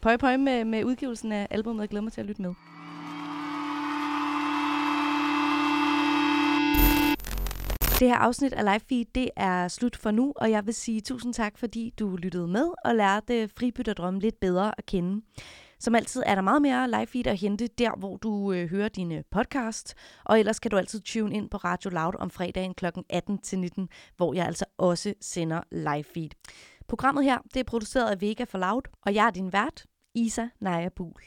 pøj 0.00 0.16
pøj 0.16 0.36
med, 0.36 0.64
med 0.64 0.84
udgivelsen 0.84 1.32
af 1.32 1.48
albumet. 1.50 1.80
Jeg 1.80 1.88
glæder 1.88 2.02
mig 2.02 2.12
til 2.12 2.20
at 2.20 2.26
lytte 2.26 2.42
med. 2.42 2.54
Det 7.98 8.08
her 8.08 8.16
afsnit 8.16 8.52
af 8.52 8.64
Live 8.64 8.80
Feed, 8.88 9.04
det 9.14 9.30
er 9.36 9.68
slut 9.68 9.96
for 9.96 10.10
nu, 10.10 10.32
og 10.36 10.50
jeg 10.50 10.66
vil 10.66 10.74
sige 10.74 11.00
tusind 11.00 11.34
tak, 11.34 11.58
fordi 11.58 11.94
du 11.98 12.16
lyttede 12.16 12.48
med 12.48 12.70
og 12.84 12.94
lærte 12.94 13.48
Fribytterdrømme 13.58 14.20
lidt 14.20 14.40
bedre 14.40 14.78
at 14.78 14.86
kende. 14.86 15.22
Som 15.78 15.94
altid 15.94 16.22
er 16.26 16.34
der 16.34 16.42
meget 16.42 16.62
mere 16.62 16.90
live 16.90 17.06
feed 17.06 17.26
at 17.26 17.38
hente 17.38 17.66
der, 17.66 17.98
hvor 17.98 18.16
du 18.16 18.52
øh, 18.52 18.70
hører 18.70 18.88
dine 18.88 19.24
podcast. 19.30 19.94
Og 20.24 20.38
ellers 20.38 20.60
kan 20.60 20.70
du 20.70 20.76
altid 20.76 21.00
tune 21.00 21.34
ind 21.34 21.50
på 21.50 21.56
Radio 21.56 21.90
Loud 21.90 22.12
om 22.18 22.30
fredagen 22.30 22.74
kl. 22.74 22.86
18-19, 22.86 23.86
hvor 24.16 24.34
jeg 24.34 24.46
altså 24.46 24.64
også 24.78 25.14
sender 25.20 25.60
live 25.70 26.04
feed. 26.14 26.30
Programmet 26.88 27.24
her 27.24 27.38
det 27.54 27.60
er 27.60 27.64
produceret 27.64 28.10
af 28.10 28.20
Vega 28.20 28.44
for 28.44 28.58
Loud, 28.58 28.82
og 29.02 29.14
jeg 29.14 29.26
er 29.26 29.30
din 29.30 29.52
vært, 29.52 29.84
Isa 30.14 30.48
Naja 30.60 30.88
Buhl. 30.88 31.24